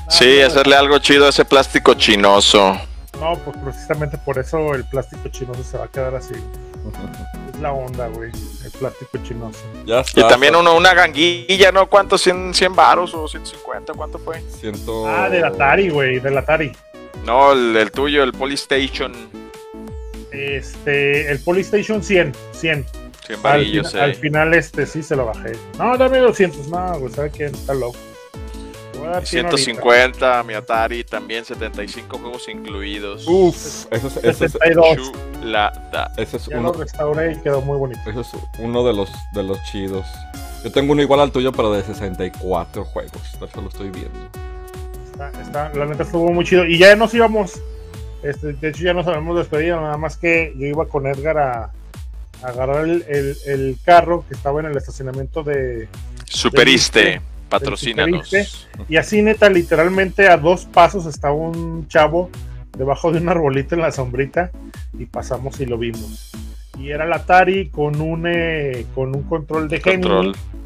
Sí, 0.08 0.40
Ah, 0.42 0.46
hacerle 0.48 0.76
algo 0.76 0.98
chido 0.98 1.26
a 1.26 1.28
ese 1.30 1.44
plástico 1.44 1.94
chinoso. 1.94 2.76
No, 3.20 3.38
pues 3.44 3.56
precisamente 3.58 4.18
por 4.18 4.38
eso 4.38 4.74
el 4.74 4.84
plástico 4.84 5.28
chinoso 5.28 5.62
se 5.62 5.78
va 5.78 5.84
a 5.84 5.88
quedar 5.88 6.14
así. 6.14 6.34
Es 7.54 7.60
la 7.60 7.72
onda, 7.72 8.08
güey. 8.08 8.30
El 8.64 8.70
plástico 8.72 9.18
chinoso. 9.22 9.58
ya 9.86 10.00
está. 10.00 10.20
Y 10.20 10.28
también 10.28 10.56
uno, 10.56 10.74
una 10.76 10.94
ganguilla, 10.94 11.70
¿no? 11.70 11.86
¿Cuánto? 11.88 12.16
¿100, 12.16 12.52
100 12.54 12.74
varos 12.74 13.14
o 13.14 13.28
150? 13.28 13.92
¿Cuánto 13.94 14.18
fue? 14.18 14.40
Siento. 14.60 15.06
Ah, 15.06 15.28
del 15.28 15.44
Atari, 15.44 15.90
güey. 15.90 16.18
Del 16.18 16.38
Atari. 16.38 16.72
No, 17.24 17.52
el, 17.52 17.76
el 17.76 17.90
tuyo, 17.92 18.22
el 18.24 18.32
Polystation. 18.32 19.12
Este, 20.30 21.30
el 21.30 21.38
Polystation 21.40 22.02
100. 22.02 22.32
100. 22.52 22.86
100 23.26 23.36
Al, 23.36 23.42
varillos, 23.42 23.92
fin- 23.92 24.00
al 24.00 24.10
eh. 24.10 24.14
final, 24.14 24.54
este 24.54 24.86
sí 24.86 25.02
se 25.02 25.14
lo 25.14 25.26
bajé. 25.26 25.52
No, 25.78 25.96
dame 25.96 26.18
200. 26.18 26.68
No, 26.68 26.98
güey, 26.98 27.12
¿sabe 27.12 27.30
quién? 27.30 27.54
Está 27.54 27.74
loco. 27.74 27.96
Le 28.94 28.98
voy 28.98 29.08
a 29.08 29.12
dar 29.12 29.26
100 29.26 29.46
ahorita. 29.46 29.62
150, 29.62 30.42
mi 30.42 30.54
Atari, 30.54 31.04
también 31.04 31.44
75 31.44 32.18
juegos 32.18 32.48
incluidos. 32.48 33.24
Uf, 33.28 33.86
eso 33.90 34.06
es, 34.08 34.16
eso 34.16 34.44
es, 34.44 34.52
72. 34.52 35.12
Chulada. 35.40 36.12
ese 36.16 36.36
es 36.38 36.46
Ya 36.46 36.58
uno, 36.58 36.72
lo 36.72 36.78
restauré 36.80 37.32
y 37.32 37.36
quedó 37.40 37.60
muy 37.60 37.78
bonito. 37.78 38.00
ese 38.10 38.20
es 38.20 38.28
uno 38.58 38.84
de 38.84 38.92
los, 38.94 39.10
de 39.32 39.42
los 39.44 39.62
chidos. 39.70 40.06
Yo 40.64 40.70
tengo 40.72 40.92
uno 40.92 41.02
igual 41.02 41.20
al 41.20 41.30
tuyo, 41.32 41.52
pero 41.52 41.72
de 41.72 41.82
64 41.82 42.84
juegos. 42.84 43.12
Por 43.38 43.48
eso 43.48 43.60
lo 43.60 43.68
estoy 43.68 43.90
viendo. 43.90 44.10
Está, 45.28 45.42
está- 45.68 45.74
la 45.78 45.86
neta 45.86 46.02
estuvo 46.04 46.30
muy 46.32 46.44
chido. 46.44 46.64
Y 46.66 46.78
ya 46.78 46.94
nos 46.96 47.12
íbamos. 47.14 47.60
Este, 48.22 48.52
de 48.52 48.68
hecho, 48.68 48.84
ya 48.84 48.94
nos 48.94 49.06
habíamos 49.06 49.36
despedido. 49.36 49.80
Nada 49.80 49.96
más 49.96 50.16
que 50.16 50.54
yo 50.56 50.66
iba 50.66 50.86
con 50.86 51.06
Edgar 51.06 51.38
a, 51.38 51.64
a 52.42 52.46
agarrar 52.46 52.84
el, 52.86 53.04
el- 53.08 53.36
el 53.46 53.76
carro 53.84 54.24
que 54.28 54.34
estaba 54.34 54.60
en 54.60 54.66
el 54.66 54.76
estacionamiento 54.76 55.42
de. 55.42 55.88
Superiste, 56.24 57.20
patrocínanos. 57.48 58.26
Superiste. 58.28 58.84
Y 58.88 58.96
así, 58.96 59.22
neta, 59.22 59.48
literalmente 59.50 60.28
a 60.28 60.36
dos 60.36 60.64
pasos 60.66 61.06
estaba 61.06 61.34
un 61.34 61.86
chavo 61.88 62.30
debajo 62.76 63.12
de 63.12 63.18
un 63.20 63.28
arbolito 63.28 63.74
en 63.74 63.80
la 63.82 63.90
sombrita. 63.92 64.50
Y 64.98 65.06
pasamos 65.06 65.58
y 65.60 65.66
lo 65.66 65.78
vimos. 65.78 66.32
Y 66.78 66.90
era 66.90 67.04
el 67.04 67.12
Atari 67.12 67.68
con 67.68 68.00
un, 68.00 68.24
eh, 68.26 68.86
con 68.94 69.14
un 69.14 69.22
control 69.24 69.68
de. 69.68 69.80
Control. 69.80 70.28
¿Y 70.28 70.61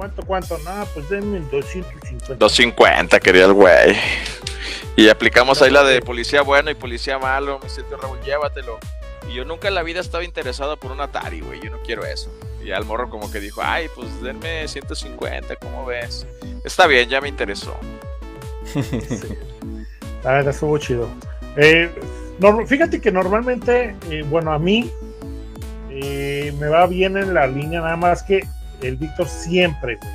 cuánto, 0.00 0.22
cuánto? 0.22 0.58
No, 0.60 0.86
pues 0.94 1.10
denme 1.10 1.40
250. 1.40 2.36
250 2.36 3.20
quería 3.20 3.44
el 3.44 3.52
güey. 3.52 3.94
Y 4.96 5.10
aplicamos 5.10 5.60
ahí 5.60 5.70
la 5.70 5.84
de 5.84 6.00
policía 6.00 6.40
bueno 6.40 6.70
y 6.70 6.74
policía 6.74 7.18
malo. 7.18 7.60
Me 7.62 7.68
siento 7.68 7.98
Raúl, 7.98 8.18
llévatelo. 8.22 8.78
Y 9.28 9.34
yo 9.34 9.44
nunca 9.44 9.68
en 9.68 9.74
la 9.74 9.82
vida 9.82 10.00
estaba 10.00 10.24
interesado 10.24 10.78
por 10.78 10.90
un 10.90 11.02
Atari, 11.02 11.40
güey. 11.40 11.60
Yo 11.62 11.68
no 11.70 11.78
quiero 11.82 12.02
eso. 12.06 12.30
Y 12.62 12.68
ya 12.68 12.78
el 12.78 12.86
morro 12.86 13.10
como 13.10 13.30
que 13.30 13.40
dijo, 13.40 13.60
ay, 13.62 13.88
pues 13.94 14.22
denme 14.22 14.66
150, 14.66 15.56
¿cómo 15.56 15.84
ves? 15.84 16.26
Está 16.64 16.86
bien, 16.86 17.10
ya 17.10 17.20
me 17.20 17.28
interesó. 17.28 17.76
Sí. 18.64 18.80
La 20.24 20.32
verdad 20.32 20.54
estuvo 20.54 20.78
chido. 20.78 21.08
Eh, 21.56 21.90
no- 22.38 22.66
fíjate 22.66 23.02
que 23.02 23.12
normalmente, 23.12 23.94
eh, 24.10 24.22
bueno, 24.26 24.50
a 24.52 24.58
mí 24.58 24.90
eh, 25.90 26.54
me 26.58 26.68
va 26.68 26.86
bien 26.86 27.18
en 27.18 27.34
la 27.34 27.46
línea, 27.46 27.80
nada 27.82 27.96
más 27.96 28.22
que 28.22 28.46
el 28.82 28.96
Víctor 28.96 29.28
siempre, 29.28 29.96
güey. 29.96 30.12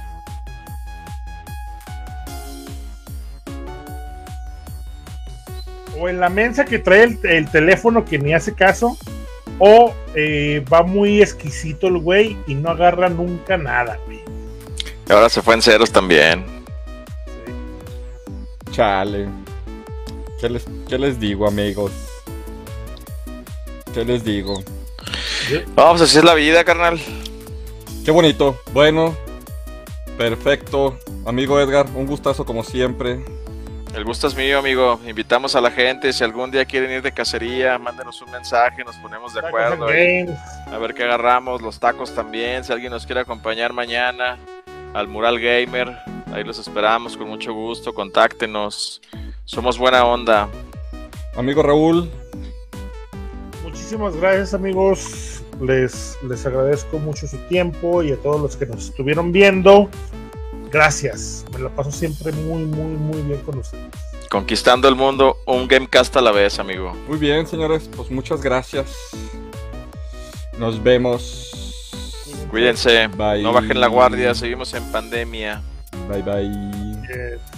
O 5.99 6.09
en 6.09 6.19
la 6.19 6.29
mensa 6.29 6.65
que 6.65 6.79
trae 6.79 7.03
el, 7.03 7.19
el 7.23 7.49
teléfono 7.49 8.03
que 8.03 8.19
ni 8.19 8.33
hace 8.33 8.53
caso, 8.53 8.97
o 9.59 9.93
eh, 10.15 10.63
va 10.71 10.83
muy 10.83 11.21
exquisito 11.21 11.87
el 11.87 11.99
güey 11.99 12.37
y 12.47 12.55
no 12.55 12.69
agarra 12.69 13.09
nunca 13.09 13.57
nada, 13.57 13.97
güey. 14.05 14.21
Y 15.07 15.11
ahora 15.11 15.29
se 15.29 15.41
fue 15.41 15.55
en 15.55 15.61
ceros 15.61 15.91
también. 15.91 16.45
Chale. 18.71 19.29
¿Qué 20.41 20.49
les, 20.49 20.65
qué 20.89 20.97
les 20.97 21.19
digo, 21.19 21.47
amigos? 21.47 21.91
¿Qué 23.93 24.03
les 24.03 24.23
digo? 24.23 24.61
Vamos, 25.75 26.01
así 26.01 26.17
es 26.17 26.23
la 26.23 26.33
vida, 26.33 26.63
carnal. 26.65 26.99
Qué 28.05 28.11
bonito. 28.11 28.55
Bueno, 28.71 29.17
perfecto. 30.15 30.95
Amigo 31.25 31.59
Edgar, 31.59 31.87
un 31.95 32.05
gustazo 32.05 32.45
como 32.45 32.63
siempre. 32.63 33.25
El 33.95 34.03
gusto 34.03 34.27
es 34.27 34.35
mío, 34.35 34.59
amigo. 34.59 34.99
Invitamos 35.07 35.55
a 35.55 35.61
la 35.61 35.71
gente. 35.71 36.13
Si 36.13 36.23
algún 36.23 36.51
día 36.51 36.65
quieren 36.65 36.91
ir 36.91 37.01
de 37.01 37.11
cacería, 37.11 37.79
mándenos 37.79 38.21
un 38.21 38.29
mensaje, 38.29 38.83
nos 38.83 38.95
ponemos 38.97 39.33
de 39.33 39.39
acuerdo. 39.39 39.87
A 39.87 40.77
ver 40.77 40.93
qué 40.93 41.03
agarramos, 41.03 41.63
los 41.63 41.79
tacos 41.79 42.13
también. 42.13 42.63
Si 42.63 42.71
alguien 42.71 42.91
nos 42.91 43.07
quiere 43.07 43.21
acompañar 43.21 43.73
mañana 43.73 44.37
al 44.93 45.07
Mural 45.07 45.39
Gamer, 45.39 45.97
ahí 46.31 46.43
los 46.43 46.59
esperamos 46.59 47.17
con 47.17 47.27
mucho 47.27 47.53
gusto. 47.53 47.91
Contáctenos. 47.91 49.01
Somos 49.45 49.79
buena 49.79 50.05
onda. 50.05 50.47
Amigo 51.35 51.63
Raúl, 51.63 52.11
Muchísimas 53.85 54.15
gracias 54.15 54.53
amigos, 54.53 55.34
les, 55.61 56.17
les 56.27 56.45
agradezco 56.45 56.99
mucho 56.99 57.27
su 57.27 57.37
tiempo 57.47 58.03
y 58.03 58.11
a 58.11 58.17
todos 58.17 58.41
los 58.41 58.57
que 58.57 58.65
nos 58.65 58.85
estuvieron 58.85 59.31
viendo, 59.31 59.89
gracias, 60.71 61.45
me 61.53 61.59
la 61.59 61.69
paso 61.69 61.91
siempre 61.91 62.31
muy, 62.31 62.63
muy, 62.63 62.97
muy 62.97 63.21
bien 63.21 63.39
con 63.41 63.59
ustedes. 63.59 63.85
Conquistando 64.29 64.87
el 64.87 64.95
mundo, 64.95 65.37
un 65.45 65.67
Gamecast 65.67 66.15
a 66.17 66.21
la 66.21 66.31
vez, 66.31 66.59
amigo. 66.59 66.93
muy 67.07 67.17
bien, 67.17 67.47
señores. 67.47 67.89
Pues 67.95 68.11
muchas 68.11 68.41
gracias. 68.41 68.85
Nos 70.57 70.81
vemos. 70.81 71.51
Cuídense. 72.49 73.07
Bye. 73.07 73.43
No 73.43 73.53
bajen 73.53 73.79
la 73.79 73.87
guardia. 73.87 74.33
Seguimos 74.33 74.73
en 74.73 74.83
pandemia. 74.91 75.61
Bye 76.09 76.21
bye. 76.21 77.54